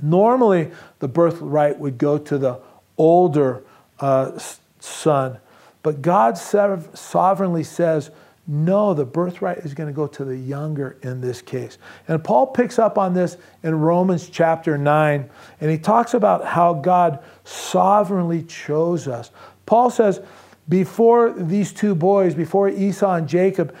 Normally, 0.00 0.70
the 0.98 1.08
birthright 1.08 1.78
would 1.78 1.98
go 1.98 2.18
to 2.18 2.38
the 2.38 2.60
older 2.98 3.62
uh, 4.00 4.38
son, 4.80 5.38
but 5.82 6.02
God 6.02 6.36
sovereignly 6.38 7.62
says, 7.62 8.10
no, 8.48 8.94
the 8.94 9.04
birthright 9.04 9.58
is 9.58 9.74
going 9.74 9.88
to 9.88 9.92
go 9.92 10.06
to 10.06 10.24
the 10.24 10.36
younger 10.36 10.96
in 11.02 11.20
this 11.20 11.42
case. 11.42 11.78
And 12.06 12.22
Paul 12.22 12.46
picks 12.46 12.78
up 12.78 12.96
on 12.96 13.12
this 13.12 13.36
in 13.64 13.74
Romans 13.74 14.28
chapter 14.28 14.78
9, 14.78 15.28
and 15.60 15.70
he 15.70 15.78
talks 15.78 16.14
about 16.14 16.44
how 16.44 16.74
God 16.74 17.22
sovereignly 17.44 18.44
chose 18.44 19.08
us. 19.08 19.30
Paul 19.66 19.90
says, 19.90 20.20
before 20.68 21.32
these 21.32 21.72
two 21.72 21.94
boys, 21.94 22.34
before 22.34 22.68
Esau 22.68 23.14
and 23.14 23.28
Jacob, 23.28 23.74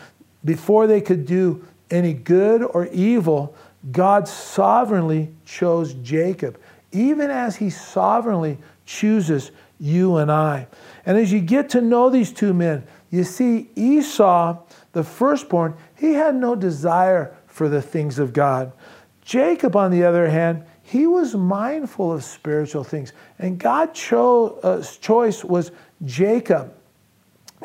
before 0.46 0.86
they 0.86 1.02
could 1.02 1.26
do 1.26 1.62
any 1.90 2.14
good 2.14 2.62
or 2.62 2.86
evil, 2.86 3.54
God 3.92 4.26
sovereignly 4.26 5.34
chose 5.44 5.92
Jacob, 5.94 6.58
even 6.92 7.30
as 7.30 7.56
he 7.56 7.68
sovereignly 7.68 8.58
chooses 8.86 9.50
you 9.78 10.16
and 10.16 10.32
I. 10.32 10.66
And 11.04 11.18
as 11.18 11.32
you 11.32 11.40
get 11.40 11.68
to 11.70 11.80
know 11.80 12.08
these 12.08 12.32
two 12.32 12.54
men, 12.54 12.84
you 13.10 13.24
see, 13.24 13.68
Esau, 13.76 14.58
the 14.92 15.04
firstborn, 15.04 15.74
he 15.96 16.14
had 16.14 16.34
no 16.34 16.54
desire 16.54 17.34
for 17.46 17.68
the 17.68 17.82
things 17.82 18.18
of 18.18 18.32
God. 18.32 18.72
Jacob, 19.22 19.76
on 19.76 19.90
the 19.90 20.04
other 20.04 20.28
hand, 20.28 20.64
he 20.82 21.06
was 21.06 21.34
mindful 21.34 22.12
of 22.12 22.24
spiritual 22.24 22.84
things. 22.84 23.12
And 23.38 23.58
God's 23.58 23.98
cho- 23.98 24.58
uh, 24.62 24.82
choice 24.82 25.44
was 25.44 25.72
Jacob. 26.04 26.72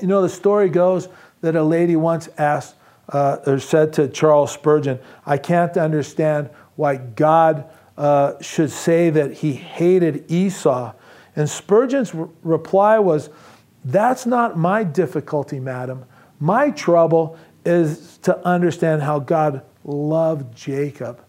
You 0.02 0.08
know, 0.08 0.22
the 0.22 0.30
story 0.30 0.70
goes 0.70 1.08
that 1.42 1.56
a 1.56 1.64
lady 1.64 1.96
once 1.96 2.30
asked 2.38 2.76
uh, 3.10 3.38
or 3.46 3.60
said 3.60 3.94
to 3.94 4.08
Charles 4.08 4.52
Spurgeon, 4.52 5.00
I 5.26 5.38
can't 5.38 5.76
understand 5.76 6.50
why 6.76 6.96
God 6.98 7.70
uh, 7.98 8.42
should 8.42 8.72
say 8.72 9.10
that 9.10 9.34
he 9.34 9.54
hated 9.54 10.32
Esau. 10.32 10.94
And 11.36 11.50
Spurgeon's 11.50 12.14
re- 12.16 12.28
reply 12.44 13.00
was, 13.00 13.30
that's 13.84 14.26
not 14.26 14.58
my 14.58 14.84
difficulty, 14.84 15.60
madam. 15.60 16.06
My 16.40 16.72
trouble 16.72 17.38
is 17.66 18.18
to 18.20 18.38
understand 18.46 19.02
how 19.02 19.20
God 19.20 19.64
loved 19.84 20.56
Jacob. 20.56 21.24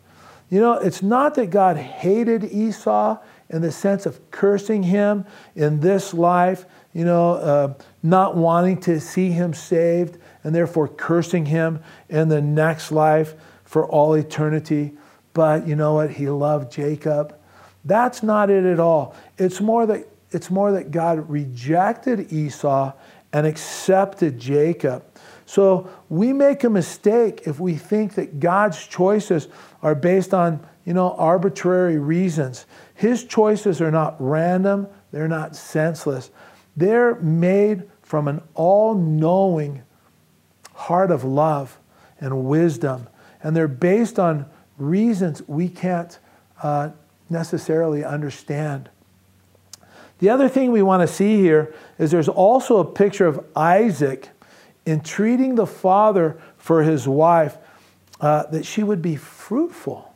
You 0.51 0.61
know, 0.61 0.75
it's 0.75 1.03
not 1.03 1.35
that 1.37 1.51
God 1.51 1.77
hated 1.77 2.45
Esau 2.45 3.19
in 3.53 3.63
the 3.63 3.71
sense 3.71 4.07
of 4.07 4.31
cursing 4.31 4.83
him 4.83 5.25
in 5.55 5.81
this 5.81 6.13
life, 6.13 6.65
you 6.93 7.05
know, 7.05 7.35
uh, 7.35 7.75
not 8.03 8.37
wanting 8.37 8.81
to 8.81 8.99
see 8.99 9.31
him 9.31 9.55
saved 9.55 10.19
and 10.43 10.55
therefore 10.55 10.89
cursing 10.89 11.47
him 11.47 11.81
in 12.09 12.29
the 12.29 12.41
next 12.41 12.91
life 12.91 13.35
for 13.65 13.87
all 13.87 14.15
eternity. 14.15 14.93
But 15.35 15.67
you 15.69 15.77
know 15.77 15.95
what? 15.95 16.11
He 16.11 16.29
loved 16.29 16.73
Jacob. 16.73 17.39
That's 17.85 18.23
not 18.23 18.51
it 18.51 18.65
at 18.65 18.81
all. 18.81 19.15
It's 19.39 19.61
more 19.61 19.87
that 19.87 20.09
it's 20.31 20.51
more 20.51 20.73
that 20.73 20.91
God 20.91 21.29
rejected 21.29 22.33
Esau 22.33 22.93
and 23.33 23.47
accepted 23.47 24.39
Jacob. 24.39 25.05
So 25.45 25.91
we 26.09 26.33
make 26.33 26.65
a 26.65 26.71
mistake 26.71 27.43
if 27.45 27.61
we 27.61 27.75
think 27.75 28.15
that 28.15 28.41
God's 28.41 28.87
choices 28.87 29.49
are 29.83 29.95
based 29.95 30.33
on, 30.33 30.67
you 30.87 30.95
know, 30.95 31.13
arbitrary 31.13 31.99
reasons. 31.99 32.65
His 33.03 33.25
choices 33.25 33.81
are 33.81 33.91
not 33.91 34.15
random, 34.21 34.87
they're 35.11 35.27
not 35.27 35.57
senseless. 35.57 36.31
They're 36.77 37.17
made 37.17 37.91
from 38.01 38.29
an 38.29 38.41
all-knowing 38.55 39.83
heart 40.73 41.11
of 41.11 41.25
love 41.25 41.81
and 42.21 42.45
wisdom, 42.45 43.09
and 43.43 43.57
they're 43.57 43.67
based 43.67 44.21
on 44.21 44.47
reasons 44.79 45.43
we 45.49 45.69
can't 45.69 46.17
uh, 46.63 46.91
necessarily 47.29 48.05
understand. 48.05 48.89
The 50.21 50.29
other 50.29 50.49
thing 50.49 50.71
we 50.71 50.83
want 50.83 51.01
to 51.01 51.13
see 51.13 51.39
here 51.39 51.75
is 51.99 52.13
there's 52.13 52.29
also 52.29 52.77
a 52.77 52.85
picture 52.85 53.27
of 53.27 53.45
Isaac 53.57 54.29
entreating 54.87 55.57
the 55.57 55.67
father 55.67 56.41
for 56.57 56.85
his 56.85 57.09
wife 57.09 57.59
uh, 58.21 58.45
that 58.53 58.65
she 58.65 58.85
would 58.85 59.03
be 59.03 59.17
fruitful. 59.17 60.15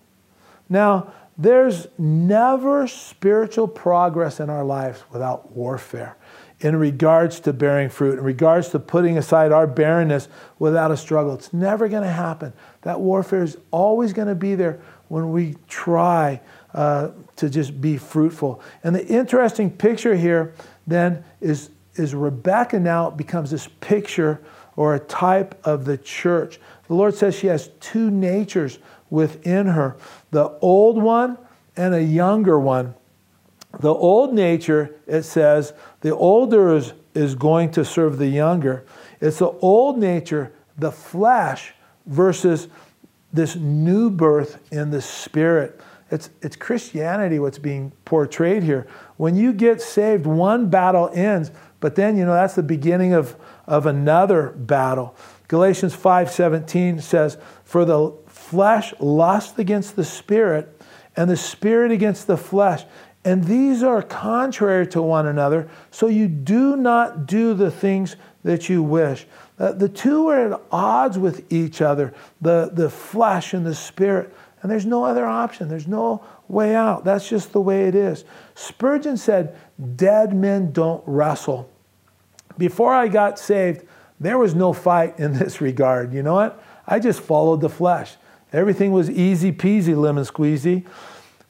Now, 0.68 1.12
there's 1.38 1.86
never 1.98 2.86
spiritual 2.86 3.68
progress 3.68 4.40
in 4.40 4.48
our 4.48 4.64
lives 4.64 5.04
without 5.12 5.52
warfare 5.52 6.16
in 6.60 6.76
regards 6.76 7.40
to 7.40 7.52
bearing 7.52 7.90
fruit, 7.90 8.18
in 8.18 8.24
regards 8.24 8.70
to 8.70 8.78
putting 8.78 9.18
aside 9.18 9.52
our 9.52 9.66
barrenness 9.66 10.28
without 10.58 10.90
a 10.90 10.96
struggle. 10.96 11.34
It's 11.34 11.52
never 11.52 11.88
going 11.88 12.02
to 12.02 12.10
happen. 12.10 12.54
That 12.82 13.00
warfare 13.00 13.42
is 13.42 13.58
always 13.70 14.14
going 14.14 14.28
to 14.28 14.34
be 14.34 14.54
there 14.54 14.80
when 15.08 15.32
we 15.32 15.56
try 15.68 16.40
uh, 16.72 17.10
to 17.36 17.50
just 17.50 17.80
be 17.80 17.98
fruitful. 17.98 18.62
And 18.82 18.94
the 18.94 19.06
interesting 19.06 19.70
picture 19.70 20.16
here 20.16 20.54
then 20.86 21.22
is, 21.40 21.70
is 21.94 22.14
Rebekah 22.14 22.80
now 22.80 23.10
becomes 23.10 23.50
this 23.50 23.68
picture 23.80 24.40
or 24.76 24.94
a 24.94 25.00
type 25.00 25.58
of 25.66 25.84
the 25.84 25.98
church. 25.98 26.58
The 26.88 26.94
Lord 26.94 27.14
says 27.14 27.34
she 27.34 27.48
has 27.48 27.68
two 27.80 28.10
natures 28.10 28.78
within 29.10 29.66
her 29.68 29.96
the 30.30 30.50
old 30.60 31.00
one 31.00 31.38
and 31.76 31.94
a 31.94 32.02
younger 32.02 32.58
one. 32.58 32.94
The 33.80 33.92
old 33.92 34.32
nature, 34.32 34.94
it 35.06 35.22
says, 35.22 35.72
the 36.00 36.14
older 36.14 36.74
is, 36.74 36.94
is 37.14 37.34
going 37.34 37.72
to 37.72 37.84
serve 37.84 38.18
the 38.18 38.28
younger. 38.28 38.86
It's 39.20 39.38
the 39.38 39.50
old 39.50 39.98
nature, 39.98 40.52
the 40.78 40.92
flesh, 40.92 41.74
versus 42.06 42.68
this 43.32 43.56
new 43.56 44.08
birth 44.08 44.58
in 44.72 44.90
the 44.90 45.02
spirit. 45.02 45.80
It's, 46.10 46.30
it's 46.40 46.56
Christianity 46.56 47.38
what's 47.38 47.58
being 47.58 47.92
portrayed 48.04 48.62
here. 48.62 48.86
When 49.16 49.34
you 49.34 49.52
get 49.52 49.82
saved, 49.82 50.24
one 50.24 50.70
battle 50.70 51.10
ends, 51.12 51.50
but 51.80 51.96
then, 51.96 52.16
you 52.16 52.24
know, 52.24 52.32
that's 52.32 52.54
the 52.54 52.62
beginning 52.62 53.12
of, 53.12 53.36
of 53.66 53.86
another 53.86 54.50
battle. 54.50 55.16
Galatians 55.48 55.94
5:17 55.94 57.00
says, 57.00 57.38
"For 57.64 57.84
the 57.84 58.12
flesh 58.50 58.94
lusts 59.00 59.58
against 59.58 59.96
the 59.96 60.04
spirit, 60.04 60.80
and 61.16 61.30
the 61.30 61.36
spirit 61.36 61.90
against 61.92 62.26
the 62.26 62.36
flesh, 62.36 62.84
and 63.24 63.44
these 63.44 63.82
are 63.82 64.02
contrary 64.02 64.86
to 64.88 65.02
one 65.02 65.26
another, 65.26 65.68
so 65.90 66.06
you 66.06 66.28
do 66.28 66.76
not 66.76 67.26
do 67.26 67.54
the 67.54 67.70
things 67.70 68.16
that 68.44 68.68
you 68.68 68.82
wish." 68.82 69.26
Uh, 69.58 69.72
the 69.72 69.88
two 69.88 70.28
are 70.28 70.52
at 70.52 70.60
odds 70.70 71.18
with 71.18 71.50
each 71.50 71.80
other, 71.80 72.12
the, 72.40 72.70
the 72.72 72.90
flesh 72.90 73.54
and 73.54 73.64
the 73.64 73.74
spirit. 73.74 74.32
And 74.60 74.70
there's 74.70 74.86
no 74.86 75.04
other 75.04 75.24
option. 75.24 75.68
There's 75.68 75.86
no 75.86 76.24
way 76.48 76.74
out. 76.74 77.04
That's 77.04 77.28
just 77.28 77.52
the 77.52 77.60
way 77.60 77.84
it 77.84 77.94
is. 77.94 78.24
Spurgeon 78.54 79.16
said, 79.16 79.56
Dead 79.96 80.34
men 80.34 80.72
don't 80.72 81.02
wrestle. 81.06 81.70
Before 82.58 82.92
I 82.92 83.08
got 83.08 83.38
saved, 83.38 83.86
there 84.18 84.38
was 84.38 84.54
no 84.54 84.72
fight 84.72 85.18
in 85.18 85.34
this 85.34 85.60
regard. 85.60 86.12
You 86.12 86.22
know 86.22 86.34
what? 86.34 86.62
I 86.86 86.98
just 86.98 87.20
followed 87.20 87.60
the 87.60 87.68
flesh. 87.68 88.16
Everything 88.56 88.90
was 88.90 89.10
easy 89.10 89.52
peasy, 89.52 89.94
lemon 89.94 90.24
squeezy. 90.24 90.86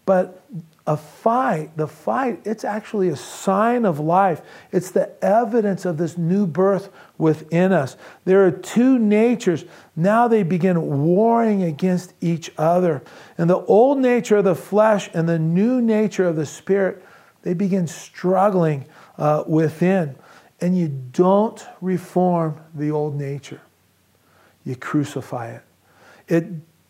But 0.05 0.43
a 0.89 0.97
fight, 0.97 1.77
the 1.77 1.87
fight, 1.87 2.41
it's 2.45 2.65
actually 2.65 3.09
a 3.09 3.17
sign 3.17 3.85
of 3.85 3.99
life. 4.01 4.41
It's 4.73 4.91
the 4.91 5.13
evidence 5.25 5.85
of 5.85 5.99
this 5.99 6.19
new 6.19 6.47
birth 6.47 6.91
within 7.17 7.73
us. 7.73 7.97
There 8.25 8.45
are 8.45 8.51
two 8.51 8.99
natures. 8.99 9.65
Now 9.95 10.27
they 10.27 10.43
begin 10.43 11.05
warring 11.05 11.63
against 11.63 12.13
each 12.21 12.51
other. 12.59 13.03
And 13.39 13.49
the 13.49 13.59
old 13.67 13.99
nature 13.99 14.37
of 14.37 14.45
the 14.45 14.55
flesh 14.55 15.09
and 15.15 15.29
the 15.29 15.39
new 15.39 15.81
nature 15.81 16.27
of 16.27 16.37
the 16.37 16.47
spirit, 16.47 17.05
they 17.43 17.55
begin 17.55 17.87
struggling 17.87 18.87
uh, 19.19 19.45
within. 19.47 20.17
And 20.61 20.77
you 20.77 20.89
don't 20.89 21.65
reform 21.81 22.61
the 22.75 22.91
old 22.91 23.15
nature, 23.15 23.61
you 24.65 24.75
crucify 24.75 25.51
it. 25.51 25.63
It 26.29 26.45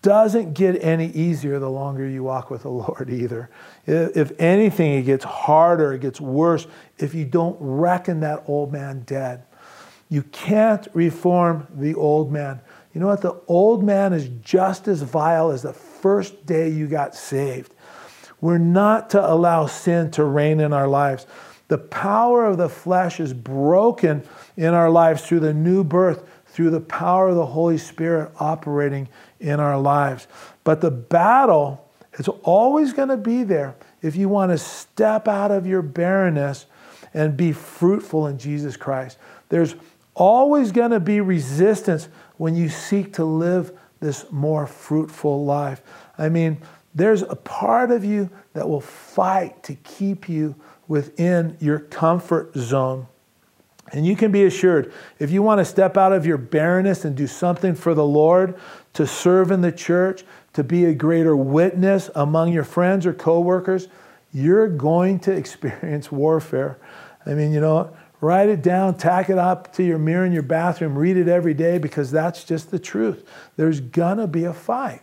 doesn't 0.06 0.52
get 0.52 0.80
any 0.84 1.08
easier 1.08 1.58
the 1.58 1.68
longer 1.68 2.08
you 2.08 2.22
walk 2.22 2.48
with 2.48 2.62
the 2.62 2.70
Lord 2.70 3.10
either. 3.10 3.50
If 3.86 4.30
anything, 4.38 4.92
it 4.92 5.02
gets 5.02 5.24
harder, 5.24 5.94
it 5.94 6.00
gets 6.00 6.20
worse 6.20 6.68
if 6.96 7.12
you 7.12 7.24
don't 7.24 7.56
reckon 7.58 8.20
that 8.20 8.44
old 8.46 8.72
man 8.72 9.00
dead. 9.00 9.42
You 10.08 10.22
can't 10.22 10.86
reform 10.94 11.66
the 11.74 11.96
old 11.96 12.30
man. 12.30 12.60
You 12.94 13.00
know 13.00 13.08
what? 13.08 13.20
The 13.20 13.40
old 13.48 13.82
man 13.82 14.12
is 14.12 14.30
just 14.42 14.86
as 14.86 15.02
vile 15.02 15.50
as 15.50 15.62
the 15.62 15.72
first 15.72 16.46
day 16.46 16.68
you 16.68 16.86
got 16.86 17.16
saved. 17.16 17.74
We're 18.40 18.58
not 18.58 19.10
to 19.10 19.28
allow 19.28 19.66
sin 19.66 20.12
to 20.12 20.22
reign 20.22 20.60
in 20.60 20.72
our 20.72 20.86
lives. 20.86 21.26
The 21.66 21.78
power 21.78 22.46
of 22.46 22.58
the 22.58 22.68
flesh 22.68 23.18
is 23.18 23.34
broken 23.34 24.22
in 24.56 24.72
our 24.72 24.88
lives 24.88 25.26
through 25.26 25.40
the 25.40 25.52
new 25.52 25.82
birth, 25.82 26.22
through 26.46 26.70
the 26.70 26.80
power 26.80 27.30
of 27.30 27.34
the 27.34 27.46
Holy 27.46 27.76
Spirit 27.76 28.30
operating 28.38 29.08
in 29.40 29.60
our 29.60 29.78
lives. 29.78 30.26
But 30.64 30.80
the 30.80 30.90
battle 30.90 31.88
is 32.18 32.28
always 32.42 32.92
going 32.92 33.08
to 33.08 33.16
be 33.16 33.42
there 33.42 33.74
if 34.02 34.16
you 34.16 34.28
want 34.28 34.52
to 34.52 34.58
step 34.58 35.28
out 35.28 35.50
of 35.50 35.66
your 35.66 35.82
barrenness 35.82 36.66
and 37.14 37.36
be 37.36 37.52
fruitful 37.52 38.26
in 38.26 38.38
Jesus 38.38 38.76
Christ. 38.76 39.18
There's 39.48 39.74
always 40.14 40.72
going 40.72 40.90
to 40.90 41.00
be 41.00 41.20
resistance 41.20 42.08
when 42.36 42.54
you 42.54 42.68
seek 42.68 43.14
to 43.14 43.24
live 43.24 43.72
this 44.00 44.30
more 44.30 44.66
fruitful 44.66 45.44
life. 45.44 45.82
I 46.18 46.28
mean, 46.28 46.58
there's 46.94 47.22
a 47.22 47.36
part 47.36 47.90
of 47.90 48.04
you 48.04 48.30
that 48.54 48.68
will 48.68 48.80
fight 48.80 49.62
to 49.64 49.74
keep 49.74 50.28
you 50.28 50.54
within 50.88 51.56
your 51.60 51.78
comfort 51.78 52.54
zone. 52.56 53.06
And 53.92 54.06
you 54.06 54.16
can 54.16 54.32
be 54.32 54.44
assured 54.44 54.92
if 55.18 55.30
you 55.30 55.42
want 55.42 55.60
to 55.60 55.64
step 55.64 55.96
out 55.96 56.12
of 56.12 56.26
your 56.26 56.38
barrenness 56.38 57.04
and 57.04 57.14
do 57.14 57.26
something 57.26 57.74
for 57.74 57.94
the 57.94 58.04
Lord, 58.04 58.58
to 58.96 59.06
serve 59.06 59.50
in 59.50 59.60
the 59.60 59.70
church, 59.70 60.24
to 60.54 60.64
be 60.64 60.86
a 60.86 60.94
greater 60.94 61.36
witness 61.36 62.08
among 62.14 62.50
your 62.50 62.64
friends 62.64 63.04
or 63.04 63.12
coworkers, 63.12 63.88
you're 64.32 64.68
going 64.68 65.18
to 65.20 65.32
experience 65.32 66.10
warfare. 66.10 66.78
I 67.26 67.34
mean, 67.34 67.52
you 67.52 67.60
know, 67.60 67.94
write 68.22 68.48
it 68.48 68.62
down, 68.62 68.96
tack 68.96 69.28
it 69.28 69.36
up 69.36 69.74
to 69.74 69.82
your 69.82 69.98
mirror 69.98 70.24
in 70.24 70.32
your 70.32 70.42
bathroom, 70.42 70.96
read 70.96 71.18
it 71.18 71.28
every 71.28 71.52
day 71.52 71.76
because 71.76 72.10
that's 72.10 72.42
just 72.42 72.70
the 72.70 72.78
truth. 72.78 73.28
There's 73.56 73.80
to 73.80 74.26
be 74.26 74.44
a 74.44 74.54
fight. 74.54 75.02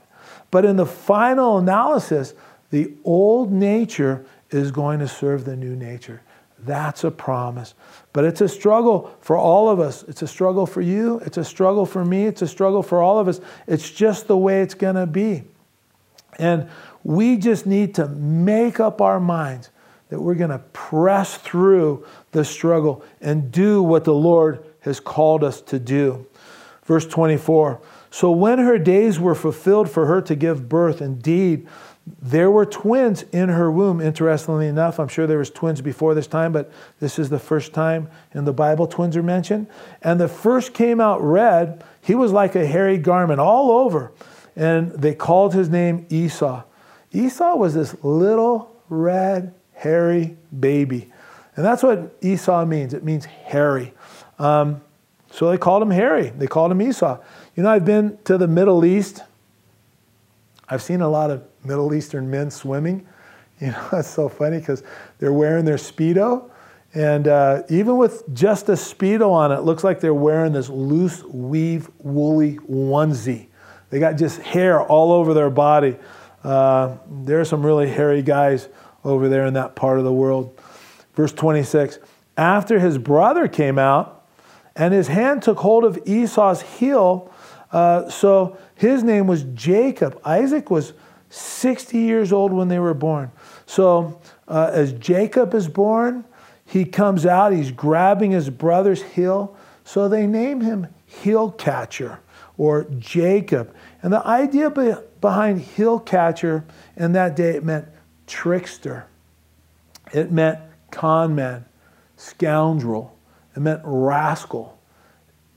But 0.49 0.65
in 0.65 0.75
the 0.75 0.87
final 0.87 1.59
analysis, 1.59 2.33
the 2.71 2.93
old 3.03 3.51
nature 3.51 4.25
is 4.49 4.71
going 4.71 4.99
to 4.99 5.07
serve 5.07 5.45
the 5.45 5.55
new 5.55 5.75
nature. 5.75 6.21
That's 6.65 7.03
a 7.03 7.11
promise. 7.11 7.73
But 8.13 8.25
it's 8.25 8.41
a 8.41 8.49
struggle 8.49 9.15
for 9.21 9.37
all 9.37 9.69
of 9.69 9.79
us. 9.79 10.03
It's 10.03 10.21
a 10.21 10.27
struggle 10.27 10.65
for 10.65 10.81
you. 10.81 11.19
It's 11.25 11.37
a 11.37 11.43
struggle 11.43 11.85
for 11.85 12.05
me. 12.05 12.25
It's 12.25 12.41
a 12.41 12.47
struggle 12.47 12.83
for 12.83 13.01
all 13.01 13.19
of 13.19 13.27
us. 13.27 13.41
It's 13.67 13.89
just 13.89 14.27
the 14.27 14.37
way 14.37 14.61
it's 14.61 14.73
going 14.73 14.95
to 14.95 15.05
be. 15.05 15.43
And 16.39 16.69
we 17.03 17.37
just 17.37 17.65
need 17.65 17.95
to 17.95 18.07
make 18.07 18.79
up 18.79 19.01
our 19.01 19.19
minds 19.19 19.69
that 20.09 20.21
we're 20.21 20.35
going 20.35 20.51
to 20.51 20.59
press 20.73 21.37
through 21.37 22.05
the 22.31 22.45
struggle 22.45 23.03
and 23.19 23.51
do 23.51 23.81
what 23.81 24.03
the 24.03 24.13
Lord 24.13 24.63
has 24.81 24.99
called 24.99 25.43
us 25.43 25.61
to 25.61 25.79
do. 25.79 26.25
Verse 26.85 27.05
24 27.05 27.81
So 28.11 28.31
when 28.31 28.59
her 28.59 28.77
days 28.77 29.19
were 29.19 29.35
fulfilled 29.35 29.89
for 29.89 30.05
her 30.05 30.21
to 30.21 30.35
give 30.35 30.69
birth, 30.69 31.01
indeed, 31.01 31.67
there 32.05 32.51
were 32.51 32.65
twins 32.65 33.23
in 33.31 33.49
her 33.49 33.71
womb. 33.71 34.01
Interestingly 34.01 34.67
enough, 34.67 34.99
I'm 34.99 35.07
sure 35.07 35.25
there 35.25 35.37
was 35.37 35.49
twins 35.49 35.81
before 35.81 36.13
this 36.13 36.27
time, 36.27 36.51
but 36.51 36.71
this 36.99 37.17
is 37.17 37.29
the 37.29 37.39
first 37.39 37.73
time 37.73 38.09
in 38.33 38.43
the 38.43 38.51
Bible 38.51 38.87
twins 38.87 39.15
are 39.15 39.23
mentioned. 39.23 39.67
And 40.01 40.19
the 40.19 40.27
first 40.27 40.73
came 40.73 40.99
out 40.99 41.21
red. 41.21 41.83
He 42.01 42.13
was 42.13 42.31
like 42.31 42.55
a 42.55 42.65
hairy 42.65 42.97
garment 42.97 43.39
all 43.39 43.71
over. 43.71 44.11
And 44.55 44.91
they 44.91 45.15
called 45.15 45.53
his 45.53 45.69
name 45.69 46.05
Esau. 46.09 46.63
Esau 47.13 47.55
was 47.55 47.73
this 47.73 47.95
little 48.03 48.75
red 48.89 49.53
hairy 49.73 50.35
baby. 50.57 51.11
And 51.55 51.65
that's 51.65 51.83
what 51.83 52.15
Esau 52.21 52.65
means. 52.65 52.93
It 52.93 53.03
means 53.03 53.25
hairy. 53.25 53.93
Um, 54.39 54.81
so 55.31 55.49
they 55.49 55.57
called 55.57 55.81
him 55.81 55.91
hairy. 55.91 56.29
They 56.29 56.47
called 56.47 56.71
him 56.71 56.81
Esau. 56.81 57.17
You 57.55 57.63
know, 57.63 57.69
I've 57.69 57.85
been 57.85 58.17
to 58.25 58.37
the 58.37 58.47
Middle 58.47 58.83
East. 58.83 59.23
I've 60.67 60.81
seen 60.81 61.01
a 61.01 61.09
lot 61.09 61.31
of 61.31 61.43
Middle 61.65 61.93
Eastern 61.93 62.29
men 62.29 62.51
swimming. 62.51 63.07
You 63.59 63.67
know, 63.67 63.87
that's 63.91 64.09
so 64.09 64.27
funny 64.27 64.57
because 64.59 64.83
they're 65.19 65.31
wearing 65.31 65.63
their 65.63 65.77
Speedo. 65.77 66.49
And 66.95 67.27
uh, 67.27 67.61
even 67.69 67.97
with 67.97 68.23
just 68.33 68.67
a 68.67 68.73
Speedo 68.73 69.31
on 69.31 69.51
it, 69.51 69.59
it 69.59 69.61
looks 69.61 69.83
like 69.83 69.99
they're 69.99 70.13
wearing 70.13 70.51
this 70.51 70.69
loose 70.69 71.23
weave 71.23 71.89
woolly 71.99 72.57
onesie. 72.69 73.47
They 73.89 73.99
got 73.99 74.13
just 74.13 74.41
hair 74.41 74.81
all 74.81 75.13
over 75.13 75.33
their 75.33 75.51
body. 75.51 75.97
Uh, 76.43 76.97
there 77.23 77.39
are 77.39 77.45
some 77.45 77.65
really 77.65 77.87
hairy 77.87 78.21
guys 78.21 78.67
over 79.05 79.29
there 79.29 79.45
in 79.45 79.53
that 79.53 79.75
part 79.75 79.97
of 79.97 80.03
the 80.03 80.11
world. 80.11 80.59
Verse 81.15 81.31
26 81.31 81.99
After 82.35 82.79
his 82.79 82.97
brother 82.97 83.47
came 83.47 83.77
out, 83.79 84.25
and 84.75 84.93
his 84.93 85.07
hand 85.07 85.43
took 85.43 85.59
hold 85.59 85.83
of 85.83 85.99
Esau's 86.05 86.61
heel, 86.61 87.31
uh, 87.71 88.09
so 88.09 88.57
his 88.75 89.03
name 89.03 89.27
was 89.27 89.43
Jacob. 89.53 90.19
Isaac 90.25 90.69
was 90.69 90.93
60 91.33 91.97
years 91.97 92.31
old 92.31 92.53
when 92.53 92.67
they 92.67 92.77
were 92.77 92.93
born. 92.93 93.31
So 93.65 94.21
uh, 94.47 94.69
as 94.71 94.93
Jacob 94.93 95.55
is 95.55 95.67
born, 95.67 96.25
he 96.63 96.85
comes 96.85 97.25
out, 97.25 97.53
he's 97.53 97.71
grabbing 97.71 98.31
his 98.31 98.51
brother's 98.51 99.01
heel. 99.01 99.55
So 99.83 100.07
they 100.07 100.27
name 100.27 100.61
him 100.61 100.87
heel 101.05 101.51
catcher 101.51 102.19
or 102.55 102.85
Jacob. 102.99 103.73
And 104.03 104.13
the 104.13 104.25
idea 104.27 104.69
be- 104.69 104.93
behind 105.21 105.61
heel 105.61 105.99
catcher 105.99 106.65
in 106.95 107.13
that 107.13 107.35
day, 107.35 107.55
it 107.55 107.63
meant 107.63 107.87
trickster. 108.27 109.07
It 110.13 110.31
meant 110.31 110.59
con 110.91 111.33
man, 111.33 111.65
scoundrel. 112.15 113.17
It 113.55 113.61
meant 113.61 113.81
rascal. 113.83 114.77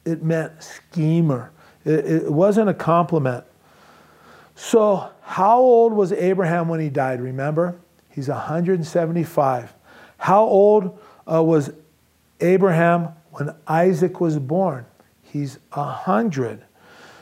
It 0.07 0.23
meant 0.23 0.63
schemer. 0.63 1.53
It, 1.85 2.07
it 2.07 2.33
wasn't 2.33 2.71
a 2.71 2.75
compliment. 2.75 3.45
So, 4.55 5.11
how 5.27 5.59
old 5.59 5.93
was 5.93 6.13
Abraham 6.13 6.69
when 6.69 6.79
he 6.79 6.89
died? 6.89 7.21
Remember? 7.21 7.77
He's 8.11 8.29
175. 8.29 9.75
How 10.19 10.45
old 10.45 10.99
uh, 11.31 11.43
was 11.43 11.73
Abraham 12.41 13.09
when 13.33 13.53
Isaac 13.67 14.21
was 14.21 14.39
born? 14.39 14.87
He's 15.25 15.59
100. 15.73 16.65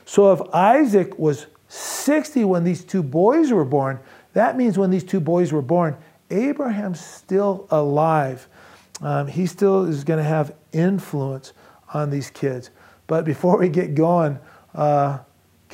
So 0.05 0.33
if 0.33 0.43
Isaac 0.55 1.19
was 1.19 1.47
60 1.69 2.45
when 2.45 2.63
these 2.63 2.85
two 2.85 3.03
boys 3.03 3.51
were 3.51 3.65
born, 3.65 3.99
that 4.35 4.55
means 4.55 4.77
when 4.77 4.91
these 4.91 5.03
two 5.03 5.19
boys 5.19 5.51
were 5.51 5.63
born, 5.63 5.97
Abraham's 6.31 7.01
still 7.01 7.67
alive. 7.71 8.47
Um, 9.01 9.29
he 9.29 9.47
still 9.47 9.87
is 9.87 10.05
going 10.05 10.19
to 10.19 10.29
have 10.29 10.55
influence 10.73 11.55
on 11.95 12.11
these 12.11 12.29
kids. 12.29 12.69
But 13.07 13.25
before 13.25 13.57
we 13.59 13.71
get 13.71 13.95
going, 13.95 14.39
uh, 14.75 15.21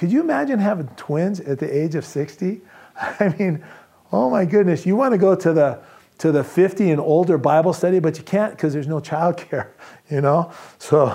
could 0.00 0.10
you 0.10 0.22
imagine 0.22 0.58
having 0.58 0.88
twins 0.96 1.40
at 1.40 1.58
the 1.58 1.70
age 1.70 1.94
of 1.94 2.06
60? 2.06 2.62
I 2.96 3.36
mean, 3.38 3.62
oh 4.10 4.30
my 4.30 4.46
goodness, 4.46 4.86
you 4.86 4.96
want 4.96 5.12
to 5.12 5.18
go 5.18 5.34
to 5.34 5.52
the 5.52 5.78
to 6.16 6.32
the 6.32 6.42
50 6.42 6.90
and 6.90 6.98
older 6.98 7.36
Bible 7.36 7.74
study, 7.74 7.98
but 7.98 8.16
you 8.16 8.24
can't 8.24 8.52
because 8.52 8.72
there's 8.72 8.86
no 8.86 8.98
childcare, 9.00 9.68
you 10.10 10.22
know? 10.22 10.52
So, 10.78 11.14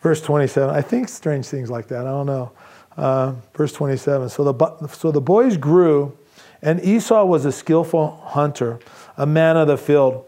verse 0.00 0.22
27, 0.22 0.74
I 0.74 0.80
think 0.80 1.10
strange 1.10 1.44
things 1.44 1.70
like 1.70 1.88
that, 1.88 2.06
I 2.06 2.10
don't 2.10 2.26
know. 2.26 2.52
Uh, 2.96 3.34
verse 3.54 3.72
27, 3.74 4.30
so 4.30 4.50
the, 4.50 4.88
so 4.88 5.10
the 5.10 5.20
boys 5.20 5.58
grew, 5.58 6.16
and 6.62 6.82
Esau 6.82 7.22
was 7.26 7.44
a 7.44 7.52
skillful 7.52 8.16
hunter, 8.24 8.78
a 9.18 9.26
man 9.26 9.58
of 9.58 9.68
the 9.68 9.76
field. 9.76 10.24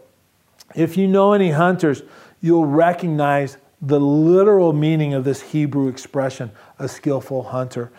If 0.75 0.95
you 0.95 1.07
know 1.07 1.33
any 1.33 1.49
hunters, 1.49 2.03
you'll 2.39 2.67
recognize 2.67 3.57
the 3.81 3.99
literal 3.99 4.73
meaning 4.73 5.13
of 5.13 5.23
this 5.23 5.41
Hebrew 5.41 5.87
expression, 5.87 6.51
a 6.77 6.87
skillful 6.87 7.43
hunter. 7.43 7.91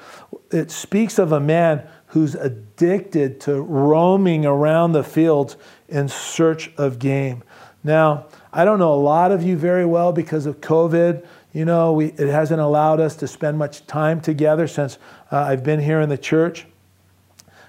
It 0.51 0.71
speaks 0.71 1.19
of 1.19 1.33
a 1.33 1.41
man 1.41 1.89
who's 2.09 2.35
addicted 2.35 3.41
to 3.43 3.61
roaming 3.61 4.45
around 4.45 4.93
the 4.93 5.05
fields 5.05 5.57
in 5.89 6.09
search 6.09 6.71
of 6.77 6.99
game. 6.99 7.43
Now, 7.83 8.27
I 8.53 8.65
don't 8.65 8.79
know 8.79 8.93
a 8.93 8.97
lot 8.97 9.33
of 9.33 9.43
you 9.43 9.57
very 9.57 9.87
well 9.87 10.13
because 10.13 10.45
of 10.45 10.61
COVID. 10.61 11.25
You 11.53 11.65
know, 11.65 11.93
we, 11.93 12.07
it 12.07 12.29
hasn't 12.29 12.61
allowed 12.61 13.01
us 13.01 13.17
to 13.17 13.29
spend 13.29 13.59
much 13.59 13.87
time 13.87 14.21
together 14.21 14.67
since 14.67 14.99
uh, 15.33 15.37
I've 15.37 15.65
been 15.65 15.81
here 15.81 16.01
in 16.01 16.09
the 16.09 16.19
church. 16.19 16.67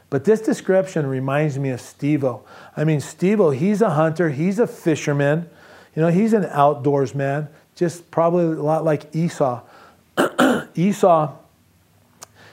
But 0.10 0.26
this 0.26 0.42
description 0.42 1.08
reminds 1.08 1.58
me 1.58 1.70
of 1.70 1.80
Stevo. 1.80 2.42
I 2.76 2.84
mean, 2.84 3.00
Stevo, 3.00 3.56
he's 3.56 3.82
a 3.82 3.92
hunter, 3.92 4.30
he's 4.30 4.60
a 4.60 4.68
fisherman, 4.68 5.50
you 5.96 6.02
know, 6.02 6.10
he's 6.10 6.34
an 6.34 6.46
outdoors 6.46 7.16
man, 7.16 7.48
just 7.76 8.12
probably 8.12 8.46
a 8.46 8.62
lot 8.62 8.84
like 8.84 9.16
Esau. 9.16 9.62
Esau, 10.76 11.36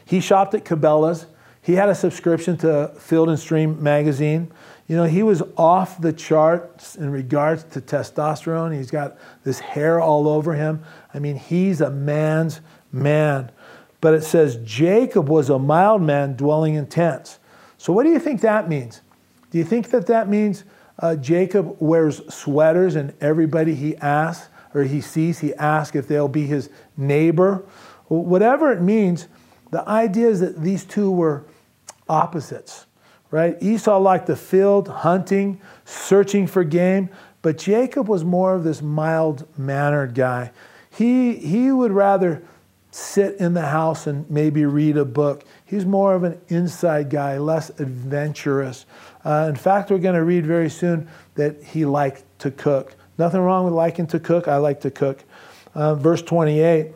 he 0.04 0.20
shopped 0.20 0.54
at 0.54 0.64
Cabela's. 0.64 1.26
He 1.60 1.74
had 1.74 1.88
a 1.88 1.94
subscription 1.94 2.56
to 2.58 2.88
Field 2.98 3.28
and 3.28 3.38
Stream 3.38 3.82
magazine. 3.82 4.50
You 4.86 4.96
know, 4.96 5.04
he 5.04 5.22
was 5.22 5.42
off 5.56 6.00
the 6.00 6.14
charts 6.14 6.96
in 6.96 7.10
regards 7.10 7.64
to 7.64 7.80
testosterone. 7.80 8.74
He's 8.74 8.90
got 8.90 9.18
this 9.44 9.60
hair 9.60 10.00
all 10.00 10.26
over 10.28 10.54
him. 10.54 10.82
I 11.12 11.18
mean, 11.18 11.36
he's 11.36 11.82
a 11.82 11.90
man's 11.90 12.62
man. 12.90 13.50
But 14.00 14.14
it 14.14 14.24
says 14.24 14.56
Jacob 14.64 15.28
was 15.28 15.50
a 15.50 15.58
mild 15.58 16.00
man 16.00 16.36
dwelling 16.36 16.74
in 16.74 16.86
tents. 16.86 17.38
So, 17.76 17.92
what 17.92 18.04
do 18.04 18.10
you 18.10 18.18
think 18.18 18.40
that 18.40 18.68
means? 18.68 19.02
Do 19.50 19.58
you 19.58 19.64
think 19.64 19.90
that 19.90 20.06
that 20.06 20.28
means 20.28 20.64
uh, 21.00 21.16
Jacob 21.16 21.76
wears 21.80 22.22
sweaters 22.32 22.96
and 22.96 23.12
everybody 23.20 23.74
he 23.74 23.96
asks 23.96 24.48
or 24.74 24.82
he 24.82 25.00
sees, 25.00 25.38
he 25.40 25.54
asks 25.54 25.96
if 25.96 26.08
they'll 26.08 26.28
be 26.28 26.46
his 26.46 26.70
neighbor? 26.96 27.64
Whatever 28.08 28.72
it 28.72 28.80
means, 28.80 29.28
the 29.70 29.86
idea 29.88 30.28
is 30.28 30.40
that 30.40 30.60
these 30.62 30.84
two 30.84 31.10
were 31.10 31.44
opposites, 32.08 32.86
right? 33.30 33.56
Esau 33.62 33.98
liked 33.98 34.26
the 34.26 34.36
field, 34.36 34.88
hunting, 34.88 35.60
searching 35.84 36.46
for 36.46 36.64
game, 36.64 37.10
but 37.42 37.58
Jacob 37.58 38.08
was 38.08 38.24
more 38.24 38.54
of 38.54 38.64
this 38.64 38.82
mild 38.82 39.46
mannered 39.58 40.14
guy. 40.14 40.50
He, 40.90 41.34
he 41.34 41.70
would 41.70 41.92
rather 41.92 42.42
sit 42.90 43.36
in 43.36 43.54
the 43.54 43.66
house 43.66 44.06
and 44.06 44.28
maybe 44.30 44.64
read 44.64 44.96
a 44.96 45.04
book. 45.04 45.44
He's 45.64 45.84
more 45.84 46.14
of 46.14 46.24
an 46.24 46.40
inside 46.48 47.10
guy, 47.10 47.38
less 47.38 47.70
adventurous. 47.78 48.86
Uh, 49.24 49.46
in 49.48 49.56
fact, 49.56 49.90
we're 49.90 49.98
going 49.98 50.14
to 50.14 50.24
read 50.24 50.46
very 50.46 50.70
soon 50.70 51.08
that 51.34 51.62
he 51.62 51.84
liked 51.84 52.24
to 52.40 52.50
cook. 52.50 52.96
Nothing 53.18 53.40
wrong 53.40 53.64
with 53.64 53.74
liking 53.74 54.06
to 54.08 54.20
cook. 54.20 54.48
I 54.48 54.56
like 54.56 54.80
to 54.82 54.90
cook. 54.90 55.24
Uh, 55.74 55.94
verse 55.94 56.22
28, 56.22 56.92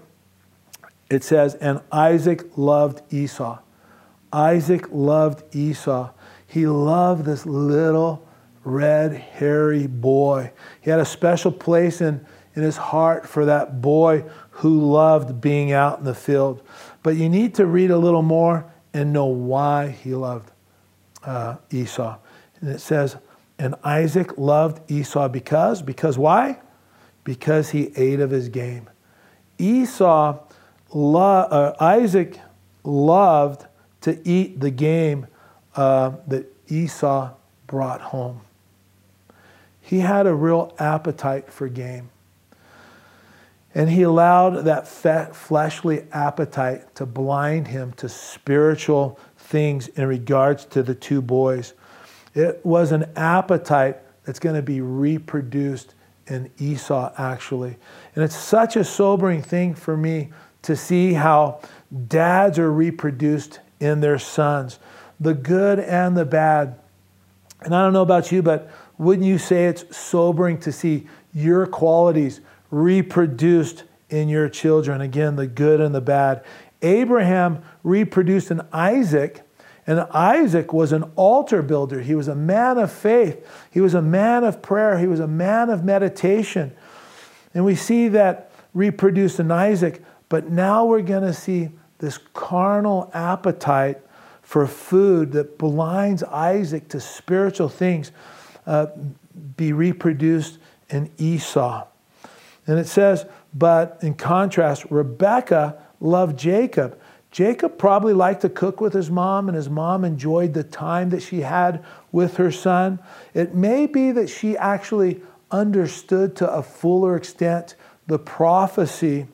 it 1.11 1.25
says, 1.25 1.55
And 1.57 1.81
Isaac 1.91 2.57
loved 2.57 3.13
Esau. 3.13 3.59
Isaac 4.33 4.87
loved 4.91 5.55
Esau. 5.55 6.11
He 6.47 6.67
loved 6.67 7.25
this 7.25 7.45
little 7.45 8.27
red, 8.65 9.13
hairy 9.13 9.87
boy. 9.87 10.53
He 10.81 10.91
had 10.91 11.01
a 11.01 11.05
special 11.05 11.51
place 11.51 12.01
in, 12.01 12.25
in 12.55 12.63
his 12.63 12.77
heart 12.77 13.27
for 13.27 13.45
that 13.47 13.83
boy 13.83 14.25
who 14.51 14.81
loved 14.81 15.41
being 15.41 15.73
out 15.73 15.99
in 15.99 16.05
the 16.05 16.15
field. 16.15 16.63
But 17.03 17.17
you 17.17 17.29
need 17.29 17.55
to 17.57 17.67
read 17.67 17.91
a 17.91 17.99
little 17.99 18.23
more 18.23 18.65
and 18.95 19.13
know 19.13 19.27
why 19.27 19.89
he 19.89 20.15
loved 20.15 20.51
uh, 21.25 21.57
Esau. 21.71 22.17
And 22.61 22.71
it 22.71 22.81
says, 22.81 23.17
and 23.63 23.77
Isaac 23.85 24.37
loved 24.37 24.91
Esau 24.91 25.29
because, 25.29 25.83
because 25.83 26.19
why? 26.19 26.59
Because 27.23 27.71
he 27.71 27.93
ate 27.95 28.19
of 28.19 28.33
his 28.33 28.49
game. 28.49 28.91
Esau, 29.57 30.41
lo- 30.93 31.23
uh, 31.23 31.77
Isaac 31.79 32.41
loved 32.83 33.65
to 34.01 34.21
eat 34.29 34.59
the 34.59 34.73
game 34.73 35.29
uh, 35.77 36.11
that 36.27 36.53
Esau 36.67 37.31
brought 37.69 38.01
home. 38.01 38.41
He 39.81 40.01
had 40.01 40.27
a 40.27 40.35
real 40.35 40.75
appetite 40.81 41.53
for 41.53 41.69
game. 41.69 42.11
And 43.77 43.89
he 43.91 44.03
allowed 44.03 44.65
that 44.65 44.89
fleshly 44.89 46.05
appetite 46.11 46.97
to 46.97 47.07
blind 47.07 47.69
him 47.69 47.93
to 47.93 48.09
spiritual 48.09 49.21
things 49.39 49.87
in 49.87 50.09
regards 50.09 50.65
to 50.65 50.83
the 50.83 50.97
two 50.97 51.23
boys. 51.23 51.75
It 52.35 52.65
was 52.65 52.93
an 52.93 53.11
appetite 53.17 53.99
that's 54.25 54.39
going 54.39 54.57
to 54.57 54.63
be 54.63 54.81
reproduced 54.81 55.95
in 56.27 56.51
Esau, 56.59 57.13
actually. 57.19 57.77
And 58.15 58.25
it's 58.25 58.37
such 58.37 58.77
a 58.77 58.85
sobering 58.85 59.43
thing 59.43 59.75
for 59.75 59.97
me 59.97 60.31
to 60.63 60.77
see 60.77 61.13
how 61.13 61.61
dads 62.09 62.59
are 62.59 62.73
reproduced 62.73 63.61
in 63.81 64.01
their 64.01 64.19
sons, 64.19 64.79
the 65.19 65.35
good 65.35 65.81
and 65.81 66.17
the 66.17 66.25
bad. 66.25 66.79
And 67.63 67.75
I 67.75 67.83
don't 67.83 67.93
know 67.93 68.03
about 68.03 68.31
you, 68.33 68.43
but 68.43 68.71
wouldn't 68.97 69.27
you 69.27 69.39
say 69.39 69.67
it's 69.67 69.97
sobering 69.97 70.59
to 70.61 70.73
see 70.73 71.09
your 71.35 71.67
qualities 71.67 72.41
reproduced 72.71 73.85
in 74.09 74.29
your 74.29 74.49
children? 74.49 75.01
Again, 75.01 75.37
the 75.37 75.47
good 75.47 75.81
and 75.81 75.95
the 75.95 76.01
bad. 76.01 76.45
Abraham 76.83 77.63
reproduced 77.83 78.51
in 78.51 78.61
Isaac 78.73 79.43
and 79.87 80.01
Isaac 80.13 80.73
was 80.73 80.93
an 80.93 81.05
altar 81.17 81.61
builder. 81.61 82.01
He 82.01 82.15
was 82.15 82.29
a 82.29 82.35
man 82.35 82.79
of 82.79 82.93
faith. 82.93 83.45
He 83.71 83.81
was 83.81 83.95
a 83.95 84.03
man 84.03 84.45
of 84.45 84.63
prayer. 84.63 84.99
He 84.99 85.07
was 85.07 85.21
a 85.21 85.27
man 85.27 85.71
of 85.71 85.85
meditation. 85.85 86.73
And 87.53 87.65
we 87.65 87.75
see 87.75 88.09
that 88.09 88.53
reproduced 88.75 89.41
in 89.41 89.51
Isaac, 89.51 90.03
but 90.29 90.51
now 90.51 90.85
we're 90.85 91.03
going 91.03 91.25
to 91.25 91.35
see 91.35 91.71
this 91.99 92.19
carnal 92.33 93.11
appetite 93.13 93.99
for 94.43 94.67
food 94.67 95.33
that 95.33 95.59
blinds 95.59 96.23
Isaac 96.23 96.89
to 96.89 97.01
spiritual 97.01 97.69
things 97.69 98.13
uh, 98.67 98.87
be 99.57 99.73
reproduced 99.73 100.59
in 100.91 101.11
Esau. 101.19 101.87
And 102.67 102.79
it 102.79 102.87
says, 102.87 103.27
but 103.55 103.99
in 104.03 104.15
contrast, 104.15 104.87
Rebekah 104.91 105.77
loved 106.01 106.39
Jacob. 106.39 106.99
Jacob 107.33 107.79
probably 107.79 108.13
liked 108.13 108.43
to 108.43 108.49
cook 108.51 108.81
with 108.81 108.93
his 108.93 109.11
mom, 109.11 109.49
and 109.49 109.57
his 109.57 109.71
mom 109.71 110.05
enjoyed 110.05 110.53
the 110.53 110.63
time 110.63 111.09
that 111.11 111.23
she 111.23 111.41
had 111.41 111.83
with 112.13 112.37
her 112.37 112.53
son. 112.53 112.99
It 113.33 113.55
may 113.55 113.87
be 113.87 114.13
that 114.13 114.29
she 114.29 114.57
actually 114.57 115.23
understood 115.51 116.37
to 116.37 116.51
a 116.51 116.63
fuller 116.63 117.17
extent 117.17 117.75
the 118.07 118.19
prophecy 118.19 119.27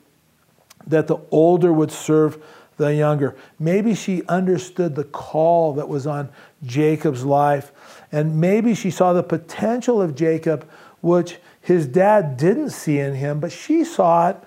that 0.87 1.07
the 1.07 1.17
older 1.29 1.73
would 1.73 1.91
serve 1.91 2.41
the 2.77 2.95
younger. 2.95 3.35
Maybe 3.59 3.93
she 3.93 4.23
understood 4.27 4.95
the 4.95 5.03
call 5.03 5.73
that 5.73 5.89
was 5.89 6.07
on 6.07 6.29
Jacob's 6.63 7.25
life, 7.25 7.73
and 8.13 8.39
maybe 8.39 8.73
she 8.73 8.91
saw 8.91 9.11
the 9.11 9.23
potential 9.23 10.01
of 10.01 10.15
Jacob, 10.15 10.67
which 11.01 11.37
his 11.59 11.85
dad 11.85 12.37
didn't 12.37 12.69
see 12.69 12.99
in 12.99 13.15
him, 13.15 13.41
but 13.41 13.51
she 13.51 13.83
saw 13.83 14.29
it 14.29 14.37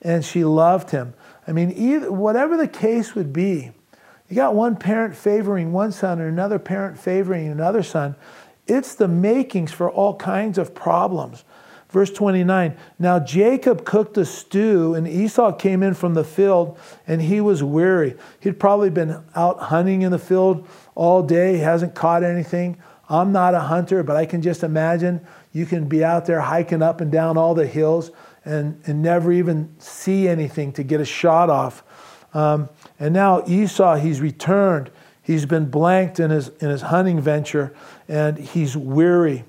and 0.00 0.24
she 0.24 0.44
loved 0.44 0.90
him. 0.90 1.12
I 1.46 1.52
mean, 1.52 1.72
either, 1.72 2.12
whatever 2.12 2.56
the 2.56 2.68
case 2.68 3.14
would 3.14 3.32
be, 3.32 3.72
you 4.28 4.36
got 4.36 4.54
one 4.54 4.76
parent 4.76 5.16
favoring 5.16 5.72
one 5.72 5.92
son 5.92 6.20
and 6.20 6.28
another 6.28 6.58
parent 6.58 6.98
favoring 6.98 7.48
another 7.48 7.82
son. 7.82 8.14
It's 8.66 8.94
the 8.94 9.08
makings 9.08 9.72
for 9.72 9.90
all 9.90 10.14
kinds 10.14 10.56
of 10.58 10.74
problems. 10.74 11.44
Verse 11.90 12.12
29 12.12 12.76
Now 12.98 13.18
Jacob 13.18 13.84
cooked 13.84 14.16
a 14.16 14.24
stew, 14.24 14.94
and 14.94 15.08
Esau 15.08 15.52
came 15.52 15.82
in 15.82 15.94
from 15.94 16.14
the 16.14 16.24
field, 16.24 16.78
and 17.06 17.20
he 17.20 17.40
was 17.40 17.64
weary. 17.64 18.16
He'd 18.38 18.60
probably 18.60 18.90
been 18.90 19.24
out 19.34 19.58
hunting 19.58 20.02
in 20.02 20.12
the 20.12 20.18
field 20.18 20.68
all 20.94 21.22
day, 21.22 21.54
he 21.54 21.60
hasn't 21.60 21.94
caught 21.94 22.22
anything. 22.22 22.76
I'm 23.08 23.32
not 23.32 23.56
a 23.56 23.60
hunter, 23.60 24.04
but 24.04 24.16
I 24.16 24.24
can 24.24 24.40
just 24.40 24.62
imagine 24.62 25.26
you 25.52 25.66
can 25.66 25.88
be 25.88 26.04
out 26.04 26.26
there 26.26 26.40
hiking 26.40 26.80
up 26.80 27.00
and 27.00 27.10
down 27.10 27.36
all 27.36 27.54
the 27.54 27.66
hills 27.66 28.12
and, 28.44 28.80
and 28.86 29.02
never 29.02 29.32
even 29.32 29.74
see 29.78 30.28
anything 30.28 30.72
to 30.72 30.82
get 30.82 31.00
a 31.00 31.04
shot 31.04 31.50
off. 31.50 31.82
Um, 32.32 32.68
and 32.98 33.12
now 33.12 33.42
Esau, 33.46 33.96
he's 33.96 34.20
returned. 34.20 34.90
He's 35.22 35.46
been 35.46 35.70
blanked 35.70 36.18
in 36.18 36.30
his, 36.30 36.48
in 36.60 36.70
his 36.70 36.82
hunting 36.82 37.20
venture 37.20 37.74
and 38.08 38.38
he's 38.38 38.76
weary. 38.76 39.44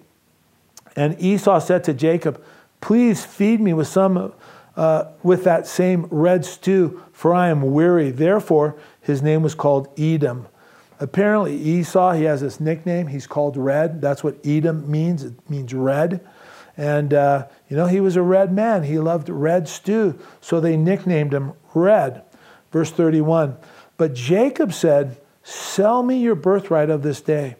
And 0.95 1.19
Esau 1.21 1.59
said 1.59 1.83
to 1.85 1.93
Jacob, 1.93 2.43
Please 2.81 3.23
feed 3.23 3.61
me 3.61 3.73
with 3.73 3.87
some 3.87 4.33
uh, 4.75 5.11
with 5.21 5.43
that 5.43 5.67
same 5.67 6.07
red 6.09 6.45
stew, 6.45 7.01
for 7.11 7.33
I 7.33 7.49
am 7.49 7.73
weary. 7.73 8.09
Therefore, 8.09 8.77
his 9.01 9.21
name 9.21 9.43
was 9.43 9.53
called 9.53 9.87
Edom. 9.99 10.47
Apparently, 10.99 11.55
Esau, 11.55 12.13
he 12.13 12.23
has 12.23 12.41
this 12.41 12.59
nickname. 12.59 13.07
He's 13.07 13.27
called 13.27 13.57
Red. 13.57 14.01
That's 14.01 14.23
what 14.23 14.37
Edom 14.45 14.89
means. 14.89 15.23
It 15.23 15.49
means 15.49 15.73
red. 15.73 16.25
And, 16.78 17.13
uh, 17.13 17.47
you 17.69 17.76
know, 17.76 17.88
he 17.88 17.99
was 17.99 18.15
a 18.15 18.22
red 18.22 18.51
man. 18.51 18.84
He 18.84 18.97
loved 18.99 19.30
red 19.30 19.67
stew. 19.67 20.17
So 20.39 20.59
they 20.59 20.78
nicknamed 20.78 21.34
him 21.34 21.53
Red. 21.74 22.24
Verse 22.72 22.91
31. 22.91 23.57
But 23.97 24.13
Jacob 24.13 24.74
said, 24.74 25.17
Sell 25.43 26.03
me 26.03 26.17
your 26.17 26.36
birthright 26.36 26.89
of 26.89 27.01
this 27.01 27.22
day. 27.22 27.55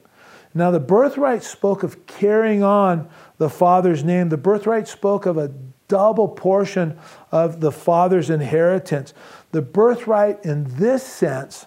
Now, 0.54 0.72
the 0.72 0.80
birthright 0.80 1.44
spoke 1.44 1.84
of 1.84 2.06
carrying 2.06 2.64
on 2.64 3.10
the 3.38 3.50
father's 3.50 4.04
name. 4.04 4.30
The 4.30 4.38
birthright 4.38 4.88
spoke 4.88 5.26
of 5.26 5.38
a 5.38 5.52
double 5.88 6.28
portion 6.28 6.98
of 7.32 7.60
the 7.60 7.72
father's 7.72 8.30
inheritance. 8.30 9.14
The 9.52 9.62
birthright, 9.62 10.44
in 10.46 10.78
this 10.78 11.04
sense, 11.04 11.66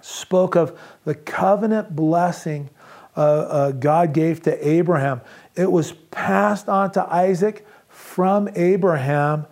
spoke 0.00 0.56
of 0.56 0.78
the 1.04 1.14
covenant 1.14 1.94
blessing 1.94 2.70
uh, 3.16 3.20
uh, 3.20 3.70
God 3.72 4.12
gave 4.12 4.42
to 4.42 4.68
Abraham. 4.68 5.20
It 5.60 5.70
was 5.70 5.92
passed 6.10 6.70
on 6.70 6.90
to 6.92 7.04
Isaac 7.12 7.66
from 7.90 8.48
Abraham, 8.54 9.46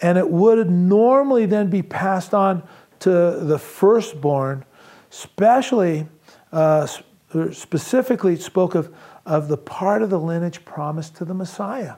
and 0.00 0.16
it 0.16 0.30
would 0.30 0.70
normally 0.70 1.46
then 1.46 1.68
be 1.68 1.82
passed 1.82 2.32
on 2.32 2.62
to 3.00 3.10
the 3.10 3.58
firstborn, 3.58 4.64
especially, 5.10 6.06
uh, 6.52 6.86
specifically, 7.50 8.36
spoke 8.36 8.76
of, 8.76 8.94
of 9.26 9.48
the 9.48 9.56
part 9.56 10.02
of 10.02 10.10
the 10.10 10.20
lineage 10.20 10.64
promised 10.64 11.16
to 11.16 11.24
the 11.24 11.34
Messiah, 11.34 11.94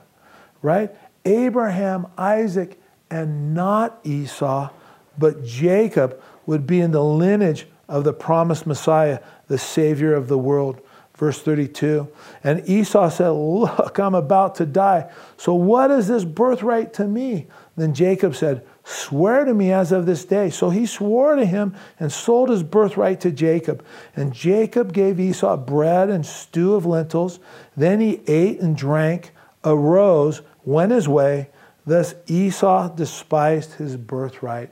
right? 0.63 0.89
Abraham, 1.25 2.07
Isaac, 2.17 2.81
and 3.11 3.53
not 3.53 3.99
Esau, 4.03 4.71
but 5.19 5.43
Jacob 5.43 6.19
would 6.47 6.65
be 6.65 6.81
in 6.81 6.89
the 6.89 7.03
lineage 7.03 7.67
of 7.87 8.05
the 8.05 8.13
promised 8.13 8.65
Messiah, 8.65 9.19
the 9.49 9.59
Savior 9.59 10.15
of 10.15 10.29
the 10.29 10.37
world. 10.39 10.81
Verse 11.21 11.39
32. 11.39 12.07
And 12.43 12.67
Esau 12.67 13.07
said, 13.09 13.29
Look, 13.29 13.99
I'm 13.99 14.15
about 14.15 14.55
to 14.55 14.65
die. 14.65 15.07
So 15.37 15.53
what 15.53 15.91
is 15.91 16.07
this 16.07 16.25
birthright 16.25 16.95
to 16.95 17.05
me? 17.05 17.45
Then 17.77 17.93
Jacob 17.93 18.35
said, 18.35 18.65
Swear 18.83 19.45
to 19.45 19.53
me 19.53 19.71
as 19.71 19.91
of 19.91 20.07
this 20.07 20.25
day. 20.25 20.49
So 20.49 20.71
he 20.71 20.87
swore 20.87 21.35
to 21.35 21.45
him 21.45 21.75
and 21.99 22.11
sold 22.11 22.49
his 22.49 22.63
birthright 22.63 23.21
to 23.21 23.29
Jacob. 23.29 23.85
And 24.15 24.33
Jacob 24.33 24.93
gave 24.93 25.19
Esau 25.19 25.57
bread 25.57 26.09
and 26.09 26.25
stew 26.25 26.73
of 26.73 26.87
lentils. 26.87 27.39
Then 27.77 27.99
he 27.99 28.21
ate 28.25 28.59
and 28.59 28.75
drank, 28.75 29.31
arose, 29.63 30.41
went 30.65 30.91
his 30.91 31.07
way. 31.07 31.51
Thus 31.85 32.15
Esau 32.25 32.95
despised 32.95 33.73
his 33.73 33.95
birthright. 33.95 34.71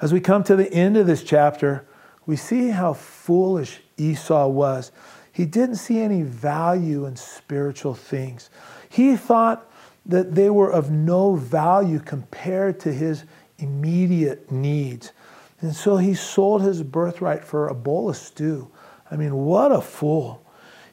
As 0.00 0.12
we 0.12 0.18
come 0.18 0.42
to 0.42 0.56
the 0.56 0.72
end 0.72 0.96
of 0.96 1.06
this 1.06 1.22
chapter, 1.22 1.86
we 2.26 2.34
see 2.34 2.70
how 2.70 2.94
foolish 2.94 3.80
Esau 3.98 4.48
was. 4.48 4.92
He 5.32 5.44
didn't 5.44 5.76
see 5.76 6.00
any 6.00 6.22
value 6.22 7.06
in 7.06 7.16
spiritual 7.16 7.94
things. 7.94 8.50
He 8.88 9.16
thought 9.16 9.70
that 10.06 10.34
they 10.34 10.50
were 10.50 10.70
of 10.70 10.90
no 10.90 11.34
value 11.34 12.00
compared 12.00 12.80
to 12.80 12.92
his 12.92 13.24
immediate 13.58 14.50
needs. 14.50 15.12
And 15.60 15.74
so 15.74 15.96
he 15.96 16.14
sold 16.14 16.62
his 16.62 16.82
birthright 16.82 17.44
for 17.44 17.68
a 17.68 17.74
bowl 17.74 18.08
of 18.08 18.16
stew. 18.16 18.70
I 19.10 19.16
mean, 19.16 19.34
what 19.34 19.72
a 19.72 19.80
fool. 19.80 20.44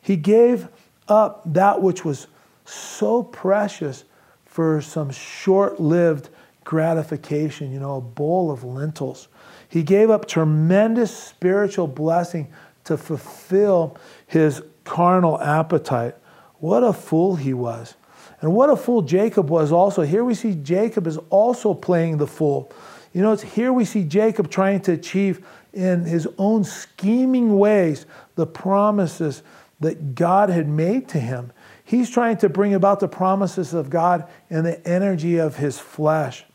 He 0.02 0.16
gave 0.16 0.68
up 1.08 1.42
that 1.54 1.82
which 1.82 2.04
was 2.04 2.28
so 2.66 3.24
precious 3.24 4.04
for 4.46 4.82
some 4.82 5.12
short 5.12 5.80
lived 5.80 6.30
gratification, 6.64 7.72
you 7.72 7.80
know, 7.80 7.98
a 7.98 8.02
bowl 8.02 8.52
of 8.52 8.64
lentils. 8.64 9.28
He 9.70 9.84
gave 9.84 10.10
up 10.10 10.28
tremendous 10.28 11.16
spiritual 11.16 11.88
blessing 11.88 12.52
to 12.86 12.98
fulfill 12.98 13.98
his 14.26 14.62
carnal 14.84 15.42
appetite. 15.42 16.16
What 16.60 16.84
a 16.84 16.94
fool 16.94 17.36
he 17.36 17.54
was. 17.54 17.96
And 18.42 18.54
what 18.54 18.70
a 18.70 18.76
fool 18.76 19.02
Jacob 19.02 19.50
was 19.50 19.72
also. 19.72 20.04
Here 20.04 20.24
we 20.24 20.34
see 20.34 20.56
Jacob 20.56 21.08
is 21.08 21.18
also 21.30 21.74
playing 21.74 22.18
the 22.18 22.28
fool. 22.28 22.72
You 23.14 23.22
know, 23.22 23.32
it's 23.32 23.44
here 23.44 23.72
we 23.72 23.86
see 23.86 24.04
Jacob 24.04 24.50
trying 24.50 24.82
to 24.82 24.94
achieve 24.94 25.46
in 25.74 26.06
his 26.06 26.28
own 26.38 26.64
scheming 26.64 27.58
ways 27.58 28.06
the 28.36 28.46
promises 28.46 29.42
that 29.80 30.16
God 30.16 30.50
had 30.50 30.68
made 30.68 31.08
to 31.10 31.20
him. 31.20 31.52
He's 31.84 32.10
trying 32.10 32.38
to 32.38 32.50
bring 32.50 32.74
about 32.74 33.00
the 33.00 33.08
promises 33.08 33.74
of 33.74 33.90
God 33.90 34.28
in 34.50 34.64
the 34.64 34.86
energy 34.88 35.38
of 35.38 35.58
his 35.58 35.80
flesh. 35.80 36.46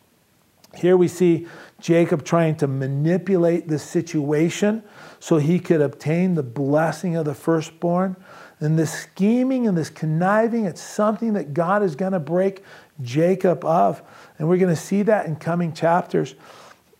Here 0.74 0.97
we 0.97 1.09
see 1.09 1.47
Jacob 1.81 2.24
trying 2.24 2.57
to 2.57 2.66
manipulate 2.66 3.68
the 3.68 3.78
situation 3.78 4.83
so 5.21 5.37
he 5.37 5.61
could 5.61 5.83
obtain 5.83 6.35
the 6.35 6.43
blessing 6.43 7.14
of 7.14 7.27
the 7.27 7.35
firstborn. 7.35 8.16
And 8.59 8.79
this 8.79 8.93
scheming 8.93 9.68
and 9.68 9.77
this 9.77 9.91
conniving, 9.91 10.64
it's 10.64 10.83
something 10.83 11.35
that 11.35 11.55
God 11.55 11.83
is 11.83 11.95
going 11.95 12.12
to 12.12 12.18
break 12.18 12.64
Jacob 13.01 13.64
of. 13.64 14.03
And 14.39 14.49
we're 14.49 14.59
going 14.59 14.75
to 14.75 14.81
see 14.81 15.03
that 15.03 15.27
in 15.27 15.37
coming 15.37 15.73
chapters. 15.73 16.35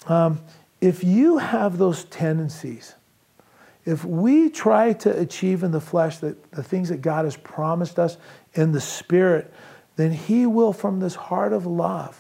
Um, 0.07 0.41
if 0.81 1.03
you 1.03 1.39
have 1.39 1.79
those 1.79 2.05
tendencies, 2.05 2.95
if 3.85 4.05
we 4.05 4.51
try 4.51 4.93
to 4.93 5.19
achieve 5.19 5.63
in 5.63 5.73
the 5.73 5.81
flesh 5.81 6.19
the, 6.19 6.37
the 6.51 6.63
things 6.63 6.91
that 6.91 7.03
God 7.03 7.25
has 7.25 7.37
promised 7.37 7.99
us 7.99 8.19
in 8.55 8.73
the 8.73 8.81
spirit, 8.81 9.53
then 9.97 10.13
He 10.13 10.47
will, 10.47 10.73
from 10.73 11.01
this 11.01 11.15
heart 11.15 11.53
of 11.53 11.67
love, 11.67 12.20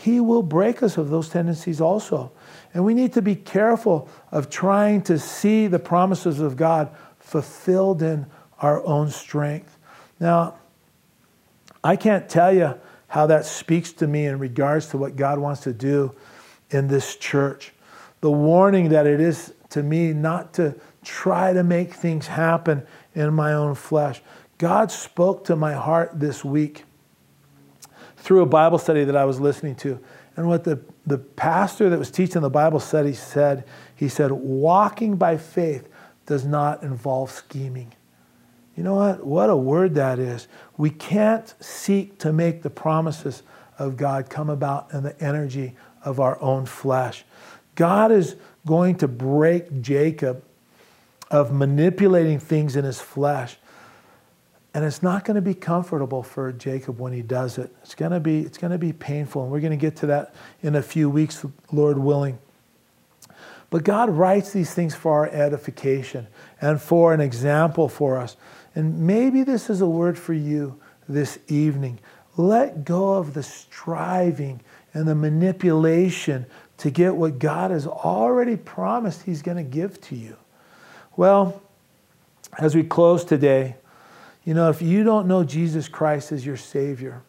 He 0.00 0.20
will 0.20 0.44
break 0.44 0.80
us 0.84 0.96
of 0.96 1.10
those 1.10 1.28
tendencies 1.28 1.80
also. 1.80 2.30
And 2.72 2.84
we 2.84 2.94
need 2.94 3.14
to 3.14 3.22
be 3.22 3.34
careful 3.34 4.08
of 4.30 4.48
trying 4.48 5.02
to 5.02 5.18
see 5.18 5.66
the 5.66 5.80
promises 5.80 6.38
of 6.38 6.56
God 6.56 6.94
fulfilled 7.18 8.00
in 8.00 8.26
our 8.60 8.84
own 8.86 9.10
strength. 9.10 9.76
Now, 10.20 10.54
I 11.82 11.96
can't 11.96 12.28
tell 12.28 12.52
you 12.52 12.74
how 13.08 13.26
that 13.26 13.44
speaks 13.44 13.90
to 13.94 14.06
me 14.06 14.26
in 14.26 14.38
regards 14.38 14.86
to 14.90 14.98
what 14.98 15.16
God 15.16 15.40
wants 15.40 15.62
to 15.62 15.72
do 15.72 16.14
in 16.70 16.86
this 16.86 17.16
church. 17.16 17.72
The 18.20 18.30
warning 18.30 18.90
that 18.90 19.04
it 19.04 19.20
is 19.20 19.52
to 19.70 19.82
me 19.82 20.12
not 20.12 20.54
to 20.54 20.76
try 21.02 21.52
to 21.52 21.64
make 21.64 21.92
things 21.92 22.28
happen 22.28 22.86
in 23.16 23.34
my 23.34 23.52
own 23.52 23.74
flesh. 23.74 24.22
God 24.58 24.92
spoke 24.92 25.44
to 25.46 25.56
my 25.56 25.72
heart 25.72 26.20
this 26.20 26.44
week 26.44 26.84
through 28.18 28.42
a 28.42 28.46
Bible 28.46 28.78
study 28.78 29.04
that 29.04 29.16
I 29.16 29.24
was 29.24 29.40
listening 29.40 29.74
to. 29.76 29.98
And 30.36 30.46
what 30.46 30.64
the, 30.64 30.80
the 31.06 31.18
pastor 31.18 31.90
that 31.90 31.98
was 31.98 32.10
teaching 32.10 32.42
the 32.42 32.50
Bible 32.50 32.80
study 32.80 33.12
said, 33.12 33.64
he 33.96 34.08
said, 34.08 34.30
walking 34.30 35.16
by 35.16 35.36
faith 35.36 35.88
does 36.26 36.44
not 36.44 36.82
involve 36.82 37.30
scheming. 37.30 37.92
You 38.76 38.84
know 38.84 38.94
what? 38.94 39.26
What 39.26 39.50
a 39.50 39.56
word 39.56 39.96
that 39.96 40.20
is. 40.20 40.46
We 40.76 40.90
can't 40.90 41.52
seek 41.58 42.18
to 42.18 42.32
make 42.32 42.62
the 42.62 42.70
promises 42.70 43.42
of 43.78 43.96
God 43.96 44.30
come 44.30 44.50
about 44.50 44.92
in 44.92 45.02
the 45.02 45.20
energy 45.20 45.74
of 46.04 46.20
our 46.20 46.40
own 46.40 46.66
flesh. 46.66 47.24
God 47.74 48.12
is 48.12 48.36
going 48.66 48.96
to 48.98 49.08
break 49.08 49.80
Jacob 49.80 50.44
of 51.30 51.52
manipulating 51.52 52.38
things 52.38 52.76
in 52.76 52.84
his 52.84 53.00
flesh. 53.00 53.56
And 54.74 54.84
it's 54.84 55.02
not 55.02 55.24
going 55.24 55.36
to 55.36 55.42
be 55.42 55.54
comfortable 55.54 56.22
for 56.22 56.52
Jacob 56.52 57.00
when 57.00 57.12
he 57.12 57.22
does 57.22 57.58
it. 57.58 57.74
It's 57.82 57.94
going 57.94 58.12
to 58.12 58.20
be, 58.20 58.40
it's 58.40 58.58
going 58.58 58.70
to 58.70 58.78
be 58.78 58.92
painful. 58.92 59.42
And 59.42 59.50
we're 59.50 59.60
going 59.60 59.70
to 59.70 59.76
get 59.76 59.96
to 59.96 60.06
that 60.06 60.34
in 60.62 60.76
a 60.76 60.82
few 60.82 61.08
weeks, 61.08 61.44
Lord 61.72 61.98
willing. 61.98 62.38
But 63.70 63.84
God 63.84 64.10
writes 64.10 64.52
these 64.52 64.72
things 64.72 64.94
for 64.94 65.12
our 65.12 65.26
edification 65.26 66.26
and 66.60 66.80
for 66.80 67.12
an 67.12 67.20
example 67.20 67.88
for 67.88 68.18
us. 68.18 68.36
And 68.74 69.06
maybe 69.06 69.42
this 69.42 69.68
is 69.68 69.80
a 69.80 69.88
word 69.88 70.18
for 70.18 70.34
you 70.34 70.78
this 71.08 71.38
evening. 71.48 71.98
Let 72.36 72.84
go 72.84 73.14
of 73.14 73.34
the 73.34 73.42
striving 73.42 74.60
and 74.94 75.06
the 75.06 75.14
manipulation 75.14 76.46
to 76.78 76.90
get 76.90 77.16
what 77.16 77.38
God 77.38 77.70
has 77.70 77.86
already 77.86 78.56
promised 78.56 79.22
He's 79.22 79.42
going 79.42 79.56
to 79.56 79.62
give 79.64 80.00
to 80.02 80.16
you. 80.16 80.36
Well, 81.16 81.60
as 82.58 82.74
we 82.74 82.84
close 82.84 83.24
today, 83.24 83.74
you 84.48 84.54
know, 84.54 84.70
if 84.70 84.80
you 84.80 85.04
don't 85.04 85.28
know 85.28 85.44
Jesus 85.44 85.88
Christ 85.88 86.32
as 86.32 86.46
your 86.46 86.56
Savior, 86.56 87.20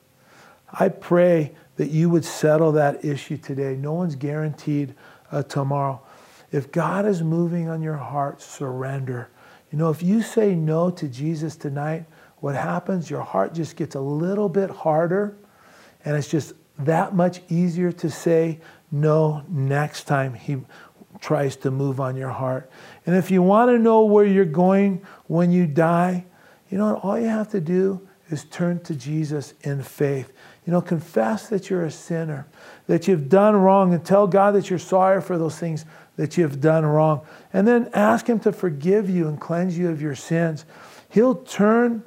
I 0.71 0.87
pray 0.87 1.53
that 1.75 1.89
you 1.89 2.09
would 2.09 2.23
settle 2.23 2.71
that 2.71 3.03
issue 3.03 3.35
today. 3.35 3.75
No 3.75 3.91
one's 3.91 4.15
guaranteed 4.15 4.95
uh, 5.29 5.43
tomorrow. 5.43 6.01
If 6.53 6.71
God 6.71 7.05
is 7.05 7.21
moving 7.21 7.67
on 7.67 7.81
your 7.81 7.97
heart, 7.97 8.41
surrender. 8.41 9.27
You 9.69 9.77
know, 9.77 9.89
if 9.89 10.01
you 10.01 10.21
say 10.21 10.55
no 10.55 10.89
to 10.91 11.09
Jesus 11.09 11.57
tonight, 11.57 12.05
what 12.37 12.55
happens? 12.55 13.09
Your 13.09 13.23
heart 13.23 13.53
just 13.53 13.75
gets 13.75 13.95
a 13.95 13.99
little 13.99 14.47
bit 14.47 14.69
harder 14.69 15.35
And 16.05 16.15
it's 16.15 16.29
just 16.29 16.53
that 16.77 17.13
much 17.15 17.41
easier 17.49 17.91
to 17.91 18.09
say 18.09 18.61
no 18.93 19.43
next 19.49 20.05
time 20.05 20.35
he 20.35 20.59
tries 21.19 21.57
to 21.57 21.69
move 21.69 21.99
on 21.99 22.15
your 22.15 22.29
heart. 22.29 22.71
And 23.05 23.13
if 23.17 23.29
you 23.29 23.41
want 23.41 23.71
to 23.71 23.77
know 23.77 24.05
where 24.05 24.23
you're 24.23 24.45
going 24.45 25.05
when 25.27 25.51
you 25.51 25.67
die, 25.67 26.23
you 26.69 26.77
know, 26.77 26.93
what? 26.93 27.03
all 27.03 27.19
you 27.19 27.27
have 27.27 27.49
to 27.49 27.61
do 27.61 28.07
is 28.29 28.45
turn 28.45 28.79
to 28.81 28.95
Jesus 28.95 29.53
in 29.61 29.81
faith. 29.81 30.31
You 30.65 30.73
know, 30.73 30.81
confess 30.81 31.49
that 31.49 31.69
you're 31.69 31.85
a 31.85 31.91
sinner, 31.91 32.47
that 32.87 33.07
you've 33.07 33.27
done 33.27 33.55
wrong, 33.55 33.93
and 33.93 34.05
tell 34.05 34.27
God 34.27 34.53
that 34.53 34.69
you're 34.69 34.77
sorry 34.77 35.21
for 35.21 35.37
those 35.37 35.57
things 35.57 35.85
that 36.15 36.37
you've 36.37 36.61
done 36.61 36.85
wrong. 36.85 37.21
And 37.53 37.67
then 37.67 37.89
ask 37.93 38.27
Him 38.27 38.39
to 38.41 38.51
forgive 38.51 39.09
you 39.09 39.27
and 39.27 39.39
cleanse 39.39 39.77
you 39.77 39.89
of 39.89 40.01
your 40.01 40.15
sins. 40.15 40.65
He'll 41.09 41.35
turn, 41.35 42.03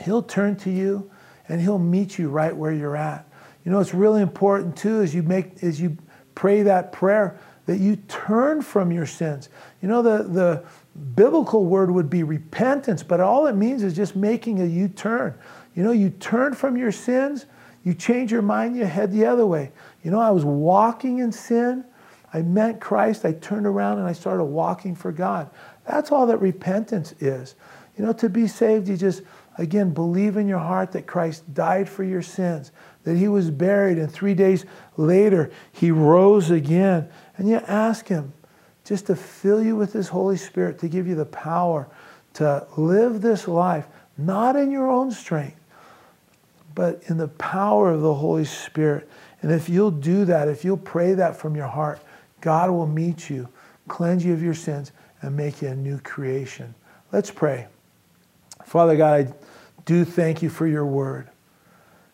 He'll 0.00 0.22
turn 0.22 0.56
to 0.58 0.70
you 0.70 1.10
and 1.48 1.60
He'll 1.60 1.78
meet 1.78 2.18
you 2.18 2.28
right 2.30 2.56
where 2.56 2.72
you're 2.72 2.96
at. 2.96 3.26
You 3.64 3.72
know, 3.72 3.80
it's 3.80 3.92
really 3.92 4.22
important 4.22 4.76
too 4.76 5.02
as 5.02 5.14
you 5.14 5.22
make 5.22 5.62
as 5.62 5.80
you 5.80 5.98
pray 6.34 6.62
that 6.62 6.92
prayer 6.92 7.38
that 7.66 7.78
you 7.78 7.96
turn 8.08 8.62
from 8.62 8.92
your 8.92 9.06
sins. 9.06 9.48
You 9.82 9.88
know, 9.88 10.02
the, 10.02 10.22
the 10.22 10.64
biblical 10.96 11.66
word 11.66 11.90
would 11.90 12.10
be 12.10 12.22
repentance, 12.22 13.02
but 13.02 13.20
all 13.20 13.46
it 13.46 13.54
means 13.54 13.82
is 13.82 13.94
just 13.94 14.16
making 14.16 14.60
a 14.60 14.64
U 14.64 14.88
turn. 14.88 15.34
You 15.74 15.82
know, 15.82 15.92
you 15.92 16.10
turn 16.10 16.54
from 16.54 16.76
your 16.76 16.92
sins, 16.92 17.46
you 17.84 17.94
change 17.94 18.32
your 18.32 18.42
mind, 18.42 18.76
you 18.76 18.84
head 18.84 19.12
the 19.12 19.26
other 19.26 19.46
way. 19.46 19.72
You 20.02 20.10
know, 20.10 20.20
I 20.20 20.30
was 20.30 20.44
walking 20.44 21.18
in 21.18 21.32
sin, 21.32 21.84
I 22.32 22.42
met 22.42 22.80
Christ, 22.80 23.24
I 23.24 23.32
turned 23.32 23.66
around 23.66 23.98
and 23.98 24.06
I 24.06 24.12
started 24.12 24.44
walking 24.44 24.94
for 24.94 25.12
God. 25.12 25.50
That's 25.86 26.10
all 26.10 26.26
that 26.26 26.38
repentance 26.38 27.14
is. 27.20 27.54
You 27.96 28.04
know, 28.04 28.12
to 28.14 28.28
be 28.28 28.46
saved, 28.46 28.88
you 28.88 28.96
just, 28.96 29.22
again, 29.58 29.94
believe 29.94 30.36
in 30.36 30.48
your 30.48 30.58
heart 30.58 30.92
that 30.92 31.06
Christ 31.06 31.54
died 31.54 31.88
for 31.88 32.04
your 32.04 32.22
sins, 32.22 32.72
that 33.04 33.16
he 33.16 33.28
was 33.28 33.50
buried, 33.50 33.98
and 33.98 34.10
three 34.10 34.34
days 34.34 34.66
later, 34.96 35.50
he 35.72 35.90
rose 35.90 36.50
again. 36.50 37.08
And 37.36 37.48
you 37.48 37.56
ask 37.56 38.08
him 38.08 38.32
just 38.86 39.06
to 39.06 39.16
fill 39.16 39.62
you 39.62 39.76
with 39.76 39.92
his 39.92 40.08
Holy 40.08 40.36
Spirit, 40.36 40.78
to 40.78 40.88
give 40.88 41.06
you 41.06 41.14
the 41.14 41.26
power 41.26 41.88
to 42.36 42.66
live 42.76 43.22
this 43.22 43.48
life, 43.48 43.86
not 44.18 44.56
in 44.56 44.70
your 44.70 44.90
own 44.90 45.10
strength, 45.10 45.58
but 46.74 47.02
in 47.06 47.16
the 47.16 47.28
power 47.28 47.90
of 47.90 48.02
the 48.02 48.12
Holy 48.12 48.44
Spirit. 48.44 49.08
And 49.40 49.50
if 49.50 49.70
you'll 49.70 49.90
do 49.90 50.26
that, 50.26 50.46
if 50.46 50.62
you'll 50.62 50.76
pray 50.76 51.14
that 51.14 51.36
from 51.36 51.56
your 51.56 51.66
heart, 51.66 51.98
God 52.42 52.70
will 52.70 52.86
meet 52.86 53.30
you, 53.30 53.48
cleanse 53.88 54.22
you 54.22 54.34
of 54.34 54.42
your 54.42 54.52
sins, 54.52 54.92
and 55.22 55.34
make 55.34 55.62
you 55.62 55.68
a 55.68 55.74
new 55.74 55.98
creation. 56.00 56.74
Let's 57.10 57.30
pray. 57.30 57.68
Father 58.66 58.98
God, 58.98 59.26
I 59.26 59.32
do 59.86 60.04
thank 60.04 60.42
you 60.42 60.50
for 60.50 60.66
your 60.66 60.84
word. 60.84 61.30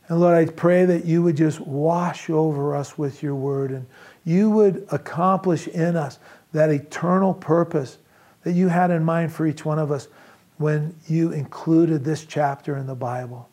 And 0.07 0.21
Lord, 0.21 0.37
I 0.37 0.53
pray 0.53 0.85
that 0.85 1.05
you 1.05 1.25
would 1.25 1.37
just 1.37 1.59
wash 1.59 2.31
over 2.31 2.77
us 2.77 2.97
with 2.97 3.25
your 3.25 3.35
word 3.35 3.73
and 3.73 3.87
you 4.25 4.51
would 4.51 4.87
accomplish 4.93 5.67
in 5.67 5.97
us 5.97 6.21
that 6.53 6.71
eternal 6.71 7.35
purpose 7.35 7.99
that 8.45 8.53
you 8.53 8.69
had 8.69 8.91
in 8.91 9.05
mind 9.05 9.33
for 9.33 9.47
each 9.47 9.65
one 9.65 9.79
of 9.79 9.91
us 9.91 10.09
when 10.59 10.95
you 11.09 11.33
included 11.33 12.05
this 12.05 12.25
chapter 12.25 12.77
in 12.77 12.87
the 12.87 12.95
Bible. 12.95 13.49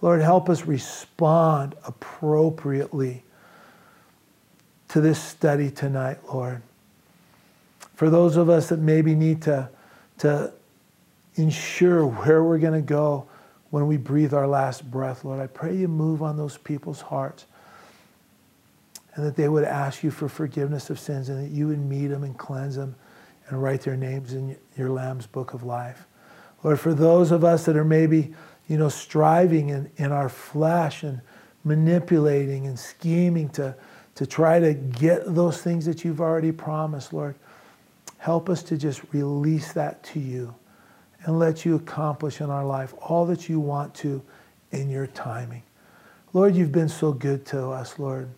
Lord, 0.00 0.20
help 0.20 0.48
us 0.50 0.66
respond 0.66 1.74
appropriately 1.86 3.22
to 4.88 5.00
this 5.00 5.22
study 5.22 5.70
tonight, 5.70 6.18
Lord. 6.32 6.62
For 7.94 8.10
those 8.10 8.36
of 8.36 8.48
us 8.50 8.68
that 8.70 8.80
maybe 8.80 9.14
need 9.14 9.42
to, 9.42 9.68
to 10.18 10.52
ensure 11.36 12.06
where 12.06 12.42
we're 12.42 12.58
going 12.58 12.74
to 12.74 12.86
go 12.86 13.26
when 13.70 13.86
we 13.86 13.96
breathe 13.96 14.34
our 14.34 14.46
last 14.46 14.90
breath, 14.90 15.24
Lord. 15.24 15.40
I 15.40 15.46
pray 15.46 15.74
you 15.74 15.88
move 15.88 16.22
on 16.22 16.36
those 16.36 16.58
people's 16.58 17.00
hearts 17.00 17.46
and 19.14 19.26
that 19.26 19.36
they 19.36 19.48
would 19.48 19.64
ask 19.64 20.02
you 20.02 20.10
for 20.10 20.28
forgiveness 20.28 20.90
of 20.90 20.98
sins 20.98 21.28
and 21.28 21.44
that 21.44 21.50
you 21.50 21.68
would 21.68 21.78
meet 21.78 22.08
them 22.08 22.24
and 22.24 22.38
cleanse 22.38 22.76
them 22.76 22.94
and 23.48 23.62
write 23.62 23.82
their 23.82 23.96
names 23.96 24.32
in 24.32 24.56
your 24.76 24.90
Lamb's 24.90 25.26
book 25.26 25.52
of 25.52 25.62
life. 25.62 26.06
Lord, 26.62 26.80
for 26.80 26.94
those 26.94 27.30
of 27.30 27.44
us 27.44 27.64
that 27.66 27.76
are 27.76 27.84
maybe, 27.84 28.32
you 28.68 28.78
know, 28.78 28.88
striving 28.88 29.70
in, 29.70 29.90
in 29.96 30.12
our 30.12 30.28
flesh 30.28 31.02
and 31.02 31.20
manipulating 31.64 32.66
and 32.66 32.78
scheming 32.78 33.48
to, 33.50 33.74
to 34.14 34.26
try 34.26 34.58
to 34.60 34.74
get 34.74 35.22
those 35.34 35.60
things 35.60 35.84
that 35.86 36.04
you've 36.04 36.20
already 36.20 36.52
promised, 36.52 37.12
Lord, 37.12 37.34
help 38.18 38.48
us 38.48 38.62
to 38.64 38.76
just 38.76 39.02
release 39.12 39.72
that 39.72 40.02
to 40.04 40.20
you 40.20 40.54
and 41.24 41.38
let 41.38 41.64
you 41.64 41.74
accomplish 41.76 42.40
in 42.40 42.50
our 42.50 42.64
life 42.64 42.94
all 43.00 43.26
that 43.26 43.48
you 43.48 43.60
want 43.60 43.94
to 43.96 44.22
in 44.70 44.88
your 44.88 45.06
timing. 45.08 45.62
Lord, 46.32 46.54
you've 46.54 46.72
been 46.72 46.88
so 46.88 47.12
good 47.12 47.44
to 47.46 47.68
us, 47.68 47.98
Lord. 47.98 48.30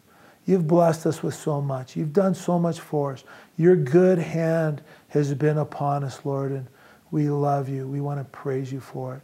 You've 0.47 0.67
blessed 0.67 1.07
us 1.07 1.23
with 1.23 1.35
so 1.35 1.61
much. 1.61 1.97
You've 1.97 2.13
done 2.13 2.35
so 2.35 2.59
much 2.59 2.81
for 2.81 3.13
us. 3.13 3.25
Your 3.57 3.77
good 3.77 4.19
hand 4.19 4.83
has 5.09 5.33
been 5.35 5.59
upon 5.59 6.05
us, 6.05 6.25
Lord, 6.25 6.53
and 6.53 6.67
we 7.11 7.31
love 7.31 7.69
you. 7.69 7.87
We 7.87 8.01
want 8.01 8.21
to 8.21 8.25
praise 8.25 8.73
you 8.73 8.81
for 8.81 9.17
it. 9.17 9.23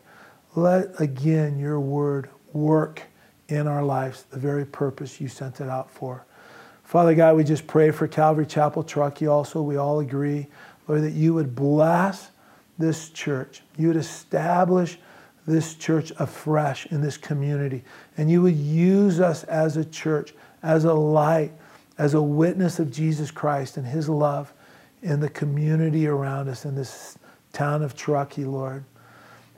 Let 0.56 1.00
again 1.00 1.58
your 1.58 1.80
word 1.80 2.30
work 2.52 3.02
in 3.48 3.66
our 3.66 3.84
lives, 3.84 4.24
the 4.30 4.38
very 4.38 4.64
purpose 4.64 5.20
you 5.20 5.28
sent 5.28 5.60
it 5.60 5.68
out 5.68 5.90
for. 5.90 6.24
Father 6.84 7.14
God, 7.14 7.36
we 7.36 7.44
just 7.44 7.66
pray 7.66 7.90
for 7.90 8.08
Calvary 8.08 8.46
Chapel 8.46 8.82
Truckee 8.82 9.26
also. 9.26 9.62
We 9.62 9.76
all 9.76 10.00
agree, 10.00 10.48
Lord, 10.88 11.02
that 11.02 11.12
you 11.12 11.34
would 11.34 11.54
bless 11.54 12.30
this 12.78 13.10
church. 13.10 13.62
You 13.76 13.88
would 13.88 13.96
establish 13.96 14.98
this 15.46 15.74
church 15.74 16.12
afresh 16.18 16.86
in 16.86 17.00
this 17.00 17.16
community. 17.16 17.84
And 18.16 18.30
you 18.30 18.42
would 18.42 18.56
use 18.56 19.20
us 19.20 19.44
as 19.44 19.76
a 19.76 19.84
church, 19.84 20.34
as 20.62 20.84
a 20.84 20.94
light, 20.94 21.52
as 21.98 22.14
a 22.14 22.22
witness 22.22 22.78
of 22.78 22.90
Jesus 22.90 23.30
Christ 23.30 23.76
and 23.76 23.86
his 23.86 24.08
love 24.08 24.52
in 25.02 25.20
the 25.20 25.28
community 25.28 26.06
around 26.06 26.48
us 26.48 26.64
in 26.64 26.74
this 26.74 27.18
town 27.52 27.82
of 27.82 27.96
Truckee, 27.96 28.44
Lord. 28.44 28.84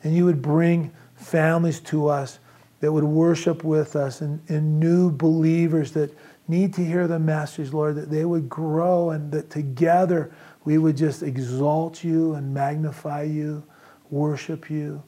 And 0.04 0.14
you 0.14 0.24
would 0.24 0.42
bring 0.42 0.92
families 1.16 1.80
to 1.80 2.08
us 2.08 2.38
that 2.80 2.92
would 2.92 3.04
worship 3.04 3.62
with 3.62 3.94
us 3.94 4.20
and, 4.20 4.40
and 4.48 4.80
new 4.80 5.10
believers 5.10 5.92
that 5.92 6.16
need 6.48 6.74
to 6.74 6.84
hear 6.84 7.06
the 7.06 7.18
message, 7.18 7.72
Lord, 7.72 7.94
that 7.94 8.10
they 8.10 8.24
would 8.24 8.48
grow 8.48 9.10
and 9.10 9.30
that 9.32 9.50
together 9.50 10.32
we 10.64 10.78
would 10.78 10.96
just 10.96 11.22
exalt 11.22 12.02
you 12.02 12.34
and 12.34 12.52
magnify 12.52 13.22
you, 13.22 13.62
worship 14.10 14.68
you, 14.68 15.02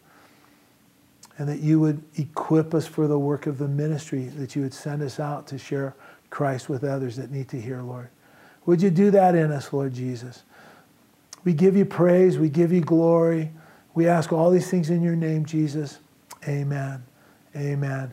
and 1.39 1.49
that 1.49 1.61
you 1.61 1.81
would 1.81 2.03
equip 2.17 2.75
us 2.75 2.87
for 2.87 3.07
the 3.07 3.19
work 3.19 3.47
of 3.47 3.59
the 3.59 3.69
ministry, 3.69 4.25
that 4.37 4.55
you 4.55 4.63
would 4.63 4.75
send 4.75 5.03
us 5.03 5.19
out 5.19 5.47
to 5.49 5.59
share 5.59 5.95
Christ 6.31 6.69
with 6.69 6.85
others 6.85 7.17
that 7.17 7.31
need 7.31 7.49
to 7.49 7.61
hear, 7.61 7.83
Lord. 7.83 8.09
Would 8.67 8.81
you 8.81 8.91
do 8.91 9.11
that 9.11 9.35
in 9.35 9.51
us, 9.53 9.73
Lord 9.73 9.93
Jesus? 9.93 10.43
We 11.45 11.53
give 11.53 11.77
you 11.77 11.85
praise, 11.85 12.39
we 12.39 12.49
give 12.49 12.73
you 12.73 12.81
glory. 12.81 13.51
We 13.95 14.09
ask 14.09 14.33
all 14.33 14.51
these 14.51 14.69
things 14.69 14.91
in 14.91 15.03
your 15.03 15.17
name, 15.17 15.45
Jesus. 15.45 15.99
Amen. 16.49 17.05
Amen. 17.55 18.13